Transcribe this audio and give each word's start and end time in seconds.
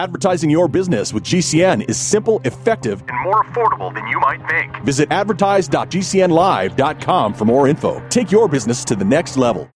Advertising 0.00 0.48
your 0.48 0.66
business 0.66 1.12
with 1.12 1.24
GCN 1.24 1.86
is 1.86 1.98
simple, 1.98 2.40
effective, 2.44 3.04
and 3.06 3.20
more 3.22 3.44
affordable 3.44 3.92
than 3.92 4.06
you 4.06 4.18
might 4.18 4.40
think. 4.48 4.74
Visit 4.82 5.12
advertise.gcnlive.com 5.12 7.34
for 7.34 7.44
more 7.44 7.68
info. 7.68 8.02
Take 8.08 8.32
your 8.32 8.48
business 8.48 8.82
to 8.86 8.96
the 8.96 9.04
next 9.04 9.36
level. 9.36 9.68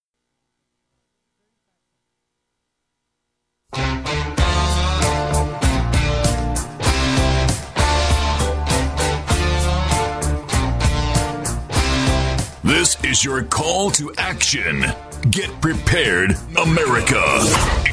This 12.63 12.97
is 13.03 13.23
your 13.23 13.43
call 13.43 13.91
to 13.91 14.11
action. 14.17 14.85
Get 15.29 15.51
prepared, 15.61 16.35
America. 16.57 17.21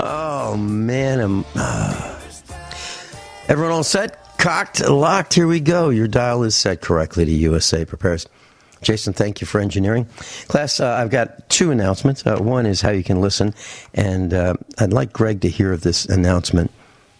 Oh, 0.00 0.56
man. 0.58 1.20
I'm, 1.20 1.44
uh, 1.54 2.20
everyone 3.48 3.72
all 3.72 3.84
set? 3.84 4.36
Cocked, 4.38 4.88
locked. 4.88 5.34
Here 5.34 5.46
we 5.46 5.60
go. 5.60 5.90
Your 5.90 6.08
dial 6.08 6.44
is 6.44 6.54
set 6.54 6.80
correctly 6.80 7.24
to 7.24 7.30
USA 7.30 7.84
Prepares. 7.84 8.26
Jason, 8.82 9.12
thank 9.12 9.40
you 9.40 9.46
for 9.46 9.60
engineering. 9.60 10.06
Class, 10.46 10.80
uh, 10.80 10.94
I've 10.94 11.10
got 11.10 11.48
two 11.48 11.70
announcements. 11.70 12.24
Uh, 12.26 12.38
one 12.38 12.64
is 12.66 12.80
how 12.80 12.90
you 12.90 13.02
can 13.02 13.20
listen, 13.20 13.54
and 13.94 14.32
uh, 14.32 14.54
I'd 14.78 14.92
like 14.92 15.12
Greg 15.12 15.40
to 15.40 15.48
hear 15.48 15.72
of 15.72 15.80
this 15.80 16.04
announcement. 16.04 16.70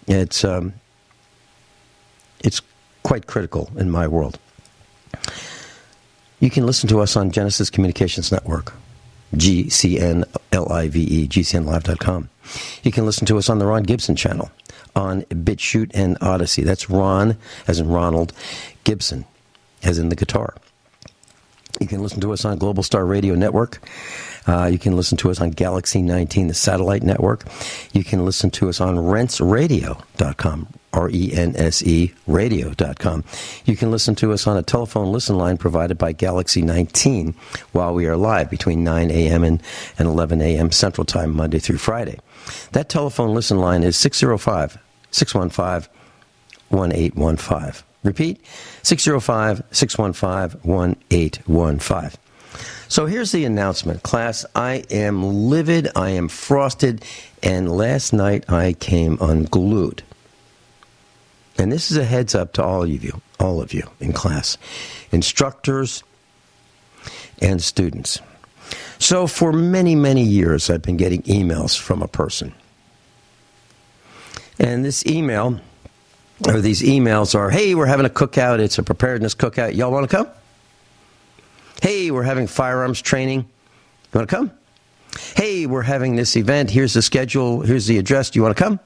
It's 0.06 0.44
um, 0.44 0.72
it's 2.44 2.62
quite 3.02 3.26
critical 3.26 3.70
in 3.76 3.90
my 3.90 4.06
world. 4.06 4.38
You 6.40 6.50
can 6.50 6.64
listen 6.64 6.88
to 6.90 7.00
us 7.00 7.16
on 7.16 7.32
Genesis 7.32 7.68
Communications 7.70 8.30
Network, 8.30 8.72
G-C-N-L-I-V-E, 9.36 11.28
GCNlive.com. 11.28 12.28
You 12.82 12.92
can 12.92 13.04
listen 13.06 13.26
to 13.26 13.38
us 13.38 13.48
on 13.50 13.58
the 13.58 13.66
Ron 13.66 13.82
Gibson 13.82 14.16
channel, 14.16 14.50
on 14.96 15.22
BitChute 15.22 15.90
and 15.94 16.16
Odysee. 16.20 16.64
That's 16.64 16.88
Ron, 16.88 17.36
as 17.66 17.80
in 17.80 17.88
Ronald, 17.88 18.32
Gibson, 18.84 19.24
as 19.82 19.98
in 19.98 20.08
the 20.08 20.16
guitar. 20.16 20.54
You 21.80 21.86
can 21.86 22.02
listen 22.02 22.20
to 22.20 22.32
us 22.32 22.44
on 22.44 22.58
Global 22.58 22.82
Star 22.82 23.06
Radio 23.06 23.34
Network. 23.34 23.80
Uh, 24.46 24.66
you 24.66 24.78
can 24.78 24.96
listen 24.96 25.18
to 25.18 25.30
us 25.30 25.40
on 25.40 25.50
Galaxy 25.50 26.00
19, 26.00 26.48
the 26.48 26.54
satellite 26.54 27.02
network. 27.02 27.44
You 27.92 28.02
can 28.02 28.24
listen 28.24 28.50
to 28.52 28.68
us 28.68 28.80
on 28.80 28.96
renseradio.com, 28.96 30.68
R 30.94 31.10
E 31.10 31.32
N 31.34 31.54
S 31.54 31.82
E 31.82 32.14
radio.com. 32.26 33.24
You 33.66 33.76
can 33.76 33.90
listen 33.90 34.14
to 34.16 34.32
us 34.32 34.46
on 34.46 34.56
a 34.56 34.62
telephone 34.62 35.12
listen 35.12 35.36
line 35.36 35.58
provided 35.58 35.98
by 35.98 36.12
Galaxy 36.12 36.62
19 36.62 37.34
while 37.72 37.92
we 37.92 38.06
are 38.06 38.16
live 38.16 38.48
between 38.48 38.82
9 38.82 39.10
a.m. 39.10 39.44
and, 39.44 39.62
and 39.98 40.08
11 40.08 40.40
a.m. 40.40 40.72
Central 40.72 41.04
Time, 41.04 41.36
Monday 41.36 41.58
through 41.58 41.78
Friday. 41.78 42.18
That 42.72 42.88
telephone 42.88 43.34
listen 43.34 43.58
line 43.58 43.82
is 43.82 43.96
605 43.96 44.78
615 45.10 45.92
1815. 46.70 47.87
Repeat 48.08 48.40
605 48.82 49.62
615 49.70 50.60
1815. 50.62 52.18
So 52.88 53.04
here's 53.04 53.32
the 53.32 53.44
announcement. 53.44 54.02
Class, 54.02 54.46
I 54.54 54.84
am 54.90 55.22
livid, 55.22 55.90
I 55.94 56.10
am 56.10 56.28
frosted, 56.28 57.04
and 57.42 57.70
last 57.70 58.14
night 58.14 58.50
I 58.50 58.72
came 58.72 59.18
unglued. 59.20 60.02
And 61.58 61.70
this 61.70 61.90
is 61.90 61.98
a 61.98 62.04
heads 62.04 62.34
up 62.34 62.54
to 62.54 62.64
all 62.64 62.82
of 62.82 63.04
you, 63.04 63.20
all 63.38 63.60
of 63.60 63.74
you 63.74 63.82
in 64.00 64.14
class, 64.14 64.56
instructors 65.12 66.02
and 67.42 67.62
students. 67.62 68.20
So 68.98 69.26
for 69.26 69.52
many, 69.52 69.94
many 69.94 70.22
years, 70.22 70.70
I've 70.70 70.82
been 70.82 70.96
getting 70.96 71.22
emails 71.24 71.78
from 71.78 72.00
a 72.00 72.08
person. 72.08 72.54
And 74.58 74.82
this 74.82 75.04
email, 75.04 75.60
or 76.46 76.60
these 76.60 76.82
emails 76.82 77.34
are, 77.34 77.50
hey, 77.50 77.74
we're 77.74 77.86
having 77.86 78.06
a 78.06 78.10
cookout. 78.10 78.60
It's 78.60 78.78
a 78.78 78.82
preparedness 78.82 79.34
cookout. 79.34 79.74
Y'all 79.74 79.90
want 79.90 80.08
to 80.08 80.16
come? 80.16 80.28
Hey, 81.82 82.10
we're 82.10 82.22
having 82.22 82.46
firearms 82.46 83.00
training. 83.00 83.40
You 83.40 84.18
want 84.18 84.28
to 84.28 84.36
come? 84.36 84.52
Hey, 85.36 85.66
we're 85.66 85.82
having 85.82 86.16
this 86.16 86.36
event. 86.36 86.70
Here's 86.70 86.94
the 86.94 87.02
schedule. 87.02 87.60
Here's 87.62 87.86
the 87.86 87.98
address. 87.98 88.30
Do 88.30 88.38
you 88.38 88.42
want 88.42 88.56
to 88.56 88.62
come? 88.62 88.80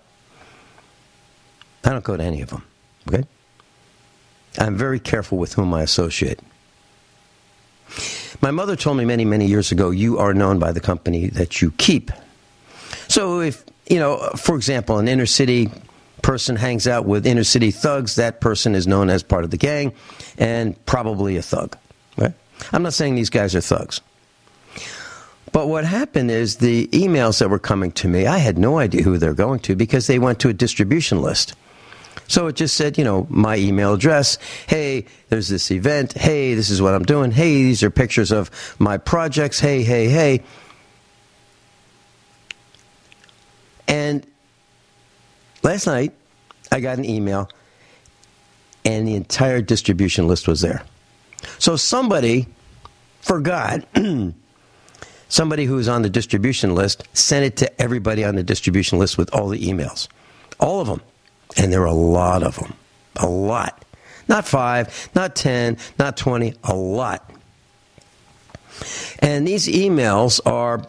I 1.85 1.91
don't 1.91 2.05
go 2.05 2.17
to 2.17 2.23
any 2.23 2.43
of 2.43 2.51
them. 2.51 2.65
Okay? 3.09 3.25
I'm 4.59 4.77
very 4.77 5.01
careful 5.01 5.39
with 5.39 5.55
whom 5.55 5.75
I 5.75 5.83
associate. 5.83 6.41
My 8.41 8.51
mother 8.51 8.77
told 8.77 8.97
me 8.97 9.05
many, 9.05 9.25
many 9.25 9.47
years 9.47 9.73
ago, 9.73 9.91
you 9.91 10.19
are 10.19 10.35
known 10.35 10.59
by 10.59 10.73
the 10.73 10.81
company 10.81 11.29
that 11.29 11.61
you 11.61 11.71
keep. 11.73 12.11
So 13.09 13.41
if, 13.41 13.65
you 13.89 13.99
know, 13.99 14.19
for 14.37 14.57
example, 14.57 14.99
an 14.99 15.09
inner 15.09 15.27
city 15.27 15.71
person 16.23 16.57
hangs 16.57 16.87
out 16.87 17.05
with 17.05 17.27
inner 17.27 17.45
city 17.45 17.71
thugs, 17.71 18.17
that 18.17 18.41
person 18.41 18.75
is 18.75 18.87
known 18.87 19.11
as 19.11 19.23
part 19.23 19.45
of 19.45 19.51
the 19.51 19.57
gang 19.57 19.93
and 20.39 20.83
probably 20.87 21.37
a 21.37 21.43
thug. 21.43 21.77
Right? 22.17 22.33
I'm 22.73 22.83
not 22.83 22.95
saying 22.95 23.15
these 23.15 23.31
guys 23.31 23.55
are 23.55 23.61
thugs. 23.61 24.01
But 25.53 25.69
what 25.69 25.85
happened 25.85 26.31
is 26.31 26.57
the 26.57 26.87
emails 26.89 27.41
that 27.41 27.51
were 27.51 27.59
coming 27.59 27.93
to 27.93 28.09
me, 28.09 28.27
I 28.27 28.39
had 28.39 28.57
no 28.57 28.79
idea 28.79 29.03
who 29.03 29.19
they're 29.19 29.35
going 29.35 29.61
to 29.61 29.77
because 29.77 30.07
they 30.07 30.19
went 30.19 30.39
to 30.41 30.49
a 30.49 30.55
distribution 30.55 31.21
list. 31.21 31.55
So 32.27 32.47
it 32.47 32.57
just 32.57 32.77
said, 32.77 32.97
you 32.97 33.05
know, 33.05 33.27
my 33.29 33.57
email 33.57 33.93
address. 33.93 34.39
Hey, 34.67 35.05
there's 35.29 35.49
this 35.49 35.71
event. 35.71 36.15
Hey, 36.15 36.55
this 36.55 36.71
is 36.71 36.81
what 36.81 36.95
I'm 36.95 37.03
doing. 37.03 37.31
Hey, 37.33 37.55
these 37.55 37.83
are 37.83 37.91
pictures 37.91 38.33
of 38.33 38.51
my 38.79 38.97
projects. 38.97 39.61
Hey, 39.61 39.83
hey, 39.83 40.09
hey. 40.09 40.43
And 43.87 44.27
last 45.63 45.87
night, 45.87 46.13
I 46.71 46.81
got 46.81 46.99
an 46.99 47.05
email, 47.05 47.49
and 48.85 49.07
the 49.07 49.15
entire 49.15 49.61
distribution 49.61 50.27
list 50.29 50.49
was 50.49 50.61
there. 50.61 50.83
So 51.59 51.77
somebody 51.77 52.47
forgot, 53.21 53.85
somebody 55.29 55.65
who 55.65 55.75
was 55.75 55.89
on 55.89 56.03
the 56.03 56.11
distribution 56.11 56.75
list 56.75 57.05
sent 57.13 57.45
it 57.45 57.57
to 57.59 57.83
everybody 57.83 58.25
on 58.25 58.37
the 58.37 58.43
distribution 58.43 58.99
list 58.99 59.19
with 59.19 59.33
all 59.35 59.49
the 59.49 59.61
emails. 59.61 60.09
All 60.61 60.81
of 60.81 60.87
them. 60.87 61.03
And 61.57 61.73
there 61.73 61.83
are 61.83 61.87
a 61.87 61.93
lot 61.93 62.43
of 62.43 62.57
them. 62.57 62.75
A 63.17 63.27
lot. 63.27 63.85
Not 64.29 64.47
five, 64.47 65.11
not 65.15 65.35
10, 65.37 65.77
not 65.99 66.17
20, 66.17 66.55
a 66.65 66.75
lot. 66.75 67.31
And 69.19 69.47
these 69.47 69.67
emails 69.67 70.41
are, 70.47 70.85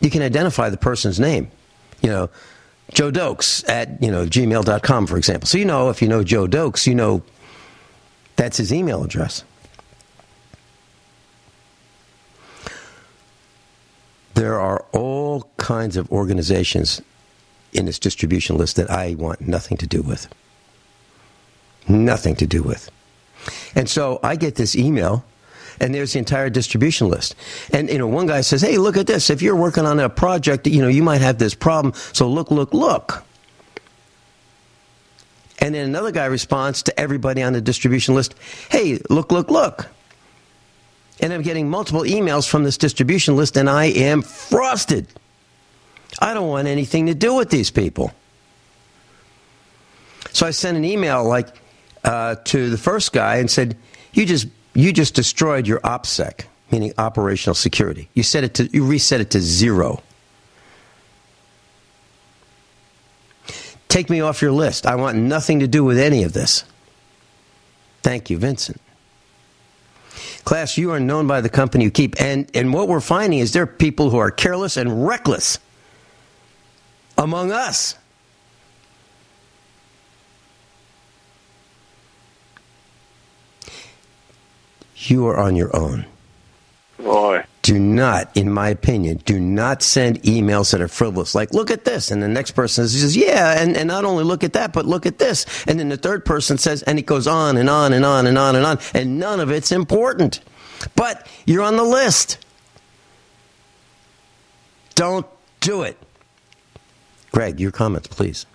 you 0.00 0.10
can 0.10 0.22
identify 0.22 0.70
the 0.70 0.76
person's 0.76 1.20
name. 1.20 1.50
You 2.00 2.10
know, 2.10 2.30
Joe 2.92 3.10
Dokes 3.10 3.68
at, 3.68 4.02
you 4.02 4.10
know, 4.10 4.26
gmail.com, 4.26 5.06
for 5.06 5.16
example. 5.16 5.46
So 5.46 5.58
you 5.58 5.64
know, 5.64 5.90
if 5.90 6.02
you 6.02 6.08
know 6.08 6.22
Joe 6.22 6.46
Dokes, 6.46 6.86
you 6.86 6.94
know 6.94 7.22
that's 8.36 8.56
his 8.56 8.72
email 8.72 9.04
address. 9.04 9.44
There 14.34 14.58
are 14.58 14.84
all 14.92 15.50
kinds 15.58 15.96
of 15.96 16.10
organizations 16.10 17.02
in 17.72 17.86
this 17.86 17.98
distribution 17.98 18.56
list 18.56 18.76
that 18.76 18.90
I 18.90 19.14
want 19.14 19.42
nothing 19.42 19.76
to 19.78 19.86
do 19.86 20.02
with. 20.02 20.28
Nothing 21.88 22.36
to 22.36 22.46
do 22.46 22.62
with. 22.62 22.90
And 23.74 23.88
so 23.88 24.20
I 24.22 24.36
get 24.36 24.54
this 24.56 24.74
email, 24.76 25.24
and 25.80 25.94
there's 25.94 26.12
the 26.12 26.18
entire 26.18 26.50
distribution 26.50 27.08
list. 27.08 27.34
And 27.72 27.88
you 27.88 27.98
know, 27.98 28.06
one 28.06 28.26
guy 28.26 28.42
says, 28.42 28.60
"Hey, 28.60 28.76
look 28.78 28.96
at 28.96 29.06
this. 29.06 29.30
If 29.30 29.42
you're 29.42 29.56
working 29.56 29.86
on 29.86 29.98
a 29.98 30.08
project, 30.08 30.66
you 30.66 30.82
know, 30.82 30.88
you 30.88 31.02
might 31.02 31.22
have 31.22 31.38
this 31.38 31.54
problem. 31.54 31.94
So 32.12 32.28
look, 32.28 32.50
look, 32.50 32.74
look." 32.74 33.24
And 35.58 35.74
then 35.74 35.86
another 35.86 36.10
guy 36.10 36.26
responds 36.26 36.82
to 36.84 37.00
everybody 37.00 37.42
on 37.42 37.54
the 37.54 37.60
distribution 37.60 38.14
list, 38.14 38.34
"Hey, 38.68 38.98
look, 39.08 39.32
look, 39.32 39.50
look." 39.50 39.88
And 41.20 41.32
I'm 41.32 41.42
getting 41.42 41.68
multiple 41.68 42.02
emails 42.02 42.48
from 42.48 42.64
this 42.64 42.78
distribution 42.78 43.36
list, 43.36 43.56
and 43.56 43.68
I 43.68 43.86
am 43.86 44.22
frosted. 44.22 45.06
I 46.18 46.34
don't 46.34 46.48
want 46.48 46.66
anything 46.66 47.06
to 47.06 47.14
do 47.14 47.34
with 47.34 47.50
these 47.50 47.70
people. 47.70 48.12
So 50.32 50.46
I 50.46 50.50
sent 50.50 50.76
an 50.76 50.84
email 50.84 51.24
like 51.24 51.48
uh, 52.04 52.36
to 52.44 52.70
the 52.70 52.78
first 52.78 53.12
guy 53.12 53.36
and 53.36 53.50
said, 53.50 53.76
"You 54.12 54.24
just 54.26 54.46
you 54.74 54.92
just 54.92 55.14
destroyed 55.14 55.66
your 55.66 55.80
OPSEC, 55.80 56.44
meaning 56.70 56.92
operational 56.98 57.54
security. 57.54 58.08
You 58.14 58.22
set 58.22 58.44
it 58.44 58.54
to, 58.54 58.64
you 58.72 58.84
reset 58.84 59.20
it 59.20 59.30
to 59.30 59.40
zero. 59.40 60.02
Take 63.88 64.08
me 64.08 64.20
off 64.20 64.40
your 64.40 64.52
list. 64.52 64.86
I 64.86 64.94
want 64.94 65.18
nothing 65.18 65.60
to 65.60 65.66
do 65.66 65.82
with 65.82 65.98
any 65.98 66.22
of 66.22 66.32
this. 66.32 66.64
Thank 68.02 68.30
you, 68.30 68.38
Vincent. 68.38 68.80
Class, 70.44 70.78
you 70.78 70.92
are 70.92 71.00
known 71.00 71.26
by 71.26 71.40
the 71.40 71.48
company 71.48 71.84
you 71.84 71.90
keep. 71.90 72.20
And, 72.20 72.48
and 72.54 72.72
what 72.72 72.88
we're 72.88 73.00
finding 73.00 73.40
is 73.40 73.52
there 73.52 73.64
are 73.64 73.66
people 73.66 74.10
who 74.10 74.18
are 74.18 74.30
careless 74.30 74.76
and 74.76 75.06
reckless 75.06 75.58
among 77.18 77.52
us. 77.52 77.96
You 85.00 85.26
are 85.28 85.36
on 85.38 85.56
your 85.56 85.74
own. 85.74 86.06
Boy. 86.98 87.44
Do 87.62 87.78
not, 87.78 88.34
in 88.36 88.52
my 88.52 88.68
opinion, 88.68 89.18
do 89.24 89.38
not 89.38 89.82
send 89.82 90.22
emails 90.22 90.72
that 90.72 90.80
are 90.80 90.88
frivolous. 90.88 91.34
Like, 91.34 91.52
look 91.52 91.70
at 91.70 91.84
this. 91.84 92.10
And 92.10 92.22
the 92.22 92.28
next 92.28 92.52
person 92.52 92.88
says, 92.88 93.16
yeah, 93.16 93.60
and, 93.60 93.76
and 93.76 93.88
not 93.88 94.04
only 94.04 94.24
look 94.24 94.44
at 94.44 94.54
that, 94.54 94.72
but 94.72 94.86
look 94.86 95.06
at 95.06 95.18
this. 95.18 95.46
And 95.66 95.78
then 95.78 95.88
the 95.88 95.96
third 95.96 96.24
person 96.24 96.58
says, 96.58 96.82
and 96.82 96.98
it 96.98 97.06
goes 97.06 97.26
on 97.26 97.56
and 97.56 97.70
on 97.70 97.92
and 97.92 98.04
on 98.04 98.26
and 98.26 98.36
on 98.36 98.56
and 98.56 98.64
on. 98.66 98.78
And 98.94 99.18
none 99.18 99.40
of 99.40 99.50
it's 99.50 99.72
important. 99.72 100.40
But 100.96 101.26
you're 101.46 101.62
on 101.62 101.76
the 101.76 101.84
list. 101.84 102.38
Don't 104.94 105.26
do 105.60 105.82
it. 105.82 105.96
Greg, 107.32 107.60
your 107.60 107.70
comments, 107.70 108.08
please. 108.08 108.46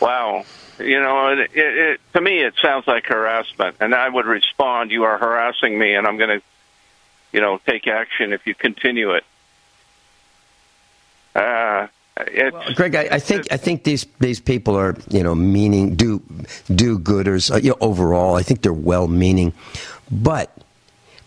Wow. 0.00 0.44
You 0.80 1.00
know, 1.00 1.28
it, 1.28 1.50
it, 1.54 2.00
to 2.14 2.20
me, 2.20 2.40
it 2.40 2.54
sounds 2.60 2.86
like 2.86 3.06
harassment. 3.06 3.76
And 3.80 3.94
I 3.94 4.08
would 4.08 4.26
respond, 4.26 4.90
you 4.90 5.04
are 5.04 5.18
harassing 5.18 5.78
me, 5.78 5.94
and 5.94 6.06
I'm 6.06 6.16
going 6.16 6.40
to 6.40 6.42
you 7.32 7.40
know, 7.40 7.60
take 7.66 7.86
action 7.86 8.32
if 8.32 8.46
you 8.46 8.54
continue 8.54 9.12
it. 9.12 9.24
Uh, 11.34 11.86
well, 12.52 12.74
Greg, 12.74 12.94
I, 12.96 13.08
I 13.12 13.18
think 13.18 13.46
I 13.50 13.56
think 13.56 13.84
these 13.84 14.04
these 14.18 14.40
people 14.40 14.76
are 14.76 14.96
you 15.08 15.22
know 15.22 15.34
meaning 15.34 15.94
do 15.94 16.20
do 16.74 16.98
gooders 16.98 17.50
uh, 17.52 17.56
you 17.56 17.70
know, 17.70 17.76
overall. 17.80 18.34
I 18.34 18.42
think 18.42 18.62
they're 18.62 18.72
well 18.72 19.06
meaning, 19.06 19.54
but 20.10 20.54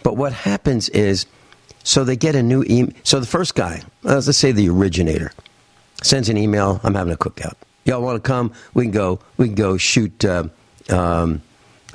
but 0.04 0.18
what 0.18 0.34
happens 0.34 0.90
is 0.90 1.26
so 1.84 2.04
they 2.04 2.18
get 2.18 2.36
a 2.36 2.44
new 2.44 2.64
email. 2.70 2.94
So 3.04 3.20
the 3.20 3.26
first 3.26 3.56
guy, 3.56 3.82
uh, 4.06 4.16
let's 4.16 4.38
say 4.38 4.52
the 4.52 4.70
originator, 4.70 5.32
sends 6.04 6.30
an 6.30 6.38
email. 6.38 6.80
I'm 6.84 6.94
having 6.94 7.14
a 7.14 7.18
cookout. 7.18 7.56
Y'all 7.86 8.02
want 8.02 8.24
to 8.24 8.28
come? 8.28 8.54
We 8.74 8.86
can 8.86 8.92
go. 8.92 9.20
We 9.38 9.48
can 9.48 9.56
go 9.56 9.78
shoot 9.78 10.24
uh, 10.24 10.46
um, 10.90 11.42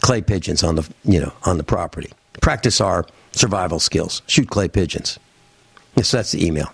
clay 0.00 0.20
pigeons 0.20 0.62
on 0.62 0.76
the 0.76 0.88
you 1.05 1.20
know 1.20 1.32
on 1.44 1.56
the 1.56 1.64
property. 1.64 2.11
Practice 2.40 2.81
our 2.81 3.06
survival 3.32 3.79
skills. 3.79 4.23
Shoot 4.26 4.50
clay 4.50 4.69
pigeons. 4.69 5.19
So 6.02 6.19
that's 6.19 6.32
the 6.32 6.46
email. 6.46 6.73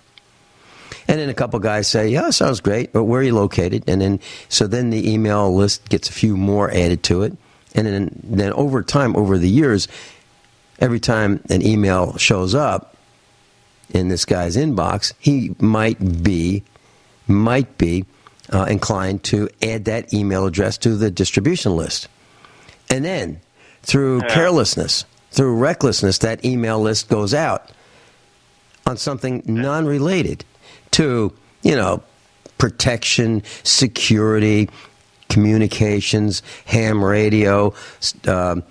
And 1.07 1.19
then 1.19 1.29
a 1.29 1.33
couple 1.33 1.59
guys 1.59 1.87
say, 1.87 2.09
"Yeah, 2.09 2.29
sounds 2.31 2.59
great, 2.59 2.91
but 2.91 3.03
where 3.03 3.21
are 3.21 3.23
you 3.23 3.35
located?" 3.35 3.83
And 3.87 4.01
then 4.01 4.19
so 4.49 4.67
then 4.67 4.89
the 4.89 5.11
email 5.11 5.53
list 5.53 5.89
gets 5.89 6.09
a 6.09 6.13
few 6.13 6.35
more 6.35 6.69
added 6.71 7.03
to 7.03 7.23
it, 7.23 7.33
and 7.73 7.87
then 7.87 8.19
then 8.23 8.53
over 8.53 8.81
time, 8.81 9.15
over 9.15 9.37
the 9.37 9.49
years, 9.49 9.87
every 10.79 10.99
time 10.99 11.41
an 11.49 11.61
email 11.61 12.17
shows 12.17 12.55
up 12.55 12.95
in 13.91 14.09
this 14.09 14.25
guy's 14.25 14.57
inbox, 14.57 15.13
he 15.19 15.55
might 15.59 16.23
be 16.23 16.63
might 17.27 17.77
be 17.77 18.05
uh, 18.53 18.65
inclined 18.69 19.23
to 19.23 19.49
add 19.61 19.85
that 19.85 20.13
email 20.13 20.45
address 20.45 20.77
to 20.79 20.95
the 20.95 21.11
distribution 21.11 21.75
list, 21.75 22.07
and 22.89 23.03
then 23.05 23.41
through 23.83 24.21
yeah. 24.21 24.33
carelessness 24.33 25.05
through 25.35 25.57
recklessness, 25.57 26.19
that 26.19 26.45
email 26.45 26.79
list 26.79 27.09
goes 27.09 27.33
out 27.33 27.69
on 28.85 28.95
something 28.95 29.43
non 29.45 29.85
related 29.85 30.45
to, 30.91 31.33
you 31.61 31.75
know, 31.75 32.01
protection, 32.57 33.43
security, 33.63 34.69
communications, 35.27 36.41
ham 36.63 37.03
radio, 37.03 37.73
um, 38.27 38.63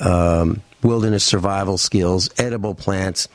um, 0.00 0.60
wilderness 0.82 1.22
survival 1.22 1.78
skills, 1.78 2.28
edible 2.36 2.74
plants, 2.74 3.28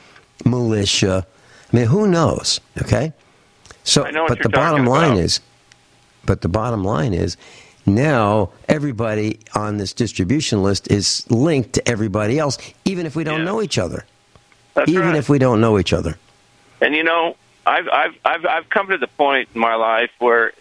militia. 0.45 1.25
I 1.71 1.75
mean, 1.75 1.85
who 1.85 2.07
knows? 2.07 2.59
Okay. 2.81 3.13
So, 3.85 4.03
but 4.27 4.43
the 4.43 4.49
bottom 4.49 4.85
line 4.85 5.13
about. 5.13 5.23
is, 5.23 5.39
but 6.25 6.41
the 6.41 6.49
bottom 6.49 6.83
line 6.83 7.13
is, 7.13 7.37
now 7.85 8.51
everybody 8.69 9.39
on 9.55 9.77
this 9.77 9.93
distribution 9.93 10.63
list 10.63 10.89
is 10.89 11.29
linked 11.29 11.73
to 11.73 11.87
everybody 11.87 12.39
else, 12.39 12.57
even 12.85 13.05
if 13.05 13.15
we 13.15 13.23
don't 13.23 13.39
yeah. 13.39 13.45
know 13.45 13.61
each 13.61 13.77
other. 13.77 14.05
That's 14.73 14.89
even 14.89 15.09
right. 15.09 15.15
if 15.15 15.29
we 15.29 15.37
don't 15.37 15.61
know 15.61 15.77
each 15.77 15.93
other. 15.93 16.17
And 16.81 16.95
you 16.95 17.03
know, 17.03 17.35
I've 17.65 17.87
I've 17.89 18.15
I've 18.25 18.45
I've 18.45 18.69
come 18.69 18.89
to 18.89 18.97
the 18.97 19.07
point 19.07 19.49
in 19.53 19.61
my 19.61 19.75
life 19.75 20.11
where 20.19 20.53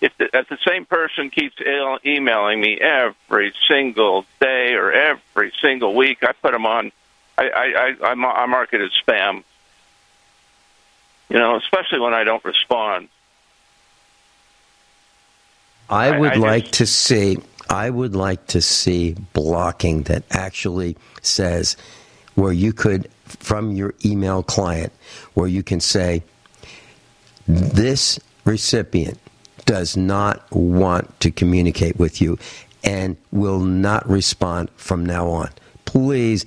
if 0.00 0.16
the, 0.18 0.28
if 0.36 0.48
the 0.48 0.58
same 0.66 0.84
person 0.84 1.30
keeps 1.30 1.56
emailing 2.04 2.60
me 2.60 2.78
every 2.80 3.52
single 3.68 4.26
day 4.40 4.74
or 4.74 4.92
every 4.92 5.52
single 5.60 5.94
week, 5.94 6.22
I 6.22 6.32
put 6.32 6.52
them 6.52 6.66
on. 6.66 6.92
I 7.38 7.48
I 7.48 7.96
I, 8.02 8.10
I 8.12 8.46
mark 8.46 8.72
it 8.72 8.80
as 8.80 8.90
spam. 9.06 9.44
You 11.28 11.38
know, 11.38 11.56
especially 11.56 12.00
when 12.00 12.12
I 12.12 12.24
don't 12.24 12.44
respond. 12.44 13.08
I 15.92 16.18
would 16.18 16.32
I, 16.32 16.34
I 16.34 16.38
like 16.38 16.64
just... 16.64 16.74
to 16.74 16.86
see. 16.86 17.38
I 17.68 17.90
would 17.90 18.14
like 18.14 18.46
to 18.48 18.60
see 18.60 19.14
blocking 19.32 20.02
that 20.04 20.24
actually 20.30 20.96
says 21.22 21.76
where 22.34 22.52
you 22.52 22.72
could 22.72 23.08
from 23.24 23.72
your 23.72 23.94
email 24.04 24.42
client 24.42 24.92
where 25.34 25.46
you 25.46 25.62
can 25.62 25.80
say 25.80 26.22
this 27.46 28.18
recipient 28.44 29.18
does 29.64 29.96
not 29.96 30.50
want 30.50 31.18
to 31.20 31.30
communicate 31.30 31.98
with 31.98 32.20
you 32.20 32.38
and 32.84 33.16
will 33.30 33.60
not 33.60 34.06
respond 34.08 34.68
from 34.76 35.06
now 35.06 35.28
on. 35.28 35.50
Please 35.84 36.44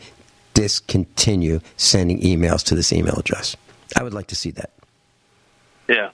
discontinue 0.53 1.59
sending 1.77 2.19
emails 2.21 2.63
to 2.63 2.75
this 2.75 2.91
email 2.91 3.15
address. 3.15 3.55
I 3.95 4.03
would 4.03 4.13
like 4.13 4.27
to 4.27 4.35
see 4.35 4.51
that. 4.51 4.71
Yeah. 5.87 6.09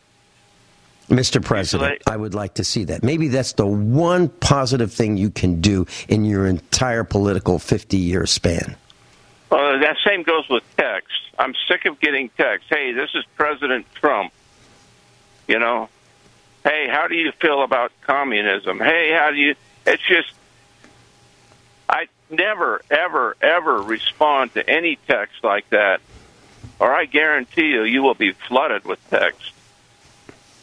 Mr. 1.11 1.43
President, 1.43 2.01
I 2.07 2.15
would 2.15 2.33
like 2.33 2.53
to 2.55 2.63
see 2.63 2.85
that. 2.85 3.03
Maybe 3.03 3.27
that's 3.27 3.53
the 3.53 3.67
one 3.67 4.29
positive 4.29 4.93
thing 4.93 5.17
you 5.17 5.29
can 5.29 5.59
do 5.59 5.85
in 6.07 6.23
your 6.23 6.47
entire 6.47 7.03
political 7.03 7.59
50 7.59 7.97
year 7.97 8.25
span. 8.25 8.77
Well, 9.49 9.79
that 9.79 9.97
same 10.05 10.23
goes 10.23 10.47
with 10.49 10.63
text. 10.77 11.11
I'm 11.37 11.53
sick 11.67 11.85
of 11.85 11.99
getting 11.99 12.29
text. 12.37 12.67
Hey, 12.69 12.93
this 12.93 13.09
is 13.13 13.25
President 13.35 13.85
Trump. 13.93 14.31
You 15.47 15.59
know, 15.59 15.89
hey, 16.63 16.87
how 16.89 17.07
do 17.07 17.15
you 17.15 17.33
feel 17.33 17.61
about 17.63 17.91
communism? 18.01 18.79
Hey, 18.79 19.11
how 19.11 19.31
do 19.31 19.37
you. 19.37 19.55
It's 19.85 20.03
just. 20.07 20.31
I 21.89 22.07
never, 22.29 22.81
ever, 22.89 23.35
ever 23.41 23.81
respond 23.81 24.53
to 24.53 24.69
any 24.69 24.97
text 25.07 25.43
like 25.43 25.69
that, 25.71 25.99
or 26.79 26.93
I 26.93 27.03
guarantee 27.03 27.71
you, 27.71 27.83
you 27.83 28.01
will 28.01 28.13
be 28.13 28.31
flooded 28.31 28.85
with 28.85 28.99
text. 29.09 29.51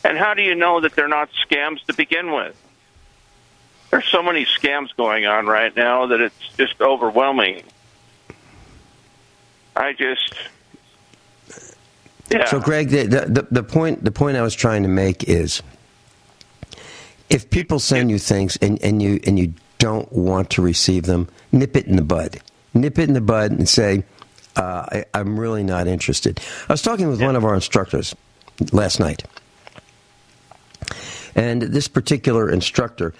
And 0.08 0.16
how 0.16 0.32
do 0.32 0.40
you 0.40 0.54
know 0.54 0.80
that 0.80 0.96
they're 0.96 1.06
not 1.06 1.28
scams 1.46 1.84
to 1.84 1.92
begin 1.92 2.32
with? 2.32 2.56
There's 3.90 4.06
so 4.06 4.22
many 4.22 4.46
scams 4.46 4.88
going 4.96 5.26
on 5.26 5.44
right 5.44 5.74
now 5.76 6.06
that 6.06 6.22
it's 6.22 6.48
just 6.56 6.80
overwhelming. 6.80 7.62
I 9.76 9.92
just 9.92 10.34
yeah. 12.30 12.46
So, 12.46 12.58
Greg, 12.58 12.88
the, 12.88 13.04
the, 13.04 13.46
the 13.50 13.62
point 13.62 14.02
the 14.02 14.10
point 14.10 14.38
I 14.38 14.42
was 14.42 14.54
trying 14.54 14.82
to 14.82 14.88
make 14.88 15.24
is, 15.24 15.62
if 17.28 17.50
people 17.50 17.78
send 17.78 18.10
you 18.10 18.18
things 18.18 18.56
and, 18.62 18.82
and 18.82 19.02
you 19.02 19.20
and 19.26 19.38
you 19.38 19.52
don't 19.76 20.10
want 20.10 20.48
to 20.50 20.62
receive 20.62 21.04
them, 21.04 21.28
nip 21.52 21.76
it 21.76 21.86
in 21.86 21.96
the 21.96 22.02
bud. 22.02 22.40
Nip 22.72 22.98
it 22.98 23.08
in 23.08 23.14
the 23.14 23.20
bud 23.20 23.50
and 23.50 23.68
say, 23.68 24.04
uh, 24.56 25.02
I, 25.14 25.20
am 25.20 25.38
really 25.38 25.64
not 25.64 25.86
interested. 25.86 26.40
I 26.66 26.72
was 26.72 26.80
talking 26.80 27.08
with 27.08 27.20
yeah. 27.20 27.26
one 27.26 27.36
of 27.36 27.44
our 27.44 27.54
instructors 27.54 28.14
last 28.72 29.00
night, 29.00 29.24
and 31.38 31.62
this 31.62 31.87
particular 31.87 32.50
instructor 32.50 33.14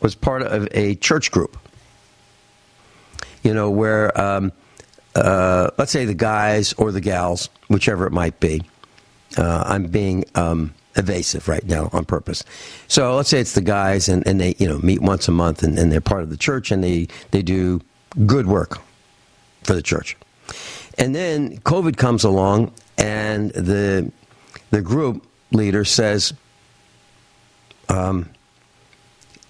was 0.00 0.14
part 0.14 0.40
of 0.40 0.66
a 0.72 0.94
church 0.94 1.30
group, 1.30 1.58
you 3.42 3.52
know, 3.52 3.70
where, 3.70 4.18
um, 4.18 4.50
uh, 5.14 5.68
let's 5.76 5.92
say 5.92 6.06
the 6.06 6.14
guys 6.14 6.72
or 6.72 6.90
the 6.90 7.02
gals, 7.02 7.50
whichever 7.68 8.06
it 8.06 8.12
might 8.12 8.40
be, 8.40 8.62
uh, 9.36 9.64
I'm 9.66 9.88
being 9.88 10.24
um, 10.36 10.72
evasive 10.96 11.48
right 11.48 11.64
now 11.66 11.90
on 11.92 12.06
purpose. 12.06 12.42
So 12.88 13.14
let's 13.14 13.28
say 13.28 13.40
it's 13.40 13.52
the 13.52 13.60
guys 13.60 14.08
and, 14.08 14.26
and 14.26 14.40
they, 14.40 14.54
you 14.58 14.66
know, 14.66 14.78
meet 14.78 15.02
once 15.02 15.28
a 15.28 15.32
month 15.32 15.62
and, 15.62 15.78
and 15.78 15.92
they're 15.92 16.00
part 16.00 16.22
of 16.22 16.30
the 16.30 16.36
church 16.36 16.70
and 16.70 16.82
they, 16.82 17.08
they 17.30 17.42
do 17.42 17.82
good 18.24 18.46
work 18.46 18.78
for 19.64 19.74
the 19.74 19.82
church. 19.82 20.16
And 20.96 21.14
then 21.14 21.58
COVID 21.58 21.98
comes 21.98 22.24
along 22.24 22.72
and 22.96 23.50
the, 23.50 24.10
the 24.70 24.80
group 24.80 25.26
leader 25.50 25.84
says, 25.84 26.32
um, 27.88 28.30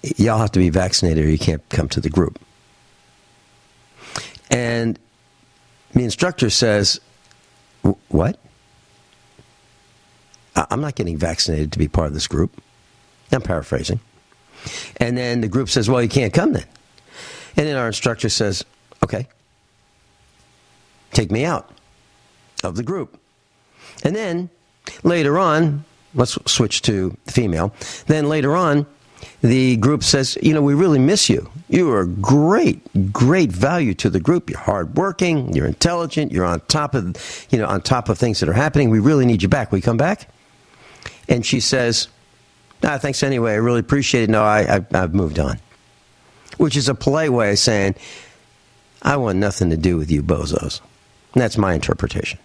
y'all 0.01 0.37
have 0.37 0.51
to 0.51 0.59
be 0.59 0.69
vaccinated 0.69 1.25
or 1.25 1.29
you 1.29 1.37
can't 1.37 1.67
come 1.69 1.89
to 1.89 2.01
the 2.01 2.09
group. 2.09 2.39
And 4.49 4.99
the 5.93 6.03
instructor 6.03 6.49
says, 6.49 6.99
What? 8.09 8.39
I'm 10.55 10.81
not 10.81 10.95
getting 10.95 11.17
vaccinated 11.17 11.71
to 11.73 11.79
be 11.79 11.87
part 11.87 12.07
of 12.07 12.13
this 12.13 12.27
group. 12.27 12.61
I'm 13.31 13.41
paraphrasing. 13.41 13.99
And 14.97 15.17
then 15.17 15.41
the 15.41 15.47
group 15.47 15.69
says, 15.69 15.89
well, 15.89 16.01
you 16.01 16.09
can't 16.09 16.33
come 16.33 16.53
then. 16.53 16.65
And 17.57 17.67
then 17.67 17.75
our 17.75 17.87
instructor 17.87 18.29
says, 18.29 18.63
okay, 19.03 19.27
take 21.11 21.31
me 21.31 21.45
out 21.45 21.69
of 22.63 22.75
the 22.75 22.83
group. 22.83 23.19
And 24.03 24.15
then 24.15 24.49
later 25.03 25.37
on, 25.37 25.83
let's 26.15 26.37
switch 26.45 26.81
to 26.83 27.15
female. 27.27 27.73
Then 28.07 28.27
later 28.27 28.55
on, 28.55 28.85
the 29.41 29.77
group 29.77 30.03
says, 30.03 30.37
you 30.41 30.53
know, 30.53 30.61
we 30.61 30.73
really 30.73 30.99
miss 30.99 31.29
you. 31.29 31.49
You 31.69 31.91
are 31.91 32.05
great, 32.05 32.81
great 33.11 33.51
value 33.51 33.93
to 33.95 34.09
the 34.09 34.19
group. 34.19 34.49
You're 34.49 34.59
hardworking, 34.59 35.53
you're 35.53 35.65
intelligent, 35.67 36.31
you're 36.31 36.45
on 36.45 36.61
top 36.61 36.95
of, 36.95 37.15
you 37.49 37.59
know, 37.59 37.67
on 37.67 37.81
top 37.81 38.09
of 38.09 38.17
things 38.17 38.39
that 38.39 38.49
are 38.49 38.53
happening. 38.53 38.89
We 38.89 38.99
really 38.99 39.25
need 39.25 39.41
you 39.41 39.49
back. 39.49 39.71
You 39.71 39.81
come 39.81 39.97
back? 39.97 40.29
And 41.27 41.45
she 41.45 41.59
says, 41.59 42.07
thanks 42.81 43.23
anyway. 43.23 43.53
I 43.53 43.55
really 43.55 43.79
appreciate 43.79 44.23
it. 44.23 44.29
No, 44.29 44.43
I, 44.43 44.77
I, 44.77 44.85
I've 44.93 45.13
moved 45.13 45.39
on. 45.39 45.59
Which 46.57 46.77
is 46.77 46.87
a 46.87 46.95
polite 46.95 47.31
way 47.31 47.51
of 47.51 47.59
saying, 47.59 47.95
I 49.01 49.17
want 49.17 49.37
nothing 49.37 49.69
to 49.71 49.77
do 49.77 49.97
with 49.97 50.09
you 50.09 50.23
bozos. 50.23 50.81
And 51.33 51.41
that's 51.41 51.57
my 51.57 51.73
interpretation. 51.73 52.39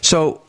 So, 0.00 0.40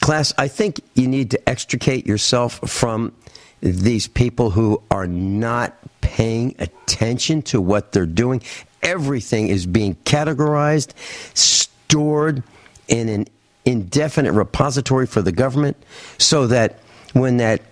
class, 0.00 0.32
I 0.38 0.48
think 0.48 0.80
you 0.94 1.06
need 1.08 1.30
to 1.32 1.48
extricate 1.48 2.06
yourself 2.06 2.60
from 2.68 3.12
these 3.60 4.08
people 4.08 4.50
who 4.50 4.82
are 4.90 5.06
not 5.06 5.76
paying 6.00 6.54
attention 6.58 7.42
to 7.42 7.60
what 7.60 7.92
they're 7.92 8.06
doing. 8.06 8.42
Everything 8.82 9.48
is 9.48 9.66
being 9.66 9.94
categorized, 10.04 10.92
stored 11.36 12.42
in 12.88 13.08
an 13.08 13.26
indefinite 13.64 14.32
repository 14.32 15.06
for 15.06 15.22
the 15.22 15.30
government, 15.30 15.76
so 16.18 16.48
that 16.48 16.80
when 17.12 17.36
that 17.36 17.62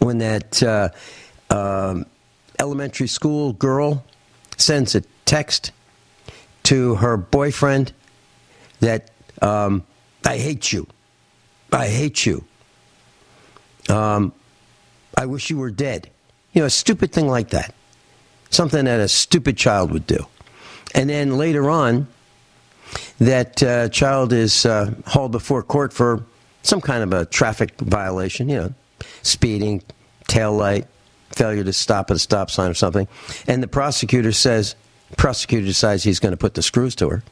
when 0.00 0.18
that 0.18 0.62
uh, 0.62 0.88
um, 1.50 2.06
elementary 2.58 3.08
school 3.08 3.52
girl 3.52 4.04
sends 4.56 4.94
a 4.94 5.02
text 5.24 5.72
to 6.64 6.96
her 6.96 7.16
boyfriend 7.16 7.92
that 8.80 9.10
um, 9.42 9.84
I 10.24 10.36
hate 10.36 10.72
you, 10.72 10.86
I 11.72 11.88
hate 11.88 12.24
you. 12.26 12.44
Um, 13.88 14.32
I 15.16 15.26
wish 15.26 15.50
you 15.50 15.58
were 15.58 15.70
dead. 15.70 16.10
You 16.52 16.62
know, 16.62 16.66
a 16.66 16.70
stupid 16.70 17.12
thing 17.12 17.28
like 17.28 17.50
that. 17.50 17.74
Something 18.50 18.86
that 18.86 19.00
a 19.00 19.08
stupid 19.08 19.56
child 19.56 19.92
would 19.92 20.06
do. 20.06 20.26
And 20.94 21.10
then 21.10 21.36
later 21.36 21.68
on, 21.68 22.08
that 23.18 23.62
uh, 23.62 23.88
child 23.90 24.32
is 24.32 24.64
uh, 24.64 24.94
hauled 25.06 25.32
before 25.32 25.62
court 25.62 25.92
for 25.92 26.24
some 26.62 26.80
kind 26.80 27.02
of 27.02 27.12
a 27.12 27.26
traffic 27.26 27.78
violation, 27.78 28.48
you 28.48 28.56
know, 28.56 28.74
speeding, 29.22 29.82
tail 30.26 30.52
light, 30.52 30.86
failure 31.30 31.64
to 31.64 31.72
stop 31.72 32.10
at 32.10 32.16
a 32.16 32.18
stop 32.18 32.50
sign 32.50 32.70
or 32.70 32.74
something. 32.74 33.06
And 33.46 33.62
the 33.62 33.68
prosecutor 33.68 34.32
says, 34.32 34.74
prosecutor 35.16 35.66
decides 35.66 36.02
he's 36.02 36.20
going 36.20 36.32
to 36.32 36.36
put 36.38 36.54
the 36.54 36.62
screws 36.62 36.94
to 36.96 37.08
her 37.08 37.22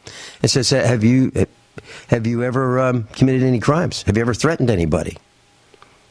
and 0.42 0.50
says, 0.50 0.70
Have 0.70 1.04
you, 1.04 1.32
have 2.08 2.26
you 2.26 2.42
ever 2.42 2.80
um, 2.80 3.04
committed 3.14 3.42
any 3.42 3.60
crimes? 3.60 4.02
Have 4.02 4.16
you 4.16 4.22
ever 4.22 4.34
threatened 4.34 4.70
anybody? 4.70 5.16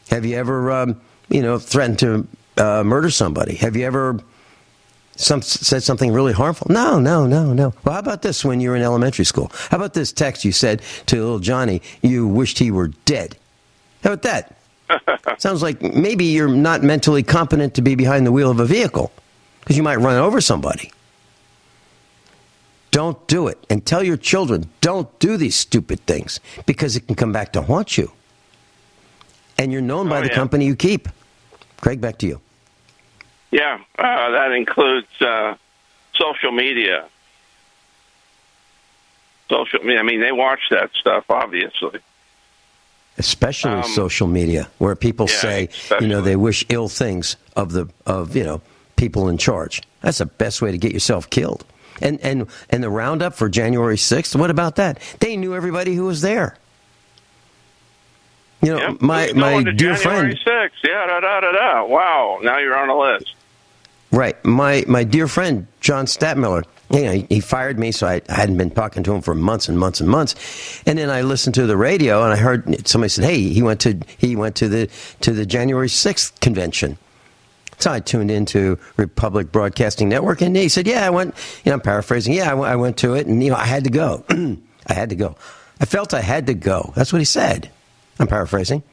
Have 0.10 0.26
you 0.26 0.38
ever 0.38 0.72
um, 0.72 1.02
you 1.30 1.42
know, 1.42 1.60
threatened 1.60 2.00
to 2.00 2.28
uh, 2.58 2.84
murder 2.84 3.10
somebody? 3.10 3.56
Have 3.56 3.76
you 3.76 3.86
ever 3.86 4.20
some, 5.16 5.42
said 5.42 5.84
something 5.84 6.12
really 6.12 6.34
harmful? 6.34 6.68
No, 6.70 7.00
no, 7.00 7.26
no, 7.26 7.54
no. 7.54 7.74
Well, 7.84 7.94
how 7.94 8.00
about 8.00 8.22
this 8.22 8.44
when 8.44 8.60
you 8.60 8.70
were 8.70 8.76
in 8.76 8.82
elementary 8.82 9.26
school? 9.26 9.52
How 9.70 9.78
about 9.78 9.94
this 9.94 10.12
text 10.12 10.46
you 10.46 10.52
said 10.52 10.82
to 11.08 11.16
little 11.16 11.40
Johnny 11.40 11.82
you 12.02 12.28
wished 12.28 12.60
he 12.60 12.72
were 12.72 12.90
dead? 13.06 13.38
How 14.04 14.14
about 14.14 14.24
that? 14.24 15.40
Sounds 15.40 15.64
like 15.64 15.82
maybe 15.82 16.26
you're 16.26 16.48
not 16.48 16.84
mentally 16.84 17.24
competent 17.24 17.74
to 17.76 17.82
be 17.82 17.96
behind 17.96 18.26
the 18.26 18.32
wheel 18.32 18.52
of 18.52 18.60
a 18.60 18.66
vehicle 18.66 19.12
because 19.62 19.78
you 19.78 19.84
might 19.84 19.98
run 19.98 20.18
over 20.18 20.40
somebody. 20.42 20.92
Don't 22.96 23.20
do 23.28 23.50
it. 23.50 23.58
And 23.70 23.86
tell 23.86 24.02
your 24.02 24.16
children, 24.16 24.70
don't 24.80 25.10
do 25.20 25.36
these 25.36 25.56
stupid 25.58 26.00
things 26.08 26.40
because 26.66 26.96
it 26.96 27.06
can 27.08 27.16
come 27.16 27.34
back 27.34 27.52
to 27.54 27.62
haunt 27.62 27.98
you 27.98 28.10
and 29.58 29.72
you're 29.72 29.82
known 29.82 30.08
by 30.08 30.20
Oh, 30.20 30.22
the 30.22 30.28
yeah. 30.30 30.36
company 30.42 30.66
you 30.66 30.75
keep. 30.78 31.10
Craig, 31.82 32.00
back 32.00 32.18
to 32.20 32.25
you. 32.28 32.40
Yeah, 33.52 33.80
uh, 34.00 34.32
that 34.32 34.52
includes 34.54 35.08
uh, 35.20 35.56
social 36.14 36.52
media. 36.54 37.06
Social, 39.50 39.80
media, 39.84 40.00
I 40.00 40.04
mean, 40.04 40.22
they 40.22 40.32
watch 40.32 40.62
that 40.72 40.90
stuff, 41.00 41.25
obviously. 41.30 42.00
Especially 43.18 43.72
Um, 43.72 43.84
social 43.84 44.28
media, 44.28 44.70
where 44.78 44.96
people 44.96 45.28
yeah, 45.30 45.42
say, 45.46 45.70
you 46.02 46.08
know, 46.08 46.22
they 46.22 46.36
wish 46.38 46.66
ill 46.70 46.90
things 46.90 47.36
of 47.56 47.72
the 47.74 47.88
of 48.06 48.36
you 48.36 48.44
know 48.44 48.62
people 48.96 49.30
in 49.30 49.38
charge. 49.38 49.82
That's 50.02 50.18
the 50.18 50.25
best 50.25 50.62
way 50.62 50.72
to 50.72 50.78
get 50.78 50.92
yourself 50.92 51.30
killed. 51.30 51.64
And 52.02 52.20
and 52.22 52.48
and 52.70 52.84
the 52.84 52.90
roundup 52.90 53.36
for 53.36 53.48
January 53.50 53.98
sixth. 53.98 54.36
What 54.36 54.50
about 54.50 54.75
that? 54.75 55.00
They 55.20 55.38
knew 55.38 55.56
everybody 55.56 55.96
who 55.96 56.06
was 56.06 56.22
there. 56.22 56.58
You 58.62 58.72
know, 58.72 58.78
Yep. 58.78 59.02
my 59.02 59.32
my 59.34 59.64
dear 59.64 59.74
January 59.96 59.98
friend, 59.98 60.40
6th? 60.46 60.70
Yeah, 60.84 61.06
da 61.08 61.20
da 61.20 61.40
da 61.42 61.52
da. 61.52 61.86
Wow, 61.86 62.40
now 62.42 62.58
you're 62.58 62.75
on 62.75 62.90
a 62.90 62.98
list. 62.98 63.34
Right. 64.12 64.44
My 64.46 64.84
my 64.88 65.04
dear 65.04 65.28
friend 65.28 65.68
John 65.82 66.06
Stadtmiller. 66.06 66.64
You 66.92 67.02
know, 67.04 67.12
he, 67.14 67.25
he 67.30 67.40
fired 67.40 67.80
me, 67.80 67.92
so 67.92 68.06
I, 68.08 68.22
I 68.30 68.34
hadn't 68.34 68.58
been 68.58 68.70
talking 68.70 69.02
to 69.04 69.14
him 69.14 69.22
for 69.22 69.34
months 69.34 69.68
and 69.68 69.78
months 69.80 70.00
and 70.02 70.10
months. 70.10 70.84
And 70.86 71.00
then 71.00 71.10
I 71.10 71.22
listened 71.24 71.56
to 71.56 71.66
the 71.66 71.75
radio, 71.75 72.24
and 72.24 72.32
I 72.32 72.38
heard 72.38 72.88
somebody 72.88 73.10
said, 73.10 73.25
"Hey, 73.25 73.40
he 73.50 73.62
went 73.64 73.80
to 73.82 74.00
he 74.18 74.36
went 74.36 74.56
to 74.58 74.70
the 74.70 74.90
to 75.22 75.32
the 75.32 75.46
January 75.46 75.90
sixth 75.90 76.40
convention." 76.42 76.98
So 77.79 77.91
I 77.91 78.00
tuned 78.00 78.32
into 78.32 78.79
Republic 78.98 79.51
Broadcasting 79.51 80.10
Network, 80.10 80.41
and 80.41 80.55
he 80.55 80.70
said, 80.70 80.88
"Yeah, 80.88 81.05
I 81.05 81.10
went." 81.10 81.36
You 81.63 81.72
know, 81.72 81.75
I'm 81.75 81.82
paraphrasing. 81.82 82.34
Yeah, 82.34 82.51
I 82.51 82.53
went, 82.53 82.72
I 82.72 82.75
went 82.75 82.98
to 82.98 83.13
it, 83.15 83.27
and 83.27 83.44
you 83.44 83.50
know, 83.50 83.58
I 83.58 83.65
had 83.65 83.84
to 83.84 83.89
go. 83.89 84.24
I 84.88 84.94
had 84.94 85.10
to 85.10 85.15
go. 85.15 85.36
I 85.79 85.86
felt 85.86 86.13
I 86.13 86.22
had 86.22 86.48
to 86.48 86.53
go. 86.53 86.94
That's 86.96 87.12
what 87.12 87.20
he 87.20 87.25
said. 87.25 87.70
I'm 88.20 88.27
paraphrasing. 88.27 88.84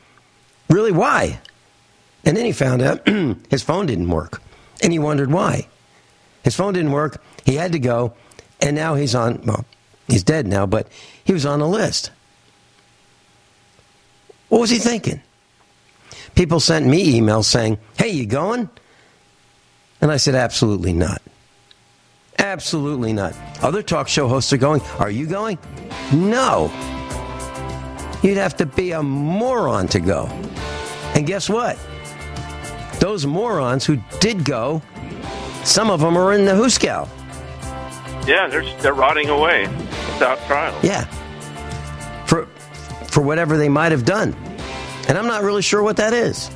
Really, 0.68 0.92
why? 0.92 1.40
And 2.24 2.36
then 2.36 2.44
he 2.44 2.52
found 2.52 2.82
out 2.82 3.06
his 3.50 3.62
phone 3.62 3.86
didn't 3.86 4.08
work, 4.08 4.42
and 4.82 4.92
he 4.92 4.98
wondered 4.98 5.30
why. 5.30 5.68
His 6.42 6.56
phone 6.56 6.74
didn't 6.74 6.92
work. 6.92 7.22
He 7.44 7.54
had 7.54 7.72
to 7.72 7.78
go, 7.78 8.14
and 8.60 8.74
now 8.74 8.94
he's 8.94 9.14
on. 9.14 9.42
Well, 9.44 9.64
he's 10.08 10.24
dead 10.24 10.46
now, 10.46 10.66
but 10.66 10.88
he 11.24 11.32
was 11.32 11.46
on 11.46 11.60
the 11.60 11.68
list. 11.68 12.10
What 14.48 14.60
was 14.60 14.70
he 14.70 14.78
thinking? 14.78 15.22
People 16.34 16.60
sent 16.60 16.86
me 16.86 17.18
emails 17.18 17.44
saying, 17.44 17.78
"Hey, 18.02 18.10
you 18.10 18.26
going?" 18.26 18.68
And 20.00 20.10
I 20.10 20.16
said, 20.16 20.34
"Absolutely 20.34 20.92
not. 20.92 21.22
Absolutely 22.36 23.12
not." 23.12 23.32
Other 23.62 23.80
talk 23.80 24.08
show 24.08 24.26
hosts 24.26 24.52
are 24.52 24.56
going. 24.56 24.80
Are 24.98 25.08
you 25.08 25.24
going? 25.24 25.56
No. 26.12 26.72
You'd 28.24 28.38
have 28.38 28.56
to 28.56 28.66
be 28.66 28.90
a 28.90 29.04
moron 29.04 29.86
to 29.88 30.00
go. 30.00 30.26
And 31.14 31.28
guess 31.28 31.48
what? 31.48 31.78
Those 32.98 33.24
morons 33.24 33.86
who 33.86 33.98
did 34.18 34.44
go, 34.44 34.82
some 35.62 35.88
of 35.88 36.00
them 36.00 36.18
are 36.18 36.32
in 36.32 36.44
the 36.44 36.52
Hooskow. 36.52 37.08
Yeah, 38.26 38.48
they're 38.48 38.64
they're 38.80 38.94
rotting 38.94 39.28
away 39.28 39.68
without 39.68 40.44
trial. 40.48 40.76
Yeah. 40.82 41.04
For 42.26 42.46
for 43.06 43.22
whatever 43.22 43.56
they 43.56 43.68
might 43.68 43.92
have 43.92 44.04
done. 44.04 44.34
And 45.06 45.16
I'm 45.16 45.28
not 45.28 45.44
really 45.44 45.62
sure 45.62 45.84
what 45.84 45.98
that 45.98 46.12
is. 46.12 46.50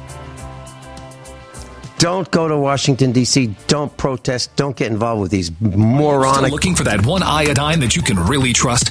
Don't 1.99 2.31
go 2.31 2.47
to 2.47 2.57
Washington 2.59 3.13
D.C. 3.13 3.55
Don't 3.69 3.95
protest. 3.97 4.55
Don't 4.57 4.77
get 4.77 4.91
involved 4.93 5.23
with 5.23 5.31
these 5.31 5.47
Still 5.47 5.71
moronic 5.79 6.53
looking 6.53 6.75
for 6.75 6.85
that 6.85 7.07
one 7.07 7.23
iodine 7.23 7.81
that 7.81 7.97
you 7.97 8.03
can 8.03 8.19
really 8.19 8.53
trust? 8.53 8.91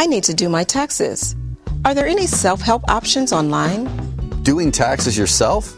I 0.00 0.06
need 0.06 0.22
to 0.24 0.34
do 0.34 0.48
my 0.48 0.62
taxes. 0.62 1.34
Are 1.84 1.92
there 1.92 2.06
any 2.06 2.28
self 2.28 2.60
help 2.60 2.88
options 2.88 3.32
online? 3.32 3.86
Doing 4.44 4.70
taxes 4.70 5.18
yourself? 5.18 5.74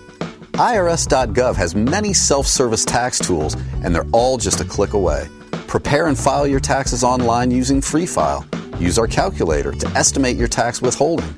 IRS.gov 0.53 1.57
has 1.57 1.75
many 1.75 2.13
self 2.13 2.47
service 2.47 2.85
tax 2.85 3.19
tools, 3.19 3.55
and 3.83 3.95
they're 3.95 4.11
all 4.13 4.37
just 4.37 4.61
a 4.61 4.65
click 4.65 4.93
away. 4.93 5.27
Prepare 5.67 6.07
and 6.07 6.19
file 6.19 6.47
your 6.47 6.61
taxes 6.61 7.03
online 7.03 7.51
using 7.51 7.81
Free 7.81 8.05
File. 8.05 8.47
Use 8.79 8.99
our 8.99 9.07
calculator 9.07 9.73
to 9.73 9.89
estimate 9.97 10.37
your 10.37 10.49
tax 10.49 10.83
withholding. 10.83 11.35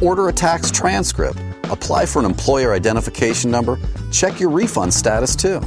Order 0.00 0.28
a 0.28 0.32
tax 0.32 0.70
transcript. 0.70 1.38
Apply 1.64 2.06
for 2.06 2.20
an 2.20 2.24
employer 2.24 2.72
identification 2.72 3.50
number. 3.50 3.78
Check 4.10 4.40
your 4.40 4.48
refund 4.48 4.94
status 4.94 5.36
too. 5.36 5.60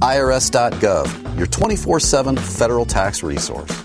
IRS.gov, 0.00 1.36
your 1.36 1.46
24 1.48 2.00
7 2.00 2.34
federal 2.34 2.86
tax 2.86 3.22
resource. 3.22 3.84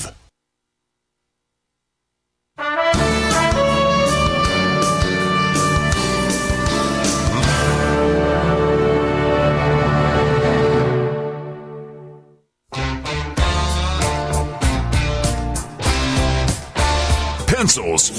Pencils, 17.71 18.11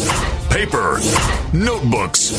paper, 0.49 0.99
notebooks, 1.53 2.33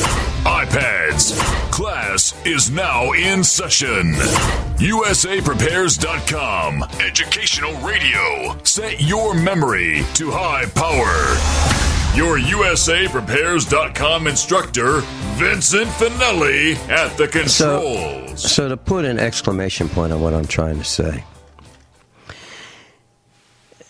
iPads. 0.44 1.38
Class 1.70 2.34
is 2.44 2.70
now 2.70 3.12
in 3.12 3.44
session. 3.44 4.14
USAPrepares.com. 4.78 6.82
Educational 7.00 7.72
radio. 7.86 8.58
Set 8.64 9.00
your 9.00 9.32
memory 9.34 10.02
to 10.14 10.32
high 10.32 10.64
power. 10.74 11.36
Your 12.16 12.36
USAPrepares.com 12.38 14.26
instructor, 14.26 15.02
Vincent 15.36 15.88
Finelli, 15.90 16.74
at 16.88 17.16
the 17.16 17.28
controls. 17.28 18.42
So, 18.42 18.48
so 18.48 18.68
to 18.68 18.76
put 18.76 19.04
an 19.04 19.20
exclamation 19.20 19.88
point 19.88 20.12
on 20.12 20.20
what 20.20 20.34
I'm 20.34 20.46
trying 20.46 20.78
to 20.78 20.84
say, 20.84 21.22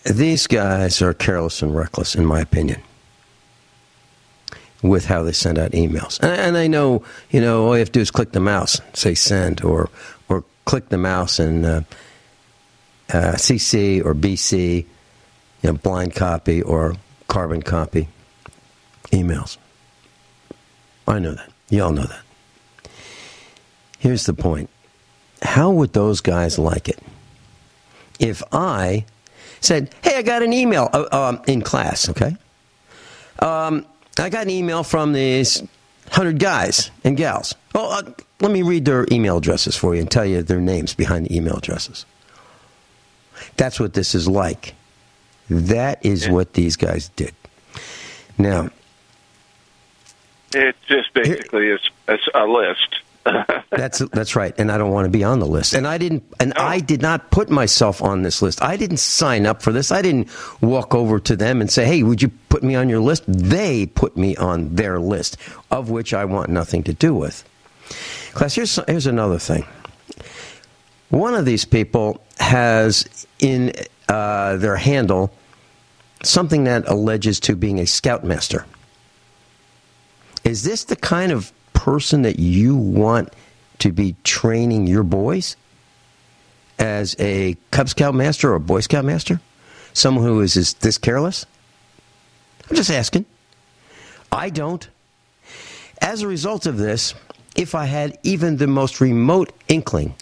these 0.03 0.45
guys 0.45 1.01
are 1.01 1.15
careless 1.15 1.63
and 1.63 1.75
reckless, 1.75 2.13
in 2.13 2.23
my 2.25 2.39
opinion 2.39 2.83
with 4.87 5.05
how 5.05 5.23
they 5.23 5.31
send 5.31 5.57
out 5.57 5.71
emails. 5.71 6.19
And, 6.21 6.31
and, 6.31 6.57
I 6.57 6.67
know, 6.67 7.03
you 7.29 7.41
know, 7.41 7.65
all 7.65 7.73
you 7.73 7.79
have 7.79 7.89
to 7.89 7.93
do 7.93 8.01
is 8.01 8.11
click 8.11 8.31
the 8.31 8.39
mouse, 8.39 8.81
say 8.93 9.15
send, 9.15 9.63
or 9.63 9.89
or 10.29 10.43
click 10.65 10.89
the 10.89 10.97
mouse 10.97 11.39
and 11.39 11.65
uh, 11.65 11.81
uh, 13.13 13.33
CC 13.33 14.03
or 14.03 14.13
BC, 14.13 14.77
you 14.77 14.85
know, 15.63 15.73
blind 15.73 16.15
copy 16.15 16.61
or 16.61 16.95
carbon 17.27 17.61
copy 17.61 18.07
emails. 19.11 19.57
I 21.07 21.19
know 21.19 21.33
that. 21.33 21.51
Y'all 21.69 21.91
know 21.91 22.05
that. 22.05 22.21
Here's 23.99 24.25
the 24.25 24.33
point. 24.33 24.69
How 25.41 25.69
would 25.71 25.93
those 25.93 26.21
guys 26.21 26.57
like 26.57 26.89
it 26.89 26.99
if 28.19 28.41
I 28.51 29.05
said, 29.61 29.93
"Hey, 30.01 30.17
I 30.17 30.21
got 30.21 30.43
an 30.43 30.53
email 30.53 30.89
uh, 30.93 31.07
um, 31.11 31.41
in 31.47 31.61
class," 31.61 32.09
okay? 32.09 32.35
Um, 33.39 33.85
I 34.17 34.29
got 34.29 34.43
an 34.43 34.49
email 34.49 34.83
from 34.83 35.13
these 35.13 35.59
100 35.59 36.39
guys 36.39 36.91
and 37.03 37.17
gals. 37.17 37.55
Well, 37.73 37.91
uh, 37.91 38.03
let 38.39 38.51
me 38.51 38.61
read 38.61 38.85
their 38.85 39.05
email 39.11 39.37
addresses 39.37 39.75
for 39.75 39.95
you 39.95 40.01
and 40.01 40.09
tell 40.09 40.25
you 40.25 40.41
their 40.41 40.61
names 40.61 40.93
behind 40.93 41.25
the 41.25 41.35
email 41.35 41.57
addresses. 41.57 42.05
That's 43.57 43.79
what 43.79 43.93
this 43.93 44.15
is 44.15 44.27
like. 44.27 44.75
That 45.49 46.05
is 46.05 46.25
yeah. 46.25 46.31
what 46.31 46.53
these 46.53 46.75
guys 46.75 47.09
did. 47.09 47.33
Now, 48.37 48.69
it 50.53 50.75
just 50.87 51.13
basically 51.13 51.63
here, 51.63 51.79
is 52.07 52.29
a 52.33 52.45
list. 52.45 52.99
That's 53.71 53.99
that's 53.99 54.35
right, 54.35 54.53
and 54.57 54.71
I 54.71 54.77
don't 54.77 54.91
want 54.91 55.05
to 55.05 55.11
be 55.11 55.23
on 55.23 55.39
the 55.39 55.47
list. 55.47 55.73
And 55.73 55.87
I 55.87 55.97
didn't, 55.97 56.23
and 56.39 56.53
no. 56.55 56.61
I 56.61 56.79
did 56.79 57.01
not 57.01 57.31
put 57.31 57.49
myself 57.49 58.01
on 58.01 58.21
this 58.21 58.41
list. 58.41 58.61
I 58.61 58.77
didn't 58.77 58.97
sign 58.97 59.45
up 59.45 59.61
for 59.61 59.71
this. 59.71 59.91
I 59.91 60.01
didn't 60.01 60.29
walk 60.61 60.93
over 60.93 61.19
to 61.19 61.35
them 61.35 61.61
and 61.61 61.71
say, 61.71 61.85
"Hey, 61.85 62.03
would 62.03 62.21
you 62.21 62.29
put 62.49 62.63
me 62.63 62.75
on 62.75 62.87
your 62.87 62.99
list?" 62.99 63.23
They 63.27 63.87
put 63.87 64.15
me 64.15 64.35
on 64.35 64.75
their 64.75 64.99
list, 64.99 65.37
of 65.71 65.89
which 65.89 66.13
I 66.13 66.25
want 66.25 66.49
nothing 66.49 66.83
to 66.83 66.93
do 66.93 67.15
with. 67.15 67.43
Class, 68.33 68.55
here's 68.55 68.79
here's 68.87 69.07
another 69.07 69.39
thing. 69.39 69.65
One 71.09 71.33
of 71.33 71.45
these 71.45 71.65
people 71.65 72.21
has 72.39 73.25
in 73.39 73.73
uh, 74.09 74.57
their 74.57 74.75
handle 74.75 75.31
something 76.23 76.63
that 76.65 76.87
alleges 76.87 77.39
to 77.41 77.55
being 77.55 77.79
a 77.79 77.85
scoutmaster. 77.85 78.65
Is 80.43 80.63
this 80.63 80.83
the 80.83 80.95
kind 80.95 81.31
of 81.31 81.51
person 81.85 82.23
that 82.23 82.39
you 82.39 82.75
want 82.75 83.31
to 83.77 83.91
be 83.91 84.15
training 84.23 84.87
your 84.87 85.03
boys 85.03 85.55
as 86.79 87.15
a 87.19 87.55
Cub 87.69 87.87
Scout 87.89 88.15
master 88.15 88.51
or 88.51 88.57
Boy 88.57 88.79
Scout 88.79 89.05
master? 89.05 89.39
Someone 89.93 90.25
who 90.25 90.41
is, 90.41 90.57
is 90.57 90.73
this 90.73 90.97
careless? 90.97 91.45
I'm 92.67 92.75
just 92.75 92.89
asking. 92.89 93.25
I 94.31 94.49
don't. 94.49 94.89
As 96.01 96.23
a 96.23 96.27
result 96.27 96.65
of 96.65 96.77
this, 96.77 97.13
if 97.55 97.75
I 97.75 97.85
had 97.85 98.17
even 98.23 98.57
the 98.57 98.65
most 98.65 98.99
remote 98.99 99.53
inkling 99.67 100.15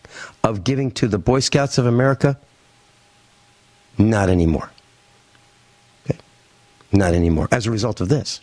of 0.43 0.65
giving 0.65 0.91
to 0.91 1.07
the 1.07 1.17
Boy 1.17 1.39
Scouts 1.39 1.77
of 1.77 1.85
America, 1.85 2.37
not 3.97 4.27
anymore. 4.27 4.69
Okay? 6.03 6.19
Not 6.91 7.13
anymore. 7.13 7.47
As 7.53 7.67
a 7.67 7.71
result 7.71 8.01
of 8.01 8.09
this. 8.09 8.41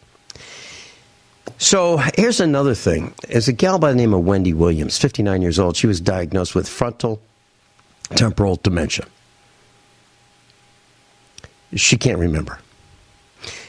So 1.60 1.98
here's 2.16 2.40
another 2.40 2.74
thing. 2.74 3.12
There's 3.28 3.46
a 3.46 3.52
gal 3.52 3.78
by 3.78 3.90
the 3.90 3.94
name 3.94 4.14
of 4.14 4.24
Wendy 4.24 4.54
Williams, 4.54 4.96
59 4.96 5.42
years 5.42 5.58
old. 5.58 5.76
She 5.76 5.86
was 5.86 6.00
diagnosed 6.00 6.54
with 6.54 6.66
frontal 6.66 7.20
temporal 8.14 8.56
dementia. 8.56 9.04
She 11.76 11.98
can't 11.98 12.18
remember. 12.18 12.58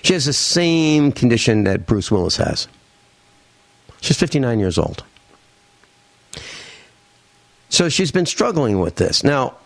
She 0.04 0.14
has 0.14 0.24
the 0.24 0.32
same 0.32 1.12
condition 1.12 1.66
that 1.66 1.86
Bruce 1.86 2.10
Willis 2.10 2.38
has. 2.38 2.70
She's 4.00 4.18
59 4.18 4.58
years 4.58 4.78
old. 4.78 5.04
So 7.68 7.90
she's 7.90 8.12
been 8.12 8.26
struggling 8.26 8.80
with 8.80 8.96
this. 8.96 9.22
Now, 9.22 9.58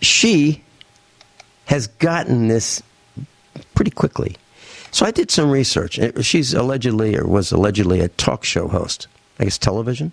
she 0.00 0.62
has 1.64 1.88
gotten 1.88 2.46
this 2.46 2.84
pretty 3.74 3.90
quickly. 3.90 4.36
So 4.90 5.06
I 5.06 5.10
did 5.10 5.30
some 5.30 5.50
research. 5.50 5.98
She's 6.22 6.54
allegedly, 6.54 7.16
or 7.16 7.26
was 7.26 7.52
allegedly, 7.52 8.00
a 8.00 8.08
talk 8.08 8.44
show 8.44 8.68
host, 8.68 9.06
I 9.38 9.44
guess 9.44 9.58
television. 9.58 10.12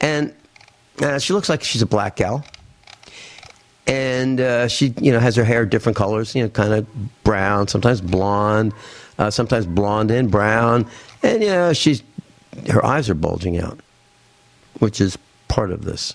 And 0.00 0.34
uh, 1.00 1.18
she 1.18 1.32
looks 1.32 1.48
like 1.48 1.62
she's 1.62 1.82
a 1.82 1.86
black 1.86 2.16
gal. 2.16 2.44
And 3.86 4.40
uh, 4.40 4.68
she, 4.68 4.94
you 5.00 5.12
know, 5.12 5.20
has 5.20 5.36
her 5.36 5.44
hair 5.44 5.66
different 5.66 5.96
colors, 5.96 6.34
you 6.34 6.42
know, 6.42 6.48
kind 6.48 6.72
of 6.72 7.22
brown, 7.22 7.68
sometimes 7.68 8.00
blonde, 8.00 8.72
uh, 9.18 9.30
sometimes 9.30 9.66
blonde 9.66 10.10
and 10.10 10.30
brown. 10.30 10.88
And, 11.22 11.42
you 11.42 11.50
know, 11.50 11.72
she's, 11.72 12.02
her 12.70 12.84
eyes 12.84 13.10
are 13.10 13.14
bulging 13.14 13.58
out, 13.58 13.78
which 14.78 15.00
is 15.00 15.18
part 15.48 15.70
of 15.70 15.84
this 15.84 16.14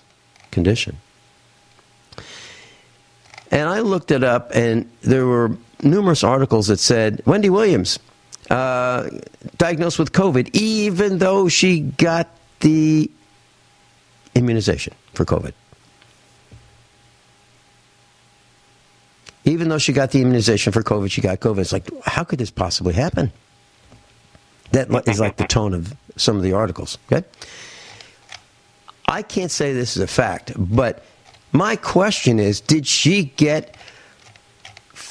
condition. 0.50 0.96
And 3.52 3.68
I 3.68 3.80
looked 3.80 4.10
it 4.10 4.22
up, 4.22 4.50
and 4.54 4.90
there 5.00 5.26
were 5.26 5.56
numerous 5.82 6.24
articles 6.24 6.68
that 6.68 6.78
said 6.78 7.22
Wendy 7.26 7.50
Williams 7.50 7.98
uh, 8.50 9.08
diagnosed 9.58 9.98
with 9.98 10.12
COVID, 10.12 10.50
even 10.54 11.18
though 11.18 11.48
she 11.48 11.80
got 11.80 12.28
the 12.60 13.10
immunization 14.34 14.94
for 15.14 15.24
COVID. 15.24 15.52
Even 19.44 19.68
though 19.68 19.78
she 19.78 19.92
got 19.92 20.10
the 20.10 20.20
immunization 20.20 20.72
for 20.72 20.82
COVID, 20.82 21.10
she 21.10 21.20
got 21.20 21.40
COVID. 21.40 21.58
It's 21.58 21.72
like, 21.72 21.88
how 22.04 22.24
could 22.24 22.38
this 22.38 22.50
possibly 22.50 22.92
happen? 22.92 23.32
That 24.72 25.08
is 25.08 25.18
like 25.18 25.36
the 25.36 25.46
tone 25.46 25.74
of 25.74 25.94
some 26.16 26.36
of 26.36 26.42
the 26.42 26.52
articles. 26.52 26.98
Okay, 27.10 27.26
I 29.08 29.22
can't 29.22 29.50
say 29.50 29.72
this 29.72 29.96
is 29.96 30.02
a 30.02 30.06
fact, 30.06 30.52
but 30.56 31.04
my 31.52 31.74
question 31.74 32.38
is 32.38 32.60
did 32.60 32.86
she 32.86 33.24
get 33.36 33.76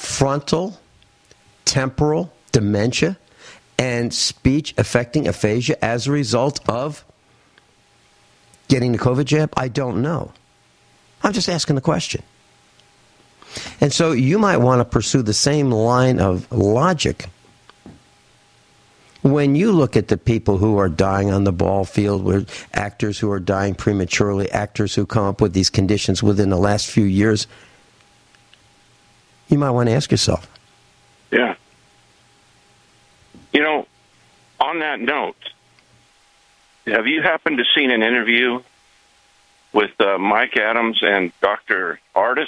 frontal, 0.00 0.80
temporal 1.66 2.32
dementia 2.52 3.18
and 3.78 4.14
speech 4.14 4.72
affecting 4.78 5.28
aphasia 5.28 5.82
as 5.84 6.06
a 6.06 6.10
result 6.10 6.58
of 6.66 7.04
getting 8.68 8.92
the 8.92 8.98
COVID 8.98 9.26
jab? 9.26 9.52
I 9.58 9.68
don't 9.68 10.00
know. 10.00 10.32
I'm 11.22 11.34
just 11.34 11.50
asking 11.50 11.76
the 11.76 11.82
question. 11.82 12.22
And 13.78 13.92
so 13.92 14.12
you 14.12 14.38
might 14.38 14.56
want 14.56 14.80
to 14.80 14.86
pursue 14.86 15.20
the 15.20 15.34
same 15.34 15.70
line 15.70 16.18
of 16.18 16.50
logic 16.50 17.28
when 19.20 19.54
you 19.54 19.70
look 19.70 19.98
at 19.98 20.08
the 20.08 20.16
people 20.16 20.56
who 20.56 20.78
are 20.78 20.88
dying 20.88 21.30
on 21.30 21.44
the 21.44 21.52
ball 21.52 21.84
field, 21.84 22.24
with 22.24 22.66
actors 22.72 23.18
who 23.18 23.30
are 23.30 23.38
dying 23.38 23.74
prematurely, 23.74 24.50
actors 24.50 24.94
who 24.94 25.04
come 25.04 25.26
up 25.26 25.42
with 25.42 25.52
these 25.52 25.68
conditions 25.68 26.22
within 26.22 26.48
the 26.48 26.56
last 26.56 26.86
few 26.86 27.04
years, 27.04 27.46
you 29.50 29.58
might 29.58 29.70
want 29.70 29.88
to 29.88 29.94
ask 29.94 30.10
yourself. 30.10 30.50
Yeah. 31.30 31.54
You 33.52 33.60
know, 33.60 33.86
on 34.58 34.78
that 34.80 35.00
note, 35.00 35.36
have 36.86 37.06
you 37.06 37.22
happened 37.22 37.58
to 37.58 37.64
seen 37.74 37.90
an 37.90 38.02
interview 38.02 38.62
with 39.72 40.00
uh, 40.00 40.18
Mike 40.18 40.56
Adams 40.56 40.98
and 41.02 41.32
Dr. 41.40 42.00
Ardis 42.14 42.46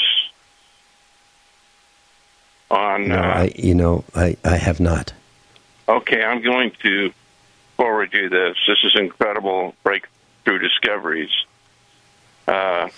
On, 2.72 3.08
no, 3.08 3.16
uh, 3.16 3.20
I, 3.20 3.52
you 3.54 3.74
know, 3.74 4.02
I, 4.14 4.36
I 4.44 4.56
have 4.56 4.80
not. 4.80 5.12
Okay, 5.86 6.24
I'm 6.24 6.40
going 6.40 6.72
to 6.82 7.12
forward 7.76 8.14
you 8.14 8.30
this. 8.30 8.56
This 8.66 8.78
is 8.82 8.98
incredible 8.98 9.74
breakthrough 9.82 10.58
discoveries. 10.58 11.30
Uh, 12.48 12.88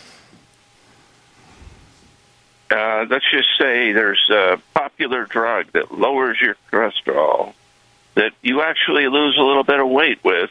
uh, 2.74 3.06
let's 3.08 3.24
just 3.30 3.48
say 3.58 3.92
there's 3.92 4.28
a 4.30 4.60
popular 4.74 5.24
drug 5.26 5.70
that 5.72 5.92
lowers 5.92 6.40
your 6.40 6.56
cholesterol 6.72 7.54
that 8.14 8.32
you 8.42 8.62
actually 8.62 9.06
lose 9.06 9.36
a 9.38 9.42
little 9.42 9.62
bit 9.62 9.78
of 9.78 9.88
weight 9.88 10.22
with. 10.24 10.50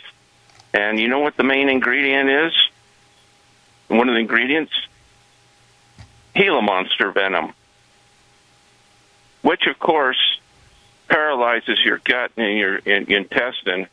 And 0.74 1.00
you 1.00 1.08
know 1.08 1.20
what 1.20 1.38
the 1.38 1.44
main 1.44 1.70
ingredient 1.70 2.30
is? 2.30 2.54
One 3.90 4.08
of 4.08 4.16
the 4.16 4.22
ingredients? 4.22 4.74
Gila 6.36 6.62
monster 6.62 7.12
venom. 7.12 7.54
Which, 9.42 9.68
of 9.68 9.78
course, 9.78 10.40
paralyzes 11.10 11.80
your 11.84 12.00
gut 12.00 12.32
and 12.38 12.58
your 12.58 12.78
in, 12.78 13.12
intestine. 13.12 13.88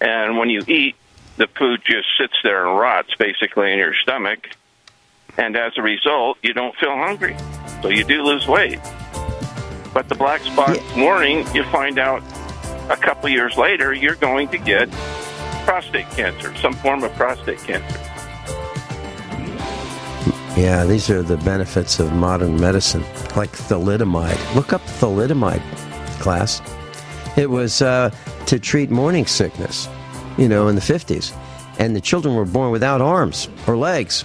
And 0.00 0.38
when 0.38 0.50
you 0.50 0.62
eat, 0.68 0.96
the 1.36 1.46
food 1.46 1.80
just 1.84 2.08
sits 2.18 2.34
there 2.44 2.66
and 2.66 2.78
rots 2.78 3.14
basically 3.14 3.72
in 3.72 3.78
your 3.78 3.94
stomach. 3.94 4.48
And 5.36 5.56
as 5.56 5.72
a 5.76 5.82
result, 5.82 6.38
you 6.42 6.52
don't 6.52 6.74
feel 6.76 6.94
hungry. 6.96 7.36
So 7.82 7.88
you 7.88 8.04
do 8.04 8.22
lose 8.22 8.46
weight. 8.46 8.78
But 9.92 10.08
the 10.08 10.14
black 10.14 10.40
spot 10.42 10.76
yeah. 10.76 11.02
warning, 11.02 11.46
you 11.54 11.64
find 11.64 11.98
out 11.98 12.22
a 12.90 12.96
couple 12.96 13.28
years 13.28 13.56
later, 13.56 13.92
you're 13.92 14.16
going 14.16 14.48
to 14.48 14.58
get 14.58 14.90
prostate 15.64 16.08
cancer, 16.10 16.54
some 16.56 16.74
form 16.74 17.02
of 17.02 17.12
prostate 17.14 17.58
cancer. 17.58 18.00
Yeah, 20.56 20.84
these 20.84 21.10
are 21.10 21.22
the 21.22 21.36
benefits 21.38 21.98
of 21.98 22.12
modern 22.12 22.60
medicine, 22.60 23.02
like 23.34 23.50
thalidomide. 23.50 24.54
Look 24.54 24.72
up 24.72 24.82
thalidomide 24.82 25.62
class. 26.20 26.62
It 27.36 27.50
was 27.50 27.82
uh, 27.82 28.10
to 28.46 28.58
treat 28.60 28.90
morning 28.90 29.26
sickness, 29.26 29.88
you 30.38 30.48
know, 30.48 30.68
in 30.68 30.76
the 30.76 30.80
50s. 30.80 31.36
And 31.80 31.96
the 31.96 32.00
children 32.00 32.36
were 32.36 32.44
born 32.44 32.70
without 32.70 33.00
arms 33.00 33.48
or 33.66 33.76
legs. 33.76 34.24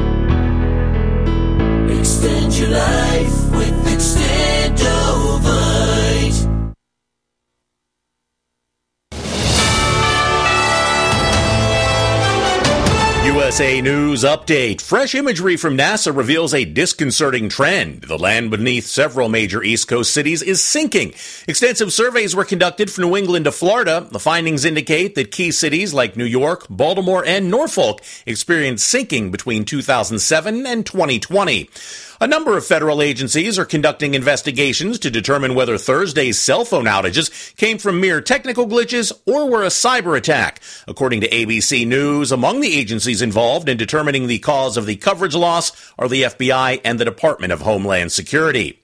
Extend 2.01 2.57
your 2.57 2.69
life 2.69 3.51
with 3.51 3.85
Extendovite. 3.85 5.60
USA 13.51 13.81
News 13.81 14.23
Update. 14.23 14.79
Fresh 14.79 15.13
imagery 15.13 15.57
from 15.57 15.77
NASA 15.77 16.15
reveals 16.15 16.53
a 16.53 16.63
disconcerting 16.63 17.49
trend. 17.49 18.03
The 18.03 18.17
land 18.17 18.49
beneath 18.49 18.85
several 18.85 19.27
major 19.27 19.61
East 19.61 19.89
Coast 19.89 20.13
cities 20.13 20.41
is 20.41 20.63
sinking. 20.63 21.13
Extensive 21.49 21.91
surveys 21.91 22.33
were 22.33 22.45
conducted 22.45 22.89
from 22.89 23.03
New 23.03 23.17
England 23.17 23.43
to 23.43 23.51
Florida. 23.51 24.07
The 24.09 24.19
findings 24.19 24.63
indicate 24.63 25.15
that 25.15 25.31
key 25.31 25.51
cities 25.51 25.93
like 25.93 26.15
New 26.15 26.23
York, 26.23 26.65
Baltimore, 26.69 27.25
and 27.25 27.51
Norfolk 27.51 27.99
experienced 28.25 28.87
sinking 28.87 29.31
between 29.31 29.65
2007 29.65 30.65
and 30.65 30.85
2020. 30.85 31.69
A 32.21 32.27
number 32.27 32.55
of 32.55 32.63
federal 32.63 33.01
agencies 33.01 33.57
are 33.57 33.65
conducting 33.65 34.13
investigations 34.13 34.99
to 34.99 35.09
determine 35.09 35.55
whether 35.55 35.79
Thursday's 35.79 36.37
cell 36.37 36.63
phone 36.65 36.85
outages 36.85 37.55
came 37.55 37.79
from 37.79 37.99
mere 37.99 38.21
technical 38.21 38.67
glitches 38.67 39.11
or 39.25 39.49
were 39.49 39.63
a 39.63 39.69
cyber 39.69 40.15
attack. 40.15 40.61
According 40.87 41.21
to 41.21 41.29
ABC 41.29 41.87
News, 41.87 42.31
among 42.31 42.61
the 42.61 42.77
agencies 42.77 43.23
involved 43.23 43.67
in 43.67 43.75
determining 43.75 44.27
the 44.27 44.37
cause 44.37 44.77
of 44.77 44.85
the 44.85 44.97
coverage 44.97 45.33
loss 45.33 45.71
are 45.97 46.07
the 46.07 46.21
FBI 46.21 46.81
and 46.85 46.99
the 46.99 47.05
Department 47.05 47.53
of 47.53 47.61
Homeland 47.61 48.11
Security. 48.11 48.79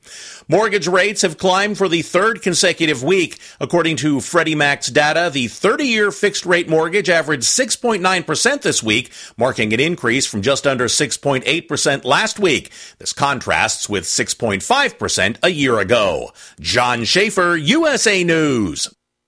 Mortgage 0.50 0.88
rates 0.88 1.24
have 1.24 1.38
climbed 1.38 1.78
for 1.78 1.90
the 1.90 2.02
third 2.02 2.42
consecutive 2.42 3.04
week. 3.04 3.38
According 3.60 3.98
to 3.98 4.22
Freddie 4.22 4.56
Mac's 4.56 4.88
data, 4.88 5.30
the 5.30 5.48
30-year 5.48 6.10
fixed 6.10 6.46
rate 6.46 6.70
mortgage 6.70 7.10
averaged 7.10 7.44
6.9% 7.44 8.62
this 8.62 8.82
week, 8.82 9.12
marking 9.36 9.74
an 9.74 9.82
increase 9.82 10.26
from 10.26 10.42
just 10.42 10.66
under 10.66 10.86
6.8% 10.86 12.06
last 12.06 12.40
week. 12.40 12.72
This 12.98 13.12
contrasts 13.12 13.90
with 13.90 14.06
6.5% 14.06 15.38
a 15.44 15.50
year 15.50 15.80
ago. 15.80 16.32
John 16.62 17.04
Schaefer, 17.04 17.58
USA 17.58 18.24
News. 18.24 18.88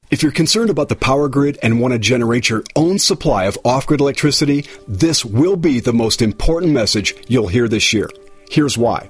If 0.09 0.23
you're 0.23 0.31
concerned 0.31 0.69
about 0.69 0.87
the 0.87 0.95
power 0.95 1.27
grid 1.27 1.59
and 1.61 1.81
want 1.81 1.91
to 1.91 1.99
generate 1.99 2.47
your 2.47 2.63
own 2.77 2.97
supply 2.97 3.43
of 3.43 3.57
off 3.65 3.85
grid 3.87 3.99
electricity, 3.99 4.67
this 4.87 5.25
will 5.25 5.57
be 5.57 5.81
the 5.81 5.91
most 5.91 6.21
important 6.21 6.71
message 6.71 7.13
you'll 7.27 7.49
hear 7.49 7.67
this 7.67 7.91
year. 7.91 8.09
Here's 8.49 8.77
why 8.77 9.09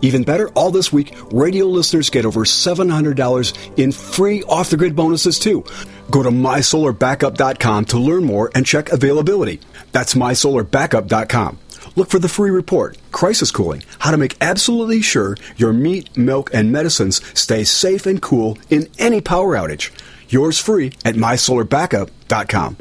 Even 0.00 0.22
better, 0.22 0.48
all 0.50 0.70
this 0.70 0.92
week, 0.92 1.14
radio 1.32 1.66
listeners 1.66 2.10
get 2.10 2.24
over 2.24 2.44
$700 2.44 3.78
in 3.78 3.92
free 3.92 4.42
off 4.44 4.70
the 4.70 4.76
grid 4.76 4.94
bonuses 4.94 5.38
too. 5.38 5.64
Go 6.10 6.22
to 6.22 6.30
mysolarbackup.com 6.30 7.84
to 7.86 7.98
learn 7.98 8.24
more 8.24 8.50
and 8.54 8.64
check 8.64 8.90
availability. 8.90 9.60
That's 9.92 10.14
mysolarbackup.com. 10.14 11.58
Look 11.96 12.10
for 12.10 12.18
the 12.18 12.28
free 12.28 12.50
report, 12.50 12.96
Crisis 13.10 13.50
Cooling, 13.50 13.82
how 13.98 14.12
to 14.12 14.16
make 14.16 14.36
absolutely 14.40 15.02
sure 15.02 15.36
your 15.56 15.72
meat, 15.72 16.16
milk, 16.16 16.50
and 16.54 16.70
medicines 16.70 17.20
stay 17.38 17.64
safe 17.64 18.06
and 18.06 18.22
cool 18.22 18.58
in 18.70 18.86
any 18.98 19.20
power 19.20 19.56
outage. 19.56 19.90
Yours 20.28 20.60
free 20.60 20.92
at 21.04 21.14
mysolarbackup.com. 21.16 22.76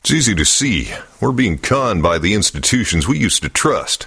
It's 0.00 0.10
easy 0.10 0.34
to 0.34 0.44
see. 0.44 0.92
We're 1.18 1.32
being 1.32 1.56
conned 1.56 2.02
by 2.02 2.18
the 2.18 2.34
institutions 2.34 3.08
we 3.08 3.18
used 3.18 3.42
to 3.42 3.48
trust. 3.48 4.06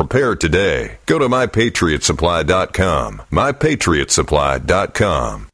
Prepare 0.00 0.34
today. 0.34 0.96
Go 1.04 1.18
to 1.18 1.28
mypatriotsupply.com. 1.28 3.20
Mypatriotsupply.com. 3.30 5.48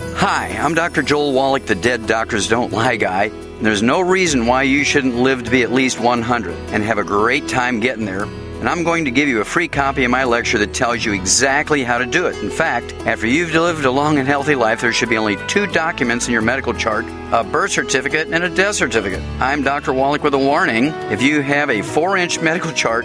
Hi, 0.00 0.48
I'm 0.48 0.74
Dr. 0.74 1.02
Joel 1.02 1.32
Wallach, 1.32 1.66
the 1.66 1.76
Dead 1.76 2.08
Doctors 2.08 2.48
Don't 2.48 2.72
Lie 2.72 2.96
guy. 2.96 3.28
There's 3.60 3.84
no 3.84 4.00
reason 4.00 4.46
why 4.46 4.64
you 4.64 4.82
shouldn't 4.82 5.14
live 5.14 5.44
to 5.44 5.50
be 5.52 5.62
at 5.62 5.70
least 5.70 6.00
100 6.00 6.56
and 6.70 6.82
have 6.82 6.98
a 6.98 7.04
great 7.04 7.46
time 7.46 7.78
getting 7.78 8.04
there 8.04 8.26
and 8.64 8.70
I'm 8.70 8.82
going 8.82 9.04
to 9.04 9.10
give 9.10 9.28
you 9.28 9.42
a 9.42 9.44
free 9.44 9.68
copy 9.68 10.04
of 10.04 10.10
my 10.10 10.24
lecture 10.24 10.56
that 10.56 10.72
tells 10.72 11.04
you 11.04 11.12
exactly 11.12 11.84
how 11.84 11.98
to 11.98 12.06
do 12.06 12.28
it. 12.28 12.42
In 12.42 12.48
fact, 12.48 12.94
after 13.04 13.26
you've 13.26 13.52
lived 13.52 13.84
a 13.84 13.90
long 13.90 14.16
and 14.16 14.26
healthy 14.26 14.54
life, 14.54 14.80
there 14.80 14.90
should 14.90 15.10
be 15.10 15.18
only 15.18 15.36
two 15.48 15.66
documents 15.66 16.28
in 16.28 16.32
your 16.32 16.40
medical 16.40 16.72
chart 16.72 17.04
a 17.30 17.44
birth 17.44 17.72
certificate 17.72 18.28
and 18.32 18.42
a 18.42 18.48
death 18.48 18.76
certificate. 18.76 19.20
I'm 19.38 19.64
Dr. 19.64 19.92
Wallach 19.92 20.22
with 20.22 20.32
a 20.32 20.38
warning. 20.38 20.86
If 21.12 21.20
you 21.20 21.42
have 21.42 21.68
a 21.68 21.82
four 21.82 22.16
inch 22.16 22.40
medical 22.40 22.72
chart, 22.72 23.04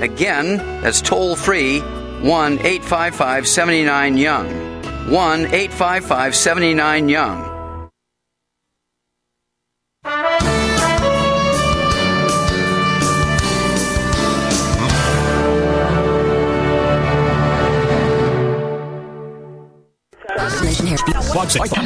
Again, 0.00 0.58
that's 0.82 1.00
toll 1.00 1.34
free 1.34 1.80
1 1.80 2.52
855 2.58 3.46
79 3.46 4.16
Young. 4.16 4.46
1 5.10 5.40
855 5.46 6.34
79 6.34 7.08
Young. 7.08 7.58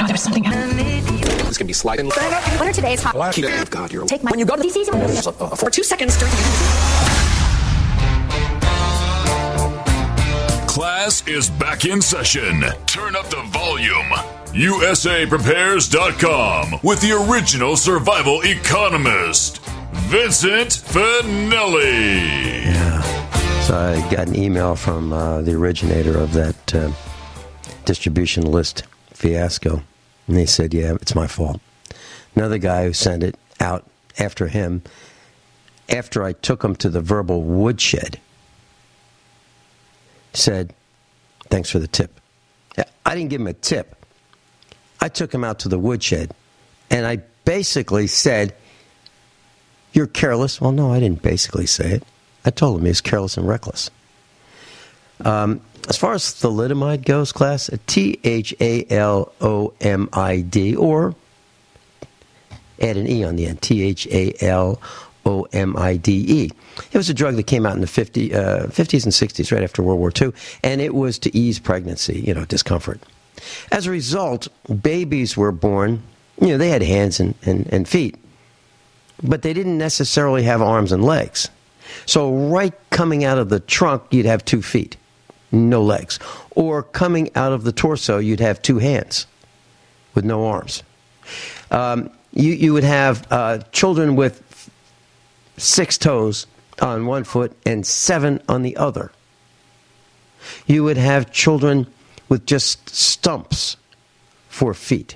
There's 0.09 0.23
something 0.23 0.43
This 0.43 1.59
can 1.59 1.67
be 1.67 1.73
sliding. 1.73 2.07
What 2.07 2.63
are 2.63 2.73
today's 2.73 3.03
hot? 3.03 3.15
Oh, 3.17 3.65
God, 3.71 3.93
you're. 3.93 4.05
Take 4.07 4.23
my. 4.23 4.31
When 4.31 4.41
you 4.41 4.47
go 4.47 4.57
to 4.57 4.63
DC 4.63 4.89
uh, 4.89 5.45
uh, 5.45 5.57
for 5.57 5.71
two 5.71 5.85
seconds 5.85 6.19
during. 6.19 6.33
Class 10.73 11.29
is 11.29 11.51
back 11.51 11.85
in 11.85 12.01
session. 12.01 12.65
Turn 12.87 13.15
up 13.15 13.29
the 13.29 13.43
volume. 13.49 14.09
USAPrepares.com 14.55 16.81
with 16.83 17.03
the 17.03 17.13
original 17.13 17.77
survival 17.77 18.41
economist, 18.41 19.63
Vincent 19.93 20.71
Finelli. 20.71 22.65
Yeah. 22.65 23.03
So 23.61 23.77
I 23.77 24.01
got 24.11 24.29
an 24.29 24.35
email 24.35 24.75
from 24.75 25.13
uh, 25.13 25.43
the 25.43 25.53
originator 25.53 26.17
of 26.17 26.33
that 26.33 26.75
uh, 26.75 26.91
distribution 27.85 28.51
list 28.51 28.85
fiasco. 29.13 29.83
And 30.27 30.39
they 30.39 30.47
said, 30.47 30.73
yeah, 30.73 30.95
it's 30.95 31.15
my 31.15 31.27
fault. 31.27 31.61
Another 32.35 32.57
guy 32.57 32.85
who 32.85 32.95
sent 32.95 33.23
it 33.23 33.37
out 33.61 33.87
after 34.19 34.49
him, 34.49 34.81
after 35.91 36.25
I 36.25 36.33
took 36.33 36.65
him 36.65 36.75
to 36.77 36.89
the 36.89 37.03
verbal 37.03 37.43
woodshed, 37.43 38.19
said, 40.33 40.75
thanks 41.49 41.71
for 41.71 41.79
the 41.79 41.89
tip. 41.89 42.21
I 43.05 43.15
didn't 43.15 43.31
give 43.31 43.41
him 43.41 43.47
a 43.47 43.53
tip. 43.53 43.97
I 45.01 45.09
took 45.09 45.35
him 45.35 45.45
out 45.45 45.59
to 45.61 45.69
the 45.69 45.79
woodshed 45.79 46.33
and 46.91 47.07
I 47.07 47.17
basically 47.45 48.07
said, 48.07 48.55
You're 49.93 50.07
careless. 50.07 50.61
Well, 50.61 50.73
no, 50.73 50.93
I 50.93 51.01
didn't 51.01 51.23
basically 51.23 51.67
say 51.67 51.91
it. 51.91 52.05
I 52.45 52.51
told 52.51 52.79
him 52.79 52.85
he 52.85 52.91
was 52.91 53.01
careless 53.01 53.37
and 53.37 53.47
reckless. 53.47 53.91
Um, 55.25 55.61
as 55.89 55.97
far 55.97 56.15
as 56.15 56.23
thalidomide 56.23 57.05
goes, 57.05 57.33
class, 57.33 57.71
T 57.87 58.19
H 58.25 58.55
A 58.61 58.87
L 58.91 59.33
O 59.41 59.73
M 59.81 60.09
I 60.13 60.41
D, 60.41 60.77
or 60.77 61.15
add 62.81 62.97
an 62.97 63.09
E 63.09 63.25
on 63.25 63.37
the 63.37 63.47
end, 63.47 63.63
T 63.63 63.83
H 63.83 64.07
A 64.09 64.35
L 64.45 64.81
O 65.25 65.47
M 65.53 65.77
I 65.77 65.97
D 65.97 66.25
E. 66.29 66.51
It 66.93 66.97
was 66.97 67.11
a 67.11 67.15
drug 67.15 67.37
that 67.37 67.45
came 67.45 67.67
out 67.67 67.75
in 67.75 67.81
the 67.81 67.87
50, 67.87 68.35
uh, 68.35 68.67
50s 68.67 69.05
and 69.05 69.13
60s, 69.13 69.53
right 69.53 69.63
after 69.63 69.83
World 69.83 69.99
War 70.01 70.13
II, 70.21 70.33
and 70.63 70.81
it 70.81 70.95
was 70.95 71.19
to 71.21 71.37
ease 71.37 71.59
pregnancy, 71.59 72.21
you 72.21 72.35
know, 72.35 72.45
discomfort. 72.45 73.01
As 73.71 73.87
a 73.87 73.91
result, 73.91 74.49
babies 74.83 75.37
were 75.37 75.53
born, 75.53 76.03
you 76.41 76.49
know, 76.49 76.59
they 76.59 76.69
had 76.69 76.83
hands 76.83 77.21
and, 77.21 77.35
and, 77.45 77.67
and 77.73 77.89
feet. 77.89 78.17
but 79.23 79.43
they 79.43 79.53
didn't 79.53 79.79
necessarily 79.79 80.43
have 80.43 80.61
arms 80.63 80.93
and 80.93 81.05
legs. 81.05 81.49
So, 82.07 82.33
right 82.49 82.75
coming 82.91 83.25
out 83.25 83.39
of 83.39 83.49
the 83.49 83.61
trunk, 83.61 84.03
you'd 84.11 84.27
have 84.27 84.45
two 84.45 84.63
feet, 84.63 84.97
no 85.51 85.83
legs. 85.83 86.19
Or 86.53 86.83
coming 86.83 87.31
out 87.35 87.53
of 87.53 87.65
the 87.65 87.73
torso, 87.73 88.19
you'd 88.19 88.41
have 88.41 88.63
two 88.63 88.79
hands 88.79 89.27
with 90.15 90.25
no 90.25 90.47
arms. 90.47 90.83
Um, 91.71 92.11
you, 92.33 92.53
you 92.53 92.73
would 92.73 92.85
have 92.85 93.27
uh, 93.31 93.59
children 93.73 94.17
with 94.17 94.43
six 95.57 95.99
toes 95.99 96.47
on 96.81 97.07
one 97.07 97.25
foot 97.25 97.57
and 97.67 97.87
seven 97.87 98.41
on 98.49 98.63
the 98.63 98.77
other. 98.77 99.13
You 100.67 100.85
would 100.85 100.97
have 100.97 101.31
children 101.31 101.87
with 102.29 102.47
just 102.47 102.89
stumps 102.89 103.77
for 104.49 104.75
feet. 104.75 105.15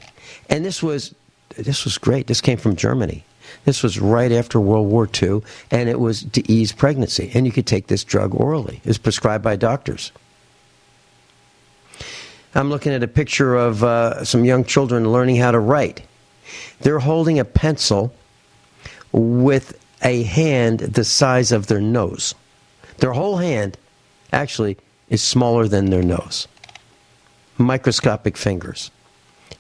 And 0.49 0.65
this 0.65 0.83
was 0.83 1.15
this 1.57 1.85
was 1.85 1.97
great. 1.99 2.27
This 2.27 2.41
came 2.41 2.59
from 2.59 2.77
Germany. 2.77 3.25
This 3.65 3.83
was 3.83 3.99
right 3.99 4.31
after 4.31 4.61
World 4.61 4.89
War 4.89 5.09
II, 5.23 5.41
and 5.71 5.89
it 5.89 5.99
was 5.99 6.25
to 6.25 6.53
ease 6.53 6.73
pregnancy. 6.73 7.31
And 7.35 7.47
you 7.47 7.53
could 7.53 7.67
take 7.67 7.87
this 7.87 8.05
drug 8.05 8.35
orally. 8.35 8.81
It 8.85 8.89
was 8.89 8.99
prescribed 8.99 9.43
by 9.43 9.57
doctors. 9.57 10.13
I'm 12.55 12.71
looking 12.71 12.93
at 12.93 13.03
a 13.03 13.09
picture 13.09 13.55
of 13.55 13.85
uh, 13.85 14.25
some 14.25 14.45
young 14.45 14.65
children 14.65 15.11
learning 15.13 15.37
how 15.37 15.51
to 15.51 15.59
write. 15.59 16.03
They're 16.81 17.01
holding 17.01 17.39
a 17.39 17.45
pencil 17.45 18.15
with 19.13 19.79
a 20.03 20.23
hand 20.25 20.81
the 20.81 21.05
size 21.05 21.53
of 21.53 21.67
their 21.67 21.81
nose. 21.81 22.35
Their 22.99 23.13
whole 23.13 23.39
hand 23.39 23.77
actually 24.33 24.77
is 25.09 25.23
smaller 25.23 25.69
than 25.69 25.91
their 25.91 26.03
nose. 26.03 26.49
Microscopic 27.59 28.37
fingers. 28.37 28.91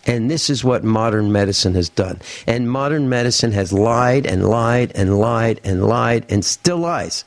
And 0.07 0.31
this 0.31 0.51
is 0.51 0.63
what 0.63 0.85
modern 0.85 1.33
medicine 1.33 1.75
has 1.75 1.89
done. 1.89 2.21
And 2.47 2.71
modern 2.71 3.09
medicine 3.09 3.53
has 3.53 3.73
lied 3.73 4.27
and 4.27 4.49
lied 4.49 4.93
and 4.95 5.19
lied 5.19 5.61
and 5.65 5.87
lied 5.87 6.27
and 6.29 6.45
still 6.45 6.79
lies. 6.79 7.25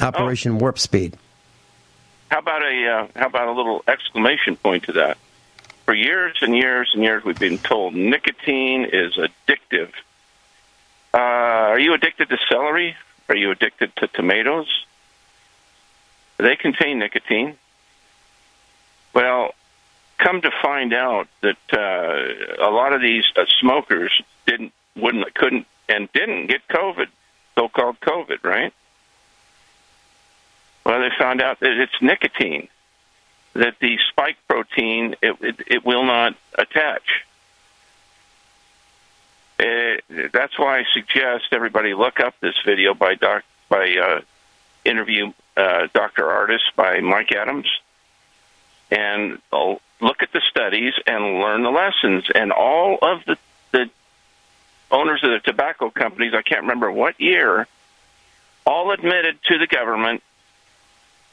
Operation 0.00 0.52
oh. 0.52 0.56
Warp 0.56 0.78
Speed. 0.78 1.16
How 2.30 2.38
about 2.38 2.62
a 2.62 2.86
uh, 2.86 3.06
how 3.16 3.26
about 3.26 3.48
a 3.48 3.52
little 3.52 3.82
exclamation 3.88 4.56
point 4.56 4.84
to 4.84 4.92
that? 4.92 5.18
For 5.86 5.94
years 5.94 6.36
and 6.42 6.54
years 6.54 6.90
and 6.92 7.02
years, 7.02 7.24
we've 7.24 7.38
been 7.38 7.58
told 7.58 7.94
nicotine 7.94 8.84
is 8.84 9.16
addictive. 9.16 9.90
Uh, 11.18 11.72
are 11.72 11.80
you 11.80 11.94
addicted 11.94 12.28
to 12.28 12.38
celery? 12.48 12.94
Are 13.28 13.34
you 13.34 13.50
addicted 13.50 13.90
to 13.96 14.06
tomatoes? 14.06 14.68
They 16.36 16.54
contain 16.54 17.00
nicotine. 17.00 17.56
Well, 19.12 19.52
come 20.18 20.40
to 20.42 20.52
find 20.62 20.94
out 20.94 21.26
that 21.40 21.56
uh, 21.72 22.64
a 22.64 22.70
lot 22.70 22.92
of 22.92 23.00
these 23.00 23.24
uh, 23.34 23.46
smokers 23.60 24.12
didn't, 24.46 24.72
wouldn't, 24.94 25.34
couldn't, 25.34 25.66
and 25.88 26.08
didn't 26.12 26.46
get 26.46 26.68
COVID, 26.68 27.08
so-called 27.56 27.98
COVID, 27.98 28.44
right? 28.44 28.72
Well, 30.84 31.00
they 31.00 31.10
found 31.18 31.42
out 31.42 31.58
that 31.58 31.80
it's 31.80 32.00
nicotine, 32.00 32.68
that 33.54 33.74
the 33.80 33.98
spike 34.08 34.36
protein 34.46 35.16
it, 35.20 35.36
it, 35.40 35.62
it 35.66 35.84
will 35.84 36.04
not 36.04 36.36
attach. 36.56 37.24
It, 39.58 40.04
uh, 40.10 40.28
that's 40.32 40.58
why 40.58 40.78
I 40.78 40.84
suggest 40.94 41.46
everybody 41.52 41.94
look 41.94 42.20
up 42.20 42.34
this 42.40 42.54
video 42.64 42.94
by 42.94 43.14
doc, 43.14 43.44
by 43.68 43.96
uh, 43.96 44.20
interview 44.84 45.32
uh, 45.56 45.88
Dr. 45.92 46.24
Ardis 46.24 46.60
by 46.76 47.00
Mike 47.00 47.32
Adams, 47.32 47.66
and 48.90 49.38
oh, 49.52 49.80
look 50.00 50.22
at 50.22 50.32
the 50.32 50.40
studies 50.48 50.94
and 51.06 51.40
learn 51.40 51.62
the 51.62 51.70
lessons. 51.70 52.24
And 52.34 52.52
all 52.52 52.98
of 53.02 53.24
the, 53.24 53.36
the 53.72 53.90
owners 54.90 55.22
of 55.24 55.30
the 55.30 55.40
tobacco 55.40 55.90
companies, 55.90 56.34
I 56.34 56.42
can't 56.42 56.62
remember 56.62 56.90
what 56.90 57.20
year, 57.20 57.66
all 58.64 58.92
admitted 58.92 59.42
to 59.44 59.58
the 59.58 59.66
government 59.66 60.22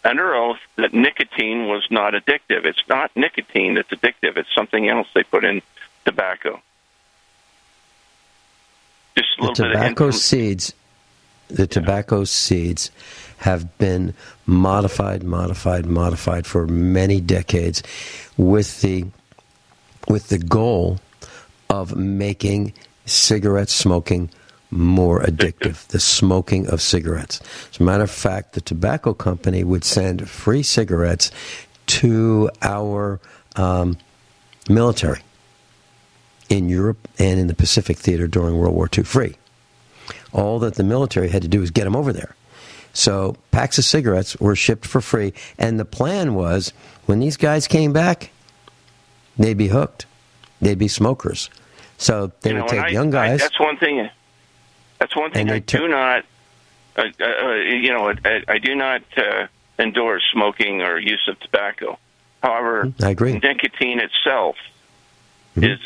under 0.04 0.36
oath 0.36 0.60
that 0.76 0.94
nicotine 0.94 1.68
was 1.68 1.86
not 1.90 2.14
addictive. 2.14 2.66
It's 2.66 2.88
not 2.88 3.12
nicotine 3.16 3.76
that's 3.76 3.90
addictive. 3.90 4.38
It's 4.38 4.54
something 4.54 4.88
else 4.88 5.08
they 5.14 5.24
put 5.24 5.44
in 5.44 5.62
tobacco. 6.06 6.62
Just 9.18 9.30
a 9.40 9.42
little 9.42 9.56
the 9.56 9.74
tobacco 9.74 10.12
seeds. 10.12 10.74
The 11.48 11.68
tobacco 11.68 12.24
seeds 12.24 12.92
have 13.38 13.78
been 13.78 14.14
modified, 14.46 15.24
modified, 15.24 15.86
modified 15.86 16.48
for 16.48 16.66
many 16.66 17.22
decades, 17.22 17.84
with 18.38 18.82
the 18.82 19.06
with 20.08 20.30
the 20.30 20.40
goal 20.40 21.00
of 21.70 21.96
making 21.96 22.74
cigarette 23.06 23.70
smoking 23.70 24.30
more 24.72 25.22
addictive, 25.22 25.88
the 25.88 26.00
smoking 26.00 26.68
of 26.68 26.82
cigarettes. 26.82 27.40
As 27.72 27.80
a 27.80 27.84
matter 27.84 28.04
of 28.04 28.12
fact, 28.12 28.54
the 28.54 28.62
tobacco 28.62 29.14
company 29.14 29.64
would 29.64 29.84
send 29.84 30.30
free 30.30 30.64
cigarettes 30.64 31.32
to 31.88 32.50
our 32.62 33.20
um, 33.56 33.98
military 34.70 35.22
in 36.50 36.70
Europe 36.70 37.08
and 37.18 37.40
in 37.40 37.48
the 37.48 37.56
Pacific 37.56 37.98
theater 37.98 38.28
during 38.28 38.58
World 38.58 38.76
War 38.76 38.90
II 38.96 39.04
free. 39.04 39.36
All 40.32 40.60
that 40.60 40.76
the 40.76 40.84
military 40.84 41.30
had 41.30 41.42
to 41.42 41.48
do 41.48 41.60
was 41.60 41.72
get 41.72 41.86
them 41.86 41.96
over 41.96 42.14
there. 42.14 42.36
So 42.94 43.36
packs 43.52 43.78
of 43.78 43.86
cigarettes 43.86 44.38
were 44.38 44.56
shipped 44.56 44.86
for 44.86 45.02
free, 45.02 45.34
and 45.58 45.80
the 45.80 45.86
plan 45.86 46.34
was 46.34 46.72
when 47.06 47.20
these 47.20 47.36
guys 47.36 47.68
came 47.68 47.92
back, 47.92 48.32
they'd 49.38 49.58
be 49.58 49.68
hooked, 49.68 50.06
they'd 50.62 50.80
be 50.80 50.88
smokers. 50.88 51.50
So 51.98 52.32
they 52.42 52.52
you 52.52 52.56
would 52.56 52.62
know, 52.62 52.68
take 52.68 52.82
I, 52.82 52.88
young 52.90 53.10
guys. 53.10 53.42
I, 53.42 53.44
that's 53.44 53.60
one 53.60 53.78
thing. 53.78 54.10
That's 55.00 55.16
one 55.16 55.32
thing 55.32 55.50
I 55.50 55.60
do 55.60 55.88
not. 55.88 56.26
Uh, 56.96 57.04
uh, 57.20 57.26
uh, 57.26 57.54
you 57.56 57.90
know, 57.92 58.14
I, 58.24 58.44
I 58.48 58.58
do 58.60 58.76
not 58.76 59.02
uh, 59.18 59.48
endorse 59.78 60.24
smoking 60.32 60.82
or 60.82 60.98
use 60.98 61.28
of 61.28 61.38
tobacco. 61.42 62.00
However, 62.42 62.94
I 63.02 63.10
agree. 63.10 63.34
Nicotine 63.34 64.00
itself 64.00 64.56
mm-hmm. 65.56 65.64
is 65.66 65.80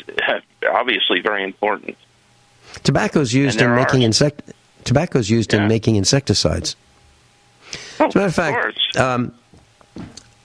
obviously 0.68 1.20
very 1.20 1.44
important. 1.44 1.96
Tobacco 2.82 3.20
is 3.20 3.34
used 3.34 3.60
in 3.60 3.74
making 3.74 4.02
insect. 4.02 4.42
Tobacco 4.84 5.18
is 5.18 5.30
used 5.30 5.52
yeah. 5.52 5.62
in 5.62 5.68
making 5.68 5.96
insecticides. 5.96 6.76
Oh, 7.98 8.06
As 8.06 8.14
a 8.14 8.18
matter 8.18 8.28
of 8.28 8.34
fact, 8.34 8.96
um, 8.96 9.34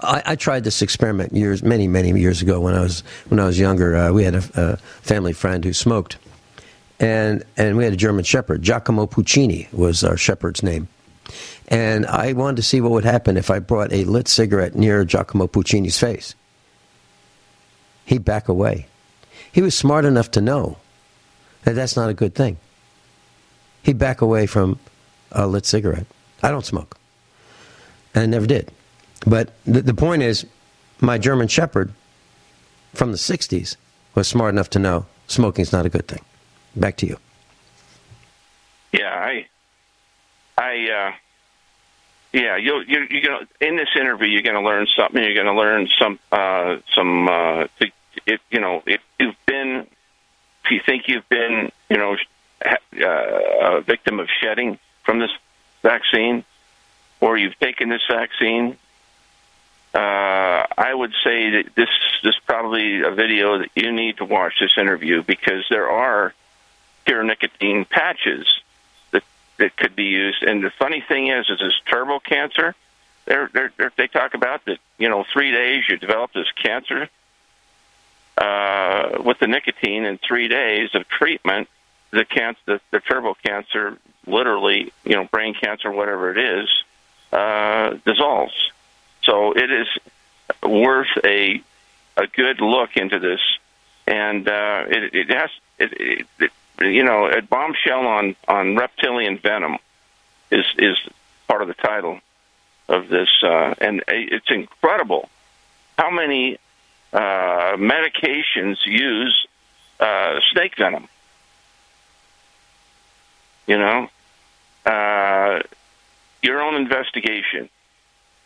I, 0.01 0.21
I, 0.25 0.35
tried 0.35 0.63
this 0.63 0.81
experiment 0.81 1.33
years, 1.33 1.63
many, 1.63 1.87
many 1.87 2.11
years 2.19 2.41
ago 2.41 2.59
when 2.59 2.75
I 2.75 2.81
was 2.81 3.01
when 3.29 3.39
I 3.39 3.45
was 3.45 3.57
younger. 3.57 3.95
Uh, 3.95 4.11
we 4.11 4.23
had 4.23 4.35
a, 4.35 4.43
a, 4.55 4.77
family 4.77 5.33
friend 5.33 5.63
who 5.63 5.73
smoked, 5.73 6.17
and 6.99 7.43
and 7.57 7.77
we 7.77 7.83
had 7.83 7.93
a 7.93 7.97
German 7.97 8.23
Shepherd. 8.23 8.61
Giacomo 8.61 9.07
Puccini 9.07 9.67
was 9.71 10.03
our 10.03 10.17
shepherd's 10.17 10.61
name, 10.61 10.87
and 11.69 12.05
I 12.05 12.33
wanted 12.33 12.57
to 12.57 12.63
see 12.63 12.81
what 12.81 12.91
would 12.91 13.05
happen 13.05 13.37
if 13.37 13.49
I 13.49 13.59
brought 13.59 13.93
a 13.93 14.03
lit 14.03 14.27
cigarette 14.27 14.75
near 14.75 15.05
Giacomo 15.05 15.47
Puccini's 15.47 15.99
face. 15.99 16.35
He'd 18.05 18.25
back 18.25 18.49
away. 18.49 18.87
He 19.55 19.61
was 19.61 19.73
smart 19.73 20.03
enough 20.03 20.31
to 20.31 20.41
know 20.41 20.75
that 21.63 21.75
that's 21.75 21.95
not 21.95 22.09
a 22.09 22.13
good 22.13 22.35
thing. 22.35 22.57
He'd 23.83 23.97
back 23.97 24.19
away 24.19 24.47
from 24.47 24.79
a 25.31 25.47
lit 25.47 25.65
cigarette. 25.65 26.07
I 26.43 26.51
don't 26.51 26.65
smoke, 26.65 26.97
and 28.13 28.23
I 28.23 28.25
never 28.25 28.47
did. 28.47 28.69
But 29.25 29.53
the, 29.63 29.81
the 29.81 29.93
point 29.93 30.23
is, 30.23 30.45
my 30.99 31.17
German 31.17 31.47
Shepherd 31.47 31.93
from 32.93 33.13
the 33.13 33.17
'60s 33.17 33.77
was 34.13 34.27
smart 34.27 34.53
enough 34.53 34.69
to 34.71 34.79
know 34.79 35.05
smoking's 35.27 35.71
not 35.71 35.85
a 35.85 35.89
good 35.89 36.09
thing. 36.09 36.25
Back 36.75 36.97
to 36.97 37.05
you. 37.05 37.17
Yeah, 38.91 39.13
I, 39.13 39.47
I, 40.57 40.89
uh, 40.89 41.11
yeah, 42.33 42.57
you 42.57 42.83
you 42.85 43.07
you're 43.09 43.21
gonna 43.21 43.47
in 43.61 43.77
this 43.77 43.87
interview 43.95 44.27
you're 44.27 44.41
gonna 44.41 44.61
learn 44.61 44.85
something. 44.97 45.23
You're 45.23 45.33
gonna 45.33 45.55
learn 45.55 45.87
some 45.97 46.19
uh, 46.33 46.79
some 46.93 47.29
uh, 47.29 47.67
to, 47.79 47.91
it, 48.25 48.41
you 48.49 48.59
know 48.59 48.83
if 48.85 49.01
you've 49.19 49.35
been 49.45 49.87
if 50.63 50.71
you 50.71 50.79
think 50.85 51.07
you've 51.07 51.27
been 51.29 51.71
you 51.89 51.97
know 51.97 52.15
uh, 52.65 53.77
a 53.77 53.81
victim 53.81 54.19
of 54.19 54.27
shedding 54.41 54.79
from 55.03 55.19
this 55.19 55.31
vaccine, 55.81 56.43
or 57.21 57.37
you've 57.37 57.59
taken 57.59 57.89
this 57.89 58.01
vaccine, 58.09 58.77
uh, 59.93 60.65
I 60.77 60.93
would 60.93 61.13
say 61.23 61.51
that 61.51 61.75
this 61.75 61.89
is 62.23 62.35
probably 62.45 63.01
a 63.01 63.11
video 63.11 63.59
that 63.59 63.69
you 63.75 63.91
need 63.91 64.17
to 64.17 64.25
watch 64.25 64.53
this 64.59 64.77
interview 64.77 65.21
because 65.23 65.65
there 65.69 65.89
are 65.89 66.33
nicotine 67.07 67.85
patches 67.85 68.47
that 69.11 69.23
that 69.57 69.75
could 69.77 69.95
be 69.95 70.05
used. 70.05 70.43
And 70.43 70.63
the 70.63 70.71
funny 70.71 71.03
thing 71.07 71.27
is, 71.27 71.49
is 71.49 71.59
this 71.59 71.79
turbo 71.85 72.19
cancer. 72.19 72.75
They're, 73.25 73.49
they're, 73.53 73.71
they're, 73.77 73.91
they 73.97 74.07
talk 74.07 74.33
about 74.33 74.65
that. 74.65 74.79
You 74.97 75.09
know, 75.09 75.25
three 75.33 75.51
days 75.51 75.83
you 75.89 75.97
develop 75.97 76.33
this 76.33 76.51
cancer 76.51 77.09
uh, 78.37 79.21
with 79.23 79.39
the 79.39 79.47
nicotine. 79.47 80.05
In 80.05 80.17
three 80.17 80.47
days 80.47 80.93
of 80.93 81.07
treatment, 81.07 81.69
the 82.11 82.25
cancer, 82.25 82.59
the, 82.65 82.81
the 82.91 82.99
turbo 82.99 83.35
cancer, 83.43 83.97
literally, 84.25 84.91
you 85.03 85.15
know, 85.15 85.25
brain 85.25 85.53
cancer, 85.53 85.91
whatever 85.91 86.31
it 86.31 86.37
is, 86.37 86.69
uh, 87.31 87.97
dissolves. 88.05 88.71
So 89.23 89.53
it 89.53 89.71
is 89.71 89.87
worth 90.63 91.09
a 91.23 91.61
a 92.17 92.27
good 92.27 92.61
look 92.61 92.95
into 92.95 93.19
this, 93.19 93.41
and 94.07 94.47
uh, 94.47 94.85
it, 94.87 95.13
it 95.13 95.29
has 95.29 95.49
it, 95.77 96.27
it, 96.39 96.51
you 96.79 97.03
know, 97.03 97.27
a 97.27 97.41
bombshell 97.41 98.05
on 98.05 98.35
on 98.47 98.75
reptilian 98.75 99.37
venom 99.37 99.77
is 100.51 100.65
is 100.77 100.97
part 101.47 101.61
of 101.61 101.67
the 101.67 101.73
title 101.73 102.19
of 102.87 103.09
this, 103.09 103.29
uh, 103.43 103.73
and 103.79 104.03
it's 104.07 104.49
incredible 104.49 105.29
how 105.97 106.09
many 106.09 106.57
uh, 107.15 107.77
medications 107.77 108.85
use 108.85 109.47
uh, 110.01 110.39
snake 110.51 110.75
venom. 110.77 111.07
You 113.67 113.77
know, 113.77 114.09
uh, 114.85 115.61
your 116.43 116.61
own 116.61 116.75
investigation. 116.75 117.69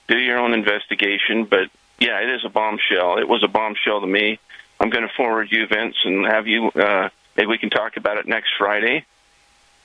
Do 0.07 0.17
your 0.17 0.37
own 0.37 0.53
investigation, 0.53 1.45
but 1.45 1.69
yeah, 1.99 2.19
it 2.21 2.29
is 2.29 2.45
a 2.45 2.49
bombshell. 2.49 3.17
It 3.17 3.27
was 3.27 3.43
a 3.43 3.47
bombshell 3.47 4.01
to 4.01 4.07
me. 4.07 4.39
I'm 4.79 4.89
going 4.89 5.07
to 5.07 5.13
forward 5.13 5.51
you, 5.51 5.65
Vince, 5.65 5.97
and 6.05 6.25
have 6.25 6.47
you. 6.47 6.67
Uh, 6.67 7.09
maybe 7.35 7.47
we 7.47 7.57
can 7.57 7.71
talk 7.71 7.97
about 7.97 8.17
it 8.17 8.27
next 8.27 8.51
Friday, 8.57 9.03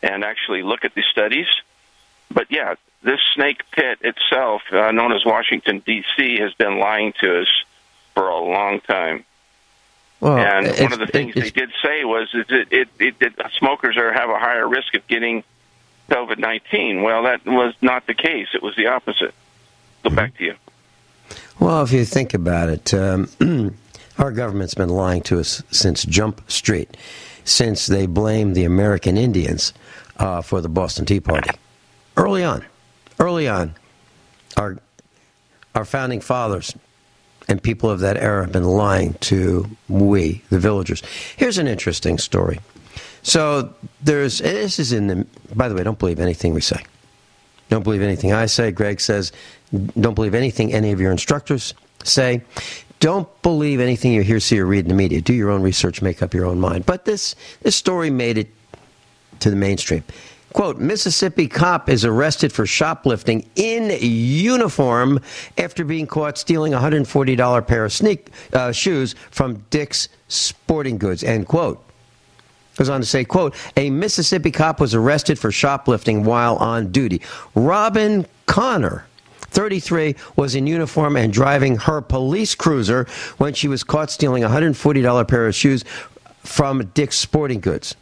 and 0.02 0.24
actually 0.24 0.62
look 0.62 0.84
at 0.84 0.94
the 0.94 1.02
studies. 1.10 1.48
But 2.30 2.48
yeah, 2.50 2.74
this 3.02 3.20
snake 3.34 3.62
pit 3.72 3.98
itself, 4.02 4.62
uh, 4.70 4.92
known 4.92 5.12
as 5.12 5.24
Washington 5.24 5.82
D.C., 5.84 6.38
has 6.40 6.52
been 6.54 6.78
lying 6.78 7.14
to 7.20 7.40
us 7.40 7.48
for 8.14 8.28
a 8.28 8.38
long 8.38 8.80
time. 8.80 9.24
Well, 10.20 10.38
and 10.38 10.66
one 10.80 10.92
of 10.92 10.98
the 11.00 11.06
things 11.06 11.34
they 11.34 11.50
did 11.50 11.70
say 11.82 12.04
was 12.04 12.30
is 12.32 12.46
that 12.46 12.72
it, 12.72 12.88
it, 12.98 13.14
it, 13.20 13.32
smokers 13.58 13.96
are 13.98 14.12
have 14.12 14.30
a 14.30 14.38
higher 14.38 14.66
risk 14.66 14.94
of 14.94 15.06
getting 15.06 15.44
COVID 16.10 16.38
nineteen. 16.38 17.02
Well, 17.02 17.24
that 17.24 17.44
was 17.44 17.74
not 17.82 18.06
the 18.06 18.14
case. 18.14 18.48
It 18.54 18.62
was 18.62 18.74
the 18.76 18.86
opposite. 18.86 19.34
Go 20.02 20.10
back 20.10 20.36
to 20.38 20.44
you. 20.44 20.54
Well, 21.58 21.82
if 21.82 21.92
you 21.92 22.04
think 22.04 22.34
about 22.34 22.68
it, 22.68 22.94
um, 22.94 23.28
our 24.18 24.30
government's 24.30 24.74
been 24.74 24.88
lying 24.88 25.22
to 25.22 25.40
us 25.40 25.62
since 25.70 26.04
Jump 26.04 26.50
Street, 26.50 26.96
since 27.44 27.86
they 27.86 28.06
blamed 28.06 28.54
the 28.54 28.64
American 28.64 29.16
Indians 29.16 29.72
uh, 30.16 30.42
for 30.42 30.60
the 30.60 30.68
Boston 30.68 31.04
Tea 31.04 31.20
Party. 31.20 31.50
Early 32.16 32.44
on, 32.44 32.64
early 33.18 33.48
on, 33.48 33.74
our 34.56 34.78
our 35.74 35.84
founding 35.84 36.20
fathers 36.20 36.74
and 37.48 37.62
people 37.62 37.90
of 37.90 38.00
that 38.00 38.16
era 38.16 38.42
have 38.42 38.52
been 38.52 38.64
lying 38.64 39.14
to 39.14 39.68
we, 39.88 40.42
the 40.50 40.58
villagers. 40.58 41.02
Here's 41.36 41.58
an 41.58 41.66
interesting 41.66 42.18
story. 42.18 42.60
So 43.22 43.74
there's 44.02 44.38
this 44.38 44.78
is 44.78 44.92
in 44.92 45.06
the. 45.06 45.26
By 45.54 45.68
the 45.68 45.74
way, 45.74 45.82
don't 45.82 45.98
believe 45.98 46.20
anything 46.20 46.54
we 46.54 46.60
say. 46.60 46.82
Don't 47.68 47.82
believe 47.82 48.02
anything 48.02 48.32
I 48.32 48.46
say. 48.46 48.70
Greg 48.70 49.00
says, 49.00 49.32
don't 49.98 50.14
believe 50.14 50.34
anything 50.34 50.72
any 50.72 50.92
of 50.92 51.00
your 51.00 51.10
instructors 51.10 51.74
say. 52.02 52.42
Don't 53.00 53.28
believe 53.42 53.80
anything 53.80 54.12
you 54.12 54.22
hear, 54.22 54.40
see, 54.40 54.58
or 54.58 54.66
read 54.66 54.84
in 54.84 54.88
the 54.88 54.94
media. 54.94 55.20
Do 55.20 55.34
your 55.34 55.50
own 55.50 55.62
research, 55.62 56.00
make 56.00 56.22
up 56.22 56.32
your 56.34 56.46
own 56.46 56.60
mind. 56.60 56.86
But 56.86 57.04
this, 57.04 57.34
this 57.62 57.76
story 57.76 58.10
made 58.10 58.38
it 58.38 58.48
to 59.40 59.50
the 59.50 59.56
mainstream. 59.56 60.04
Quote, 60.54 60.78
Mississippi 60.78 61.48
cop 61.48 61.90
is 61.90 62.04
arrested 62.04 62.52
for 62.52 62.64
shoplifting 62.64 63.50
in 63.56 63.90
uniform 64.00 65.18
after 65.58 65.84
being 65.84 66.06
caught 66.06 66.38
stealing 66.38 66.72
a 66.72 66.78
$140 66.78 67.66
pair 67.66 67.84
of 67.84 67.92
sneak 67.92 68.28
uh, 68.52 68.70
shoes 68.70 69.16
from 69.32 69.64
Dick's 69.70 70.08
Sporting 70.28 70.96
Goods, 70.96 71.24
end 71.24 71.48
quote. 71.48 71.84
Goes 72.76 72.88
on 72.88 73.00
to 73.00 73.06
say, 73.06 73.24
quote, 73.24 73.56
a 73.76 73.90
Mississippi 73.90 74.52
cop 74.52 74.78
was 74.78 74.94
arrested 74.94 75.40
for 75.40 75.50
shoplifting 75.50 76.22
while 76.22 76.54
on 76.56 76.92
duty. 76.92 77.20
Robin 77.56 78.24
Connor, 78.46 79.06
33, 79.40 80.14
was 80.36 80.54
in 80.54 80.68
uniform 80.68 81.16
and 81.16 81.32
driving 81.32 81.78
her 81.78 82.00
police 82.00 82.54
cruiser 82.54 83.08
when 83.38 83.54
she 83.54 83.66
was 83.66 83.82
caught 83.82 84.08
stealing 84.08 84.44
a 84.44 84.48
$140 84.48 85.26
pair 85.26 85.48
of 85.48 85.54
shoes 85.56 85.84
from 86.44 86.84
Dick's 86.94 87.18
Sporting 87.18 87.58
Goods. 87.58 87.96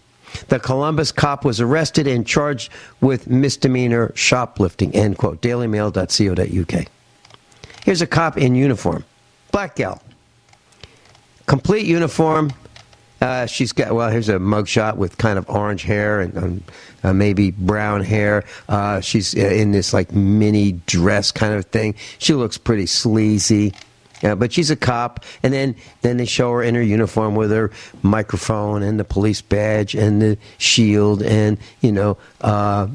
The 0.48 0.58
Columbus 0.58 1.12
cop 1.12 1.44
was 1.44 1.60
arrested 1.60 2.06
and 2.06 2.26
charged 2.26 2.70
with 3.00 3.28
misdemeanor 3.28 4.12
shoplifting, 4.14 4.94
end 4.94 5.18
quote. 5.18 5.40
dailymail.co.uk. 5.40 6.86
Here's 7.84 8.02
a 8.02 8.06
cop 8.06 8.38
in 8.38 8.54
uniform. 8.54 9.04
Black 9.50 9.76
gal. 9.76 10.00
Complete 11.46 11.86
uniform, 11.86 12.52
uh, 13.22 13.46
she's 13.46 13.70
got 13.70 13.94
well. 13.94 14.10
Here's 14.10 14.28
a 14.28 14.38
mugshot 14.38 14.96
with 14.96 15.16
kind 15.16 15.38
of 15.38 15.48
orange 15.48 15.84
hair 15.84 16.20
and 16.20 16.36
um, 16.36 16.64
uh, 17.04 17.12
maybe 17.12 17.52
brown 17.52 18.02
hair. 18.02 18.42
Uh, 18.68 19.00
she's 19.00 19.36
uh, 19.36 19.40
in 19.40 19.70
this 19.70 19.92
like 19.92 20.10
mini 20.12 20.72
dress 20.72 21.30
kind 21.30 21.54
of 21.54 21.66
thing. 21.66 21.94
She 22.18 22.34
looks 22.34 22.58
pretty 22.58 22.86
sleazy, 22.86 23.74
uh, 24.22 24.34
but 24.34 24.52
she's 24.52 24.70
a 24.70 24.76
cop. 24.76 25.24
And 25.42 25.52
then 25.52 25.76
then 26.02 26.16
they 26.16 26.24
show 26.24 26.52
her 26.52 26.62
in 26.62 26.74
her 26.74 26.82
uniform 26.82 27.34
with 27.34 27.50
her 27.50 27.70
microphone 28.02 28.82
and 28.82 28.98
the 28.98 29.04
police 29.04 29.42
badge 29.42 29.94
and 29.94 30.20
the 30.20 30.38
shield 30.58 31.22
and 31.22 31.58
you 31.80 31.92
know 31.92 32.16
uh, 32.40 32.88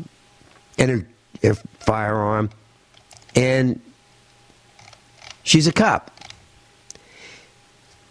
and 0.77 0.91
her, 0.91 1.07
her 1.43 1.55
firearm, 1.79 2.49
and 3.35 3.79
she's 5.43 5.67
a 5.67 5.73
cop. 5.73 6.11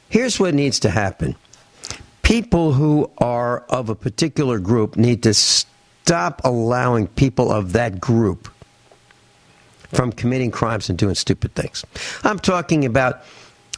Here's 0.09 0.39
what 0.39 0.55
needs 0.55 0.81
to 0.81 0.91
happen 0.91 1.37
people 2.23 2.73
who 2.73 3.11
are 3.19 3.61
of 3.69 3.89
a 3.89 3.95
particular 3.95 4.59
group 4.59 4.97
need 4.97 5.23
to 5.23 5.33
stop 5.35 6.41
allowing 6.45 7.07
people 7.07 7.53
of 7.53 7.73
that 7.73 8.01
group 8.01 8.49
from 9.93 10.13
committing 10.13 10.51
crimes 10.51 10.89
and 10.89 10.99
doing 10.99 11.15
stupid 11.15 11.55
things. 11.55 11.85
I'm 12.25 12.39
talking 12.39 12.85
about, 12.85 13.23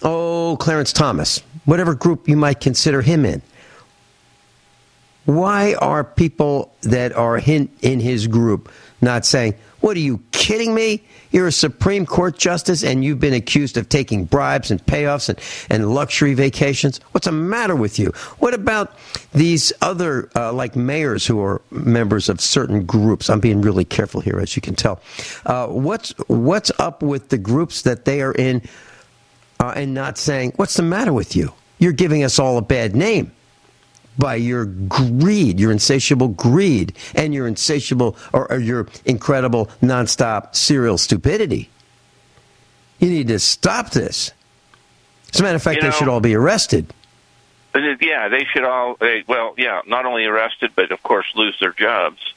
oh, 0.02 0.56
Clarence 0.60 0.92
Thomas, 0.92 1.42
whatever 1.64 1.94
group 1.94 2.28
you 2.28 2.36
might 2.36 2.60
consider 2.60 3.02
him 3.02 3.24
in. 3.24 3.42
Why 5.24 5.74
are 5.74 6.04
people 6.04 6.72
that 6.82 7.12
are 7.12 7.38
in, 7.38 7.68
in 7.82 8.00
his 8.00 8.26
group 8.26 8.70
not 9.00 9.26
saying, 9.26 9.54
What 9.80 9.96
are 9.96 10.00
you 10.00 10.20
kidding 10.32 10.74
me? 10.74 11.02
You're 11.30 11.46
a 11.46 11.52
Supreme 11.52 12.06
Court 12.06 12.36
justice 12.36 12.82
and 12.82 13.04
you've 13.04 13.20
been 13.20 13.34
accused 13.34 13.76
of 13.76 13.88
taking 13.88 14.24
bribes 14.24 14.70
and 14.70 14.84
payoffs 14.86 15.28
and, 15.28 15.38
and 15.70 15.94
luxury 15.94 16.34
vacations. 16.34 16.98
What's 17.12 17.26
the 17.26 17.32
matter 17.32 17.76
with 17.76 17.98
you? 17.98 18.12
What 18.38 18.54
about 18.54 18.96
these 19.32 19.72
other, 19.82 20.30
uh, 20.34 20.52
like 20.52 20.74
mayors 20.74 21.26
who 21.26 21.40
are 21.40 21.60
members 21.70 22.28
of 22.28 22.40
certain 22.40 22.86
groups? 22.86 23.30
I'm 23.30 23.40
being 23.40 23.60
really 23.60 23.84
careful 23.84 24.20
here, 24.20 24.40
as 24.40 24.56
you 24.56 24.62
can 24.62 24.74
tell. 24.74 25.00
Uh, 25.46 25.66
what's, 25.68 26.10
what's 26.28 26.72
up 26.78 27.02
with 27.02 27.28
the 27.28 27.38
groups 27.38 27.82
that 27.82 28.04
they 28.04 28.22
are 28.22 28.32
in 28.32 28.62
uh, 29.60 29.74
and 29.76 29.94
not 29.94 30.18
saying, 30.18 30.52
What's 30.56 30.74
the 30.74 30.82
matter 30.82 31.12
with 31.12 31.36
you? 31.36 31.52
You're 31.78 31.92
giving 31.92 32.24
us 32.24 32.38
all 32.38 32.58
a 32.58 32.62
bad 32.62 32.96
name 32.96 33.32
by 34.18 34.34
your 34.34 34.64
greed, 34.64 35.60
your 35.60 35.70
insatiable 35.70 36.28
greed, 36.28 36.92
and 37.14 37.32
your 37.32 37.46
insatiable 37.46 38.16
or, 38.32 38.50
or, 38.50 38.58
your 38.58 38.88
incredible 39.04 39.66
nonstop 39.80 40.54
serial 40.54 40.98
stupidity. 40.98 41.70
You 42.98 43.10
need 43.10 43.28
to 43.28 43.38
stop 43.38 43.90
this. 43.90 44.32
As 45.32 45.40
a 45.40 45.42
matter 45.42 45.56
of 45.56 45.62
fact, 45.62 45.82
You 45.82 45.90
they 45.90 45.96
should 45.96 46.08
all 46.08 46.20
be 46.20 46.34
arrested. 46.34 46.92
Yeah, 47.74 48.28
they 48.28 48.44
should 48.44 48.64
all. 48.64 48.96
They, 48.98 49.22
well, 49.28 49.54
yeah, 49.56 49.82
not 49.86 50.04
only 50.04 50.24
arrested, 50.24 50.72
but 50.74 50.90
of 50.90 51.02
course 51.02 51.26
lose 51.36 51.56
their 51.60 51.72
jobs. 51.72 52.34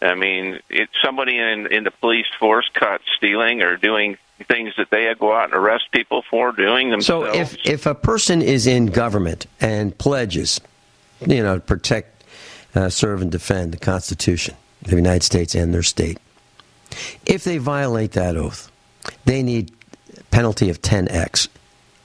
I 0.00 0.14
mean, 0.14 0.60
it's 0.68 0.92
somebody 1.02 1.38
in 1.38 1.66
in 1.72 1.84
the 1.84 1.90
police 1.90 2.26
force 2.38 2.68
caught 2.74 3.00
stealing 3.16 3.62
or 3.62 3.76
doing 3.76 4.18
things 4.44 4.74
that 4.76 4.90
they 4.90 5.12
go 5.18 5.32
out 5.32 5.46
and 5.46 5.54
arrest 5.54 5.84
people 5.92 6.22
for 6.30 6.52
doing 6.52 6.90
them. 6.90 7.00
So 7.00 7.24
if, 7.24 7.56
if 7.64 7.86
a 7.86 7.94
person 7.94 8.42
is 8.42 8.66
in 8.66 8.86
government 8.86 9.46
and 9.60 9.96
pledges, 9.96 10.60
you 11.26 11.42
know, 11.42 11.58
protect, 11.58 12.24
uh, 12.74 12.90
serve, 12.90 13.22
and 13.22 13.32
defend 13.32 13.72
the 13.72 13.78
Constitution 13.78 14.54
of 14.82 14.90
the 14.90 14.96
United 14.96 15.22
States 15.22 15.54
and 15.54 15.72
their 15.72 15.82
state, 15.82 16.18
if 17.24 17.44
they 17.44 17.58
violate 17.58 18.12
that 18.12 18.36
oath, 18.36 18.70
they 19.24 19.42
need 19.42 19.72
penalty 20.30 20.68
of 20.68 20.82
10x 20.82 21.48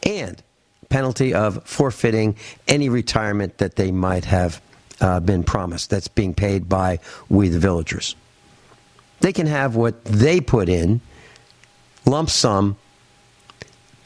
and 0.03 0.41
penalty 0.89 1.34
of 1.34 1.63
forfeiting 1.65 2.36
any 2.67 2.89
retirement 2.89 3.57
that 3.57 3.75
they 3.75 3.91
might 3.91 4.25
have 4.25 4.61
uh, 4.99 5.19
been 5.19 5.43
promised 5.43 5.89
that's 5.89 6.07
being 6.07 6.34
paid 6.34 6.69
by 6.69 6.99
we 7.29 7.49
the 7.49 7.59
villagers. 7.59 8.15
They 9.21 9.34
can 9.34 9.47
have 9.47 9.75
what 9.75 10.03
they 10.05 10.41
put 10.41 10.69
in, 10.69 11.01
lump 12.06 12.30
sum, 12.30 12.78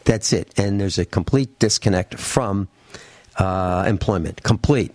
that's 0.03 0.33
it. 0.33 0.53
And 0.57 0.79
there's 0.79 0.97
a 0.97 1.05
complete 1.05 1.57
disconnect 1.59 2.17
from 2.17 2.67
uh, 3.37 3.85
employment. 3.87 4.43
Complete, 4.43 4.91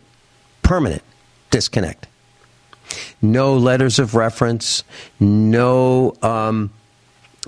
permanent 0.62 1.02
disconnect. 1.50 2.06
No 3.22 3.56
letters 3.56 3.98
of 3.98 4.14
reference, 4.14 4.82
no 5.20 6.14
um, 6.22 6.72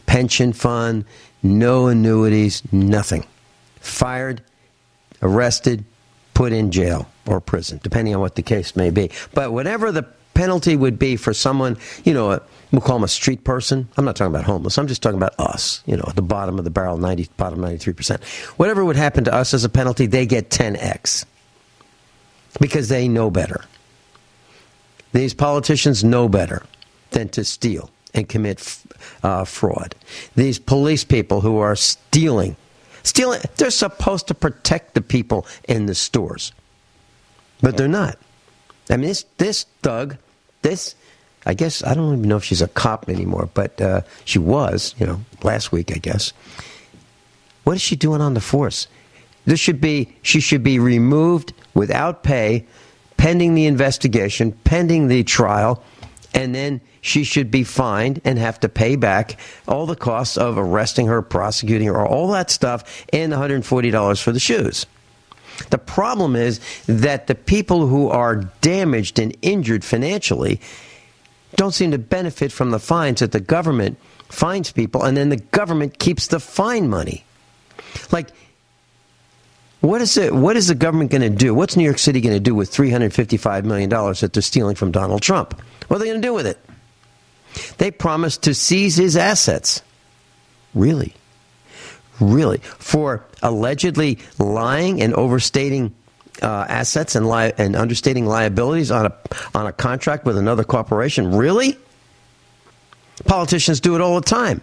pension 0.07 0.53
fund, 0.53 1.05
no 1.43 1.89
annuities, 1.89 2.63
nothing. 2.73 3.27
Fired, 3.81 4.43
arrested, 5.21 5.85
put 6.35 6.53
in 6.53 6.71
jail 6.71 7.09
or 7.27 7.41
prison, 7.41 7.81
depending 7.83 8.15
on 8.15 8.21
what 8.21 8.37
the 8.37 8.43
case 8.43 8.77
may 8.77 8.91
be. 8.91 9.11
But 9.35 9.53
whatever 9.53 9.91
the 9.91 10.07
penalty 10.35 10.76
would 10.76 10.99
be 10.99 11.16
for 11.16 11.33
someone, 11.35 11.76
you 12.05 12.14
know, 12.14 12.41
we'll 12.70 12.80
call 12.80 12.97
them 12.97 13.05
a 13.05 13.09
street 13.09 13.45
person. 13.45 13.89
I'm 13.97 14.05
not 14.05 14.16
talking 14.16 14.35
about 14.35 14.45
homeless. 14.45 14.78
I'm 14.78 14.87
just 14.87 15.03
talking 15.03 15.18
about 15.18 15.39
us, 15.39 15.83
you 15.87 15.97
know, 15.97 16.05
at 16.09 16.16
the 16.16 16.22
bottom 16.22 16.59
of 16.59 16.64
the 16.64 16.70
barrel, 16.70 16.97
90, 16.97 17.28
bottom 17.37 17.61
93%. 17.61 18.22
Whatever 18.59 18.85
would 18.85 18.97
happen 18.97 19.24
to 19.24 19.35
us 19.35 19.55
as 19.55 19.64
a 19.64 19.68
penalty, 19.68 20.07
they 20.07 20.26
get 20.26 20.51
10x. 20.51 21.24
because 22.61 22.89
they 22.89 23.09
know 23.09 23.30
better. 23.30 23.64
These 25.12 25.35
politicians 25.35 26.03
know 26.03 26.28
better 26.28 26.62
than 27.11 27.28
to 27.30 27.45
steal 27.45 27.91
and 28.14 28.28
commit 28.28 28.78
uh, 29.22 29.45
fraud. 29.45 29.95
These 30.35 30.59
police 30.59 31.05
people 31.05 31.41
who 31.41 31.59
are 31.59 31.76
stealing, 31.76 32.57
stealing, 33.03 33.41
they're 33.57 33.70
supposed 33.70 34.28
to 34.28 34.35
protect 34.35 34.95
the 34.95 35.03
people 35.03 35.47
in 35.68 35.87
the 35.87 35.95
stores, 35.95 36.53
but 37.61 37.76
they're 37.76 37.89
not. 37.89 38.18
I 38.93 38.99
mean, 38.99 39.09
this 39.09 39.24
this 39.38 39.64
thug, 39.82 40.18
this, 40.61 40.95
I 41.47 41.55
guess 41.55 41.82
I 41.82 41.95
don't 41.95 42.18
even 42.18 42.28
know 42.28 42.36
if 42.36 42.45
she's 42.45 42.61
a 42.61 42.68
cop 42.68 43.09
anymore, 43.09 43.49
but 43.55 43.80
uh, 43.80 44.03
she 44.26 44.38
was, 44.38 44.95
you 44.99 45.07
know, 45.07 45.20
last 45.43 45.72
week, 45.72 45.90
I 45.90 45.99
guess. 45.99 46.34
What 47.64 47.76
is 47.76 47.80
she 47.80 47.97
doing 47.97 48.20
on 48.20 48.34
the 48.34 48.40
force? 48.40 48.88
This 49.47 49.59
should 49.59 49.80
be 49.80 50.14
she 50.20 50.40
should 50.40 50.62
be 50.62 50.78
removed 50.78 51.55
without 51.72 52.22
pay, 52.22 52.66
pending 53.16 53.55
the 53.55 53.64
investigation, 53.64 54.53
pending 54.64 55.09
the 55.09 55.24
trial, 55.24 55.82
and 56.34 56.55
then 56.55 56.82
she 57.01 57.24
should 57.24 57.51
be 57.51 57.64
fined 57.64 58.20
and 58.26 58.38
have 58.38 58.61
to 58.61 58.68
pay 58.68 58.97
back 58.97 59.38
all 59.66 59.86
the 59.86 59.97
costs 59.97 60.36
of 60.36 60.59
arresting 60.59 61.07
her, 61.07 61.22
prosecuting 61.22 61.88
her, 61.88 62.07
all 62.07 62.28
that 62.32 62.51
stuff, 62.51 63.07
and 63.11 63.32
$140 63.32 64.22
for 64.22 64.32
the 64.32 64.38
shoes. 64.38 64.84
The 65.71 65.79
problem 65.79 66.37
is 66.37 66.61
that 66.87 67.27
the 67.27 67.35
people 67.35 67.87
who 67.87 68.09
are 68.09 68.37
damaged 68.61 69.19
and 69.19 69.37
injured 69.43 69.85
financially 69.85 70.61
don't 71.57 71.73
seem 71.73 71.91
to 71.91 71.99
benefit 71.99 72.51
from 72.51 72.71
the 72.71 72.79
fines 72.79 73.21
that 73.21 73.33
the 73.33 73.41
government 73.41 73.99
fines 74.29 74.73
people, 74.73 75.03
and 75.05 75.17
then 75.17 75.29
the 75.29 75.37
government 75.37 75.99
keeps 75.99 76.29
the 76.29 76.41
fine 76.41 76.89
money. 76.89 77.25
Like, 78.11 78.29
what 79.81 80.01
is 80.01 80.17
it? 80.17 80.33
What 80.33 80.57
is 80.57 80.69
the 80.69 80.75
government 80.75 81.11
going 81.11 81.23
to 81.23 81.29
do? 81.29 81.53
What's 81.55 81.77
New 81.77 81.85
York 81.85 81.99
City 81.99 82.21
going 82.21 82.35
to 82.35 82.41
do 82.41 82.55
with 82.55 82.71
three 82.71 82.91
hundred 82.91 83.13
fifty-five 83.13 83.65
million 83.67 83.91
dollars 83.91 84.21
that 84.21 84.33
they're 84.33 84.43
stealing 84.43 84.77
from 84.77 84.93
Donald 84.93 85.21
Trump? 85.21 85.61
What 85.89 85.97
are 85.97 85.99
they 86.01 86.07
going 86.07 86.23
to 86.23 86.27
do 86.27 86.33
with 86.33 86.47
it? 86.47 86.59
They 87.77 87.91
promised 87.91 88.45
to 88.45 88.55
seize 88.55 88.97
his 88.97 89.17
assets. 89.17 89.83
Really? 90.73 91.15
Really? 92.23 92.59
For 92.59 93.25
allegedly 93.43 94.18
lying 94.39 95.03
and 95.03 95.12
overstating 95.14 95.93
uh, 96.41 96.66
assets 96.68 97.16
and, 97.16 97.29
li- 97.29 97.53
and 97.59 97.75
understating 97.75 98.27
liabilities 98.27 98.91
on 98.91 99.07
a, 99.07 99.14
on 99.55 99.66
a 99.66 99.73
contract 99.73 100.25
with 100.25 100.39
another 100.39 100.62
corporation? 100.62 101.35
Really? 101.35 101.77
Politicians 103.25 103.81
do 103.81 103.95
it 103.97 104.01
all 104.01 104.14
the 104.14 104.27
time. 104.27 104.61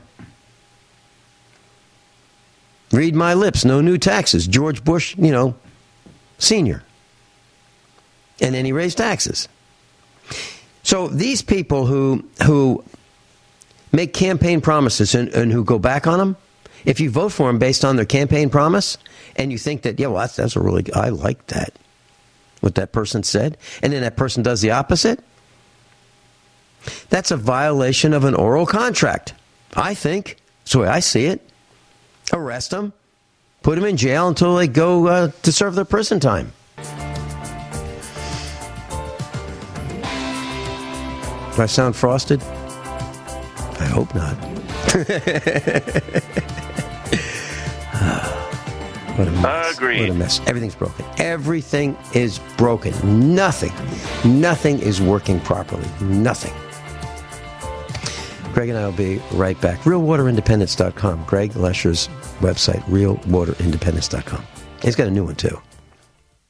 Read 2.92 3.14
my 3.14 3.34
lips, 3.34 3.66
no 3.66 3.82
new 3.82 3.98
taxes. 3.98 4.48
George 4.48 4.84
Bush, 4.84 5.16
you 5.18 5.32
know, 5.32 5.56
senior. 6.38 6.84
And 8.42 8.56
then 8.56 8.66
he 8.66 8.72
raised 8.72 8.98
taxes. 8.98 9.48
So 10.84 11.08
these 11.08 11.42
people 11.42 11.86
who 11.86 12.26
who 12.46 12.84
make 13.92 14.14
campaign 14.14 14.62
promises 14.62 15.14
and, 15.14 15.28
and, 15.30 15.52
who 15.52 15.64
go 15.64 15.78
back 15.78 16.08
on 16.08 16.20
them, 16.20 16.38
if 16.86 17.00
you 17.00 17.10
vote 17.10 17.30
for 17.30 17.48
them 17.48 17.60
based 17.60 17.84
on 17.84 17.96
their 17.96 18.06
campaign 18.06 18.50
promise, 18.50 18.98
and 19.36 19.52
you 19.52 19.58
think 19.58 19.84
that 19.84 20.00
yeah, 20.00 20.08
well 20.08 20.22
that's, 20.22 20.36
that's 20.36 20.56
a 20.56 20.60
really 20.60 20.92
I 20.94 21.10
like 21.10 21.48
that, 21.48 21.74
what 22.62 22.76
that 22.76 22.92
person 22.92 23.24
said, 23.24 23.58
and 23.82 23.94
then 23.94 24.02
that 24.02 24.18
person 24.18 24.44
does 24.44 24.62
the 24.62 24.72
opposite, 24.72 25.20
that's 27.10 27.32
a 27.32 27.38
violation 27.38 28.14
of 28.14 28.24
an 28.24 28.36
oral 28.36 28.66
contract. 28.66 29.34
I 29.76 29.94
think. 29.94 30.38
That's 30.64 30.72
the 30.74 30.80
way 30.80 30.88
I 30.88 31.00
see 31.00 31.26
it. 31.26 31.42
Arrest 32.32 32.72
them, 32.72 32.94
put 33.64 33.76
them 33.76 33.86
in 33.86 33.98
jail 33.98 34.28
until 34.28 34.56
they 34.56 34.68
go 34.68 35.08
uh, 35.08 35.32
to 35.42 35.52
serve 35.52 35.76
their 35.76 35.86
prison 35.86 36.20
time. 36.20 36.54
Do 41.56 41.64
I 41.64 41.66
sound 41.66 41.96
frosted? 41.96 42.42
I 42.42 43.86
hope 43.92 44.14
not. 44.14 44.38
what 49.20 49.28
a 49.28 49.32
mess. 49.32 49.76
Agreed. 49.76 50.02
What 50.02 50.10
a 50.10 50.14
mess. 50.14 50.42
Everything's 50.48 50.76
broken. 50.76 51.06
Everything 51.18 51.98
is 52.14 52.40
broken. 52.58 53.36
Nothing. 53.36 53.74
Nothing 54.42 54.80
is 54.80 55.02
working 55.02 55.40
properly. 55.42 55.88
Nothing. 56.02 56.54
Greg 58.54 58.70
and 58.70 58.78
I 58.78 58.86
will 58.86 58.94
be 58.94 59.22
right 59.34 59.60
back. 59.62 59.80
RealWaterIndependence.com. 59.82 61.26
Greg 61.26 61.56
Lesher's 61.56 62.08
website, 62.40 62.82
RealWaterIndependence.com. 62.84 64.44
He's 64.82 64.96
got 64.96 65.08
a 65.08 65.12
new 65.12 65.26
one, 65.26 65.36
too. 65.36 65.62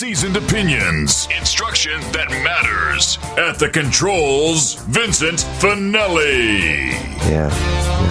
Seasoned 0.00 0.34
opinions. 0.34 1.28
Instruction 1.38 2.00
that 2.12 2.30
matters. 2.30 3.18
At 3.36 3.58
the 3.58 3.68
controls, 3.68 4.76
Vincent 4.84 5.40
Finelli. 5.60 6.92
Yeah. 7.28 7.50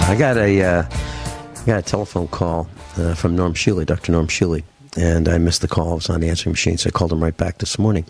I 0.08 0.16
got 0.16 0.38
a 0.38 0.62
uh, 0.62 0.84
got 1.66 1.80
a 1.80 1.82
telephone 1.82 2.28
call 2.28 2.70
uh, 2.96 3.16
from 3.16 3.36
Norm 3.36 3.56
Shealy, 3.56 3.88
Dr. 3.88 4.12
Norm 4.12 4.28
Shealy, 4.28 4.62
and 4.98 5.28
I 5.28 5.40
missed 5.40 5.62
the 5.62 5.68
call. 5.68 5.94
I 5.94 5.96
was 5.96 6.12
on 6.12 6.22
the 6.22 6.30
answering 6.30 6.52
machine, 6.52 6.78
so 6.78 6.90
I 6.90 6.92
called 6.92 7.12
him 7.12 7.24
right 7.24 7.36
back 7.36 7.58
this 7.58 7.80
morning. 7.80 8.06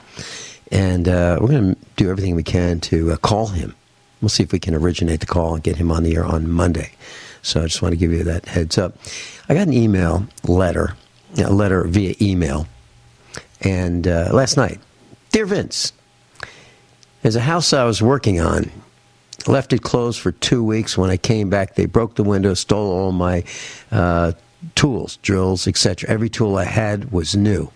And 0.73 1.07
uh, 1.07 1.37
we're 1.39 1.47
going 1.47 1.75
to 1.75 1.81
do 1.95 2.09
everything 2.09 2.35
we 2.35 2.43
can 2.43 2.81
to 2.81 3.13
uh, 3.13 3.15
call 3.15 3.47
him. 3.47 3.77
We'll 4.21 4.27
see 4.27 4.43
if 4.43 4.51
we 4.51 4.59
can 4.59 4.75
originate 4.75 5.21
the 5.21 5.25
call 5.25 5.55
and 5.55 5.63
get 5.63 5.77
him 5.77 5.89
on 5.89 6.03
the 6.03 6.17
air 6.17 6.25
on 6.25 6.51
Monday. 6.51 6.91
So 7.43 7.61
I 7.61 7.67
just 7.67 7.81
want 7.81 7.93
to 7.93 7.97
give 7.97 8.11
you 8.11 8.25
that 8.25 8.45
heads 8.45 8.77
up. 8.77 8.97
I 9.47 9.53
got 9.53 9.67
an 9.67 9.73
email 9.73 10.27
letter, 10.43 10.97
a 11.37 11.49
letter 11.49 11.85
via 11.85 12.13
email, 12.21 12.67
and 13.61 14.07
uh, 14.07 14.29
last 14.31 14.57
night, 14.57 14.79
dear 15.31 15.45
Vince, 15.45 15.93
there's 17.21 17.35
a 17.35 17.41
house 17.41 17.73
I 17.73 17.83
was 17.83 18.01
working 18.01 18.39
on. 18.39 18.71
Left 19.47 19.73
it 19.73 19.81
closed 19.81 20.19
for 20.19 20.31
two 20.31 20.63
weeks. 20.63 20.97
When 20.97 21.09
I 21.09 21.17
came 21.17 21.49
back, 21.49 21.75
they 21.75 21.85
broke 21.85 22.15
the 22.15 22.23
window, 22.23 22.53
stole 22.53 22.91
all 22.91 23.11
my 23.11 23.43
uh, 23.91 24.33
tools, 24.75 25.17
drills, 25.17 25.67
etc. 25.67 26.09
Every 26.09 26.29
tool 26.29 26.57
I 26.57 26.65
had 26.65 27.11
was 27.11 27.35
new. 27.35 27.71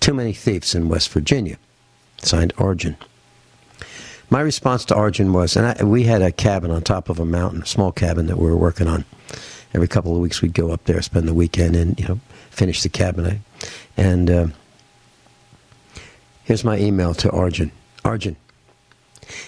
Too 0.00 0.14
many 0.14 0.32
thieves 0.32 0.74
in 0.74 0.88
West 0.88 1.08
Virginia. 1.10 1.56
Signed 2.18 2.52
Arjun. 2.58 2.96
My 4.30 4.40
response 4.40 4.84
to 4.86 4.94
Arjun 4.94 5.32
was, 5.32 5.56
and 5.56 5.66
I, 5.66 5.84
we 5.84 6.04
had 6.04 6.22
a 6.22 6.32
cabin 6.32 6.70
on 6.70 6.82
top 6.82 7.08
of 7.08 7.20
a 7.20 7.24
mountain, 7.24 7.62
a 7.62 7.66
small 7.66 7.92
cabin 7.92 8.26
that 8.26 8.38
we 8.38 8.46
were 8.46 8.56
working 8.56 8.88
on. 8.88 9.04
Every 9.74 9.88
couple 9.88 10.14
of 10.14 10.20
weeks, 10.20 10.40
we'd 10.40 10.54
go 10.54 10.70
up 10.70 10.84
there, 10.84 11.00
spend 11.02 11.28
the 11.28 11.34
weekend, 11.34 11.76
and 11.76 11.98
you 11.98 12.06
know, 12.06 12.20
finish 12.50 12.82
the 12.82 12.88
cabin. 12.88 13.42
And 13.96 14.30
uh, 14.30 14.46
here's 16.44 16.64
my 16.64 16.78
email 16.78 17.14
to 17.14 17.30
Arjun. 17.30 17.70
Arjun, 18.04 18.36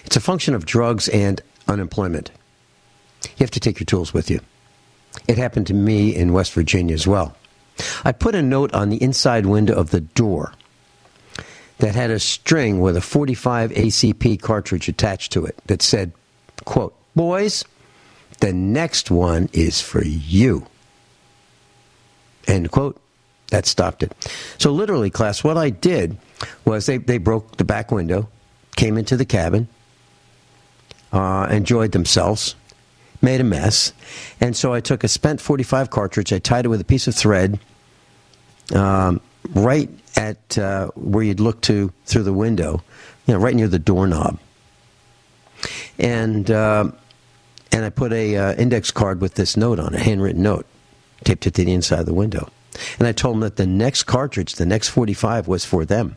it's 0.04 0.16
a 0.16 0.20
function 0.20 0.54
of 0.54 0.66
drugs 0.66 1.08
and 1.08 1.40
unemployment. 1.68 2.30
You 3.24 3.40
have 3.40 3.50
to 3.52 3.60
take 3.60 3.80
your 3.80 3.86
tools 3.86 4.14
with 4.14 4.30
you. 4.30 4.40
It 5.28 5.38
happened 5.38 5.66
to 5.68 5.74
me 5.74 6.14
in 6.14 6.32
West 6.32 6.52
Virginia 6.52 6.94
as 6.94 7.06
well. 7.06 7.36
I 8.04 8.12
put 8.12 8.34
a 8.34 8.42
note 8.42 8.72
on 8.72 8.88
the 8.90 9.02
inside 9.02 9.46
window 9.46 9.74
of 9.74 9.90
the 9.90 10.00
door 10.00 10.52
that 11.78 11.94
had 11.94 12.10
a 12.10 12.18
string 12.18 12.80
with 12.80 12.96
a 12.96 13.00
45 13.00 13.70
ACP 13.72 14.40
cartridge 14.40 14.88
attached 14.88 15.32
to 15.32 15.44
it 15.44 15.58
that 15.66 15.82
said, 15.82 16.12
quote, 16.64 16.94
Boys, 17.14 17.64
the 18.40 18.52
next 18.52 19.10
one 19.10 19.48
is 19.52 19.80
for 19.80 20.04
you. 20.04 20.66
End 22.46 22.70
quote. 22.70 23.00
That 23.50 23.66
stopped 23.66 24.02
it. 24.02 24.12
So, 24.58 24.72
literally, 24.72 25.10
class, 25.10 25.44
what 25.44 25.56
I 25.56 25.70
did 25.70 26.16
was 26.64 26.86
they, 26.86 26.98
they 26.98 27.18
broke 27.18 27.56
the 27.56 27.64
back 27.64 27.92
window, 27.92 28.28
came 28.74 28.98
into 28.98 29.16
the 29.16 29.24
cabin, 29.24 29.68
uh, 31.12 31.46
enjoyed 31.50 31.92
themselves, 31.92 32.56
made 33.22 33.40
a 33.40 33.44
mess. 33.44 33.92
And 34.40 34.56
so 34.56 34.72
I 34.72 34.80
took 34.80 35.04
a 35.04 35.08
spent 35.08 35.40
45 35.40 35.90
cartridge, 35.90 36.32
I 36.32 36.38
tied 36.38 36.64
it 36.64 36.68
with 36.68 36.80
a 36.80 36.84
piece 36.84 37.06
of 37.06 37.14
thread 37.14 37.58
um, 38.74 39.20
right 39.50 39.88
at 40.16 40.58
uh, 40.58 40.88
where 40.94 41.24
you'd 41.24 41.40
look 41.40 41.60
to 41.62 41.92
through 42.04 42.24
the 42.24 42.32
window, 42.32 42.82
you 43.26 43.34
know, 43.34 43.40
right 43.40 43.54
near 43.54 43.68
the 43.68 43.78
doorknob. 43.78 44.38
And 45.98 46.50
uh, 46.50 46.90
and 47.72 47.84
I 47.84 47.90
put 47.90 48.12
a 48.12 48.36
uh, 48.36 48.54
index 48.54 48.90
card 48.90 49.20
with 49.20 49.34
this 49.34 49.56
note 49.56 49.78
on, 49.78 49.94
a 49.94 49.98
handwritten 49.98 50.42
note, 50.42 50.66
taped 51.24 51.46
it 51.46 51.54
to 51.54 51.64
the 51.64 51.72
inside 51.72 52.00
of 52.00 52.06
the 52.06 52.14
window. 52.14 52.48
And 52.98 53.06
I 53.06 53.12
told 53.12 53.36
them 53.36 53.40
that 53.40 53.56
the 53.56 53.66
next 53.66 54.04
cartridge, 54.04 54.54
the 54.54 54.66
next 54.66 54.88
45, 54.88 55.48
was 55.48 55.64
for 55.64 55.84
them. 55.84 56.16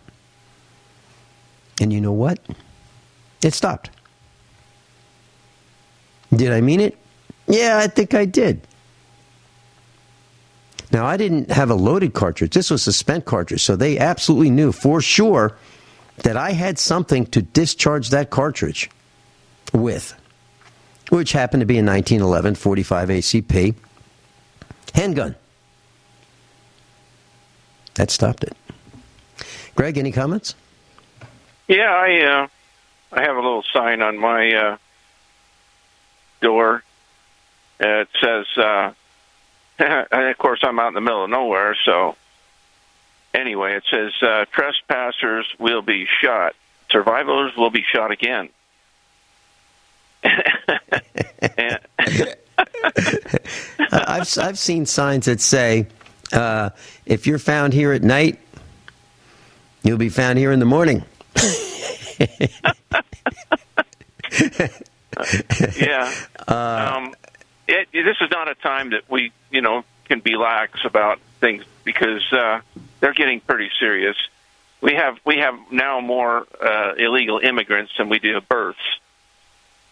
And 1.82 1.94
you 1.94 2.02
know 2.02 2.14
what? 2.14 2.40
It 3.42 3.54
stopped. 3.54 3.90
Did 6.36 6.52
I 6.52 6.62
mean 6.62 6.80
it? 6.80 6.98
Yeah, 7.48 7.78
I 7.78 7.88
think 7.88 8.14
I 8.14 8.26
did. 8.26 8.62
Now, 10.92 11.06
I 11.06 11.18
didn't 11.18 11.52
have 11.52 11.70
a 11.70 11.76
loaded 11.76 12.14
cartridge. 12.14 12.54
This 12.54 12.72
was 12.72 12.88
a 12.88 12.94
spent 12.94 13.26
cartridge. 13.26 13.62
So 13.62 13.76
they 13.76 13.98
absolutely 13.98 14.50
knew 14.50 14.72
for 14.72 15.02
sure 15.02 15.58
that 16.24 16.36
I 16.36 16.52
had 16.52 16.80
something 16.80 17.26
to 17.28 17.42
discharge 17.42 18.10
that 18.10 18.30
cartridge 18.30 18.90
with, 19.72 20.16
which 21.10 21.32
happened 21.32 21.62
to 21.62 21.66
be 21.66 21.78
a 21.78 21.84
1911 21.84 22.56
45 22.56 23.10
ACP 23.10 23.76
handgun. 24.94 25.36
That 28.00 28.10
stopped 28.12 28.46
it. 28.46 28.56
Greg, 29.76 29.98
any 29.98 30.14
comments? 30.14 30.56
Yeah, 31.68 31.92
I 31.94 32.22
uh, 32.22 32.48
I 33.12 33.24
have 33.24 33.36
a 33.36 33.42
little 33.42 33.66
sign 33.74 34.02
on 34.02 34.18
my 34.18 34.54
uh, 34.54 34.78
door. 36.40 36.82
Uh, 37.78 37.88
it 37.88 38.08
says, 38.22 38.46
uh, 38.56 38.94
and 39.80 40.30
of 40.30 40.38
course, 40.38 40.62
I'm 40.64 40.80
out 40.80 40.88
in 40.88 40.94
the 40.94 41.02
middle 41.02 41.26
of 41.26 41.30
nowhere, 41.30 41.76
so 41.84 42.16
anyway, 43.34 43.76
it 43.76 43.84
says 43.92 44.14
uh, 44.22 44.46
trespassers 44.50 45.48
will 45.60 45.82
be 45.82 46.08
shot. 46.22 46.56
Survivors 46.92 47.52
will 47.58 47.70
be 47.70 47.84
shot 47.84 48.12
again. 48.12 48.48
and, 50.24 51.80
I've 53.92 54.38
I've 54.38 54.58
seen 54.58 54.86
signs 54.86 55.26
that 55.26 55.42
say, 55.42 55.88
uh, 56.34 56.70
"If 57.06 57.28
you're 57.28 57.40
found 57.40 57.74
here 57.74 57.92
at 57.94 58.04
night, 58.04 58.40
you'll 59.84 59.98
be 59.98 60.10
found 60.10 60.40
here 60.40 60.52
in 60.52 60.60
the 60.60 60.66
morning." 60.66 61.04
yeah. 65.78 66.14
um, 66.48 67.14
it, 67.68 67.88
this 67.92 68.18
is 68.22 68.30
not 68.32 68.48
a 68.50 68.56
time 68.56 68.92
that 68.92 69.10
we, 69.10 69.32
you 69.52 69.62
know, 69.62 69.84
can 70.06 70.20
be 70.20 70.36
lax 70.36 70.84
about 70.86 71.20
things 71.40 71.64
because 71.84 72.24
uh, 72.34 72.62
they're 73.00 73.14
getting 73.14 73.40
pretty 73.40 73.70
serious. 73.80 74.18
We 74.82 74.94
have 74.94 75.18
we 75.26 75.38
have 75.38 75.56
now 75.72 76.00
more 76.00 76.48
uh, 76.62 76.94
illegal 76.98 77.40
immigrants 77.40 77.92
than 77.98 78.10
we 78.10 78.20
do 78.20 78.40
births. 78.42 78.80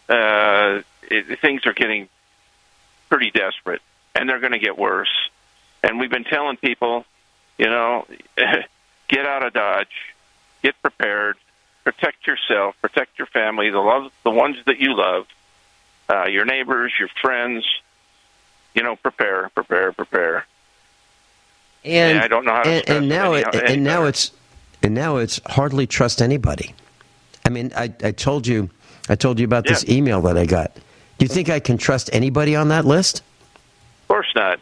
Uh, 0.08 0.82
it, 1.02 1.40
things 1.40 1.66
are 1.66 1.74
getting 1.74 2.08
pretty 3.08 3.30
desperate, 3.30 3.82
and 4.14 4.28
they're 4.28 4.40
going 4.40 4.52
to 4.52 4.58
get 4.58 4.78
worse. 4.78 5.30
And 5.82 5.98
we've 5.98 6.10
been 6.10 6.24
telling 6.24 6.56
people, 6.56 7.04
you 7.56 7.66
know, 7.66 8.06
get 9.08 9.26
out 9.26 9.44
of 9.44 9.52
Dodge, 9.52 9.88
get 10.62 10.80
prepared, 10.82 11.36
protect 11.84 12.26
yourself, 12.26 12.76
protect 12.80 13.18
your 13.18 13.26
family, 13.26 13.70
the 13.70 13.78
love, 13.78 14.12
the 14.24 14.30
ones 14.30 14.56
that 14.66 14.78
you 14.78 14.96
love, 14.96 15.26
uh, 16.08 16.26
your 16.26 16.44
neighbors, 16.44 16.92
your 16.98 17.08
friends. 17.20 17.64
You 18.74 18.84
know, 18.84 18.96
prepare, 18.96 19.48
prepare, 19.54 19.92
prepare. 19.92 20.46
And 21.84 22.18
I 22.18 22.28
don't 22.28 22.44
know 22.44 22.52
how 22.52 22.62
to. 22.62 22.70
And, 22.70 22.88
and 22.88 23.08
now, 23.08 23.32
any, 23.32 23.42
it, 23.42 23.54
any 23.54 23.74
and 23.74 23.84
now 23.84 24.00
better. 24.00 24.08
it's 24.08 24.32
and 24.82 24.94
now 24.94 25.16
it's 25.16 25.40
hardly 25.46 25.86
trust 25.86 26.22
anybody. 26.22 26.74
I 27.44 27.48
mean, 27.50 27.72
I, 27.74 27.92
I 28.02 28.12
told 28.12 28.46
you, 28.46 28.70
I 29.08 29.14
told 29.14 29.38
you 29.38 29.44
about 29.44 29.66
this 29.66 29.88
email 29.88 30.20
that 30.22 30.36
I 30.36 30.44
got. 30.44 30.74
Do 30.74 31.24
you 31.24 31.28
think 31.28 31.48
I 31.48 31.60
can 31.60 31.78
trust 31.78 32.10
anybody 32.12 32.54
on 32.54 32.68
that 32.68 32.84
list? 32.84 33.22
Of 34.02 34.08
course 34.08 34.32
not. 34.34 34.60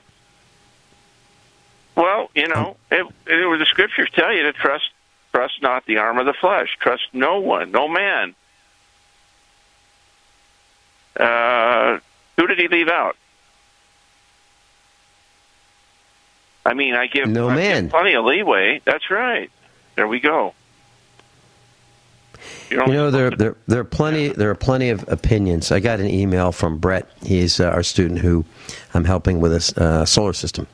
Well, 1.97 2.30
you 2.34 2.47
know, 2.49 2.76
it, 2.90 3.07
it, 3.26 3.59
the 3.59 3.66
scriptures 3.66 4.09
tell 4.14 4.32
you 4.32 4.42
to 4.44 4.53
trust 4.53 4.90
trust 5.32 5.61
not 5.62 5.84
the 5.86 5.99
arm 5.99 6.18
of 6.18 6.26
the 6.26 6.32
flesh. 6.34 6.76
Trust 6.80 7.03
no 7.12 7.40
one, 7.40 7.70
no 7.70 7.88
man. 7.88 8.34
Uh, 11.18 11.99
who 12.36 12.47
did 12.47 12.59
he 12.59 12.68
leave 12.68 12.88
out? 12.88 13.16
I 16.66 16.74
mean, 16.74 16.94
I 16.94 17.07
give 17.07 17.28
No 17.28 17.49
I 17.49 17.55
give 17.57 17.64
man. 17.64 17.90
plenty 17.90 18.14
of 18.14 18.24
leeway. 18.24 18.80
That's 18.84 19.11
right. 19.11 19.51
There 19.94 20.09
we 20.09 20.20
go. 20.20 20.53
You 22.70 22.80
You 22.80 22.92
know, 22.92 23.11
there, 23.11 23.30
there, 23.30 23.57
there 23.66 23.80
are 23.80 23.84
plenty. 23.84 24.28
There 24.28 24.51
are 24.51 24.55
plenty 24.57 24.90
of 24.90 25.09
opinions. 25.09 25.72
I 25.72 25.80
got 25.80 26.01
an 26.01 26.09
email 26.11 26.53
from 26.53 26.78
Brett. 26.78 27.09
He's 27.22 27.61
uh, 27.61 27.68
our 27.70 27.82
student 27.82 28.20
who 28.20 28.44
I'm 28.92 29.05
helping 29.05 29.40
with 29.40 29.53
a 29.53 29.82
uh, 29.82 30.05
solar 30.05 30.32
system, 30.32 30.66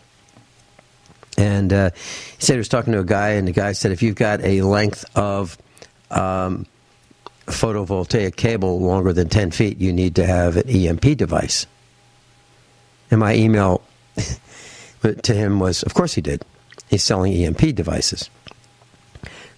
and 1.38 1.72
uh, 1.72 1.90
he 1.94 2.44
said 2.44 2.54
he 2.54 2.58
was 2.58 2.68
talking 2.68 2.92
to 2.92 3.00
a 3.00 3.04
guy, 3.04 3.30
and 3.30 3.48
the 3.48 3.52
guy 3.52 3.72
said 3.72 3.92
if 3.92 4.02
you've 4.02 4.16
got 4.16 4.40
a 4.42 4.62
length 4.62 5.04
of 5.16 5.56
um, 6.10 6.66
photovoltaic 7.46 8.36
cable 8.36 8.80
longer 8.80 9.12
than 9.12 9.28
ten 9.28 9.50
feet, 9.50 9.78
you 9.78 9.92
need 9.92 10.16
to 10.16 10.26
have 10.26 10.56
an 10.56 10.68
EMP 10.68 11.16
device. 11.16 11.66
And 13.10 13.20
my 13.20 13.34
email 13.34 13.82
to 15.02 15.34
him 15.34 15.60
was, 15.60 15.82
of 15.82 15.94
course 15.94 16.14
he 16.14 16.20
did. 16.20 16.44
He's 16.88 17.02
selling 17.02 17.32
EMP 17.32 17.74
devices. 17.74 18.30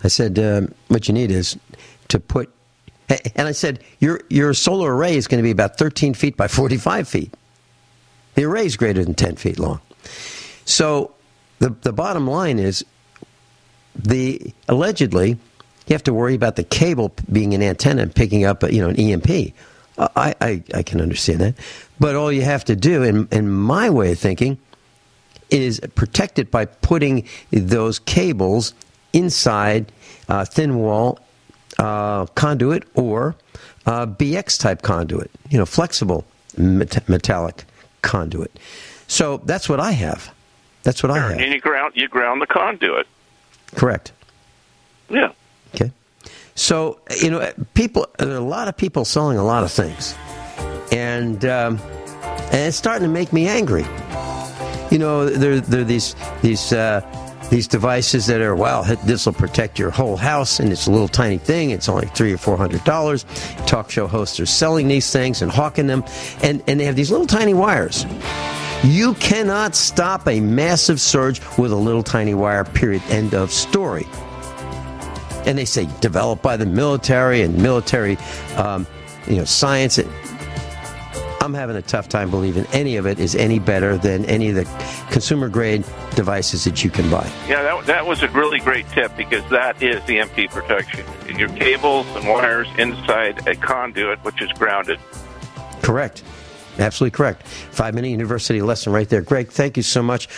I 0.02 0.08
said, 0.08 0.38
um, 0.38 0.74
what 0.88 1.08
you 1.08 1.14
need 1.14 1.30
is 1.30 1.58
to 2.08 2.20
put, 2.20 2.52
and 3.08 3.48
I 3.48 3.52
said, 3.52 3.82
your, 4.00 4.20
your 4.28 4.54
solar 4.54 4.94
array 4.94 5.16
is 5.16 5.26
going 5.26 5.38
to 5.38 5.42
be 5.42 5.50
about 5.50 5.78
13 5.78 6.14
feet 6.14 6.36
by 6.36 6.48
45 6.48 7.08
feet. 7.08 7.32
The 8.34 8.44
array 8.44 8.66
is 8.66 8.76
greater 8.76 9.04
than 9.04 9.14
10 9.14 9.36
feet 9.36 9.58
long. 9.58 9.80
So 10.64 11.14
the, 11.58 11.70
the 11.82 11.92
bottom 11.92 12.26
line 12.26 12.58
is, 12.58 12.84
the 13.96 14.52
allegedly, 14.68 15.30
you 15.86 15.92
have 15.92 16.02
to 16.04 16.14
worry 16.14 16.34
about 16.34 16.56
the 16.56 16.64
cable 16.64 17.12
being 17.30 17.54
an 17.54 17.62
antenna 17.62 18.02
and 18.02 18.14
picking 18.14 18.44
up, 18.44 18.62
you 18.72 18.80
know, 18.80 18.88
an 18.88 18.96
EMP. 18.96 19.54
Uh, 19.96 20.08
I, 20.16 20.34
I, 20.40 20.62
I 20.74 20.82
can 20.82 21.00
understand 21.00 21.40
that. 21.40 21.54
But 22.00 22.16
all 22.16 22.32
you 22.32 22.42
have 22.42 22.64
to 22.64 22.76
do, 22.76 23.02
in, 23.02 23.28
in 23.30 23.50
my 23.50 23.90
way 23.90 24.12
of 24.12 24.18
thinking, 24.18 24.58
is 25.50 25.80
protect 25.94 26.38
it 26.38 26.50
by 26.50 26.64
putting 26.64 27.28
those 27.50 27.98
cables 28.00 28.74
inside 29.12 29.92
uh, 30.28 30.44
thin 30.44 30.76
wall 30.76 31.20
uh, 31.78 32.26
conduit 32.34 32.84
or 32.94 33.36
uh, 33.86 34.06
BX 34.06 34.58
type 34.58 34.82
conduit, 34.82 35.30
you 35.50 35.58
know, 35.58 35.66
flexible 35.66 36.24
met- 36.56 37.08
metallic 37.08 37.64
conduit. 38.02 38.58
So 39.06 39.38
that's 39.44 39.68
what 39.68 39.80
I 39.80 39.92
have. 39.92 40.33
That's 40.84 41.02
what 41.02 41.10
I 41.10 41.18
have. 41.18 41.40
and 41.40 41.52
you 41.52 41.60
ground 41.60 41.94
you 41.96 42.08
ground 42.08 42.40
the 42.40 42.46
conduit. 42.46 43.06
Correct. 43.74 44.12
Yeah. 45.08 45.32
Okay. 45.74 45.90
So 46.54 47.00
you 47.20 47.30
know, 47.30 47.52
people. 47.74 48.06
There 48.18 48.30
are 48.30 48.36
a 48.36 48.40
lot 48.40 48.68
of 48.68 48.76
people 48.76 49.04
selling 49.04 49.38
a 49.38 49.44
lot 49.44 49.64
of 49.64 49.72
things, 49.72 50.14
and 50.92 51.44
um, 51.44 51.78
and 51.80 52.68
it's 52.68 52.76
starting 52.76 53.08
to 53.08 53.12
make 53.12 53.32
me 53.32 53.48
angry. 53.48 53.84
You 54.90 54.98
know, 54.98 55.28
there 55.28 55.60
there 55.60 55.80
are 55.80 55.84
these 55.84 56.14
these. 56.42 56.72
Uh, 56.72 57.00
these 57.50 57.68
devices 57.68 58.26
that 58.26 58.40
are 58.40 58.56
well, 58.56 58.84
this 59.04 59.26
will 59.26 59.34
protect 59.34 59.78
your 59.78 59.90
whole 59.90 60.16
house, 60.16 60.58
and 60.60 60.72
it's 60.72 60.86
a 60.86 60.90
little 60.90 61.08
tiny 61.08 61.36
thing. 61.36 61.70
It's 61.70 61.90
only 61.90 62.06
three 62.08 62.32
or 62.32 62.38
four 62.38 62.56
hundred 62.56 62.82
dollars. 62.84 63.26
Talk 63.66 63.90
show 63.90 64.06
hosts 64.06 64.40
are 64.40 64.46
selling 64.46 64.88
these 64.88 65.12
things 65.12 65.42
and 65.42 65.52
hawking 65.52 65.86
them, 65.86 66.04
and 66.42 66.62
and 66.66 66.80
they 66.80 66.84
have 66.84 66.96
these 66.96 67.10
little 67.10 67.26
tiny 67.26 67.52
wires. 67.52 68.06
You 68.84 69.14
cannot 69.14 69.74
stop 69.74 70.28
a 70.28 70.40
massive 70.40 71.00
surge 71.00 71.40
with 71.58 71.72
a 71.72 71.76
little 71.76 72.02
tiny 72.02 72.34
wire. 72.34 72.64
Period. 72.64 73.02
End 73.08 73.34
of 73.34 73.50
story 73.50 74.06
and 75.46 75.58
they 75.58 75.64
say 75.64 75.88
developed 76.00 76.42
by 76.42 76.56
the 76.56 76.66
military 76.66 77.42
and 77.42 77.60
military, 77.60 78.16
um, 78.56 78.86
you 79.26 79.36
know, 79.36 79.44
science. 79.44 79.98
I'm 81.40 81.52
having 81.52 81.76
a 81.76 81.82
tough 81.82 82.08
time 82.08 82.30
believing 82.30 82.66
any 82.72 82.96
of 82.96 83.06
it 83.06 83.18
is 83.18 83.34
any 83.34 83.58
better 83.58 83.98
than 83.98 84.24
any 84.24 84.48
of 84.48 84.54
the 84.54 84.64
consumer 85.10 85.50
grade 85.50 85.84
devices 86.14 86.64
that 86.64 86.82
you 86.82 86.88
can 86.88 87.10
buy. 87.10 87.30
Yeah, 87.46 87.62
that, 87.62 87.86
that 87.86 88.06
was 88.06 88.22
a 88.22 88.28
really 88.28 88.60
great 88.60 88.88
tip 88.90 89.14
because 89.16 89.48
that 89.50 89.82
is 89.82 90.02
the 90.04 90.20
EMP 90.20 90.50
protection. 90.50 91.04
Your 91.36 91.50
cables 91.50 92.06
and 92.16 92.26
wires 92.26 92.68
inside 92.78 93.46
a 93.46 93.56
conduit, 93.56 94.24
which 94.24 94.40
is 94.40 94.50
grounded. 94.52 94.98
Correct. 95.82 96.22
Absolutely 96.78 97.16
correct. 97.16 97.46
Five 97.46 97.94
minute 97.94 98.08
university 98.08 98.62
lesson 98.62 98.92
right 98.92 99.08
there. 99.08 99.22
Greg, 99.22 99.48
thank 99.48 99.76
you 99.76 99.82
so 99.82 100.02
much. 100.02 100.28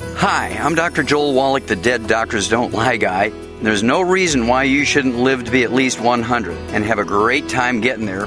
Hi, 0.00 0.48
I'm 0.60 0.74
Dr. 0.74 1.02
Joel 1.02 1.34
Wallach, 1.34 1.66
the 1.66 1.76
Dead 1.76 2.06
Doctors 2.06 2.48
Don't 2.48 2.72
Lie 2.72 2.96
guy. 2.96 3.28
There's 3.62 3.82
no 3.82 4.00
reason 4.00 4.48
why 4.48 4.64
you 4.64 4.84
shouldn't 4.84 5.16
live 5.18 5.44
to 5.44 5.50
be 5.50 5.62
at 5.62 5.72
least 5.72 6.00
100 6.00 6.56
and 6.70 6.84
have 6.84 6.98
a 6.98 7.04
great 7.04 7.48
time 7.48 7.80
getting 7.80 8.04
there. 8.04 8.26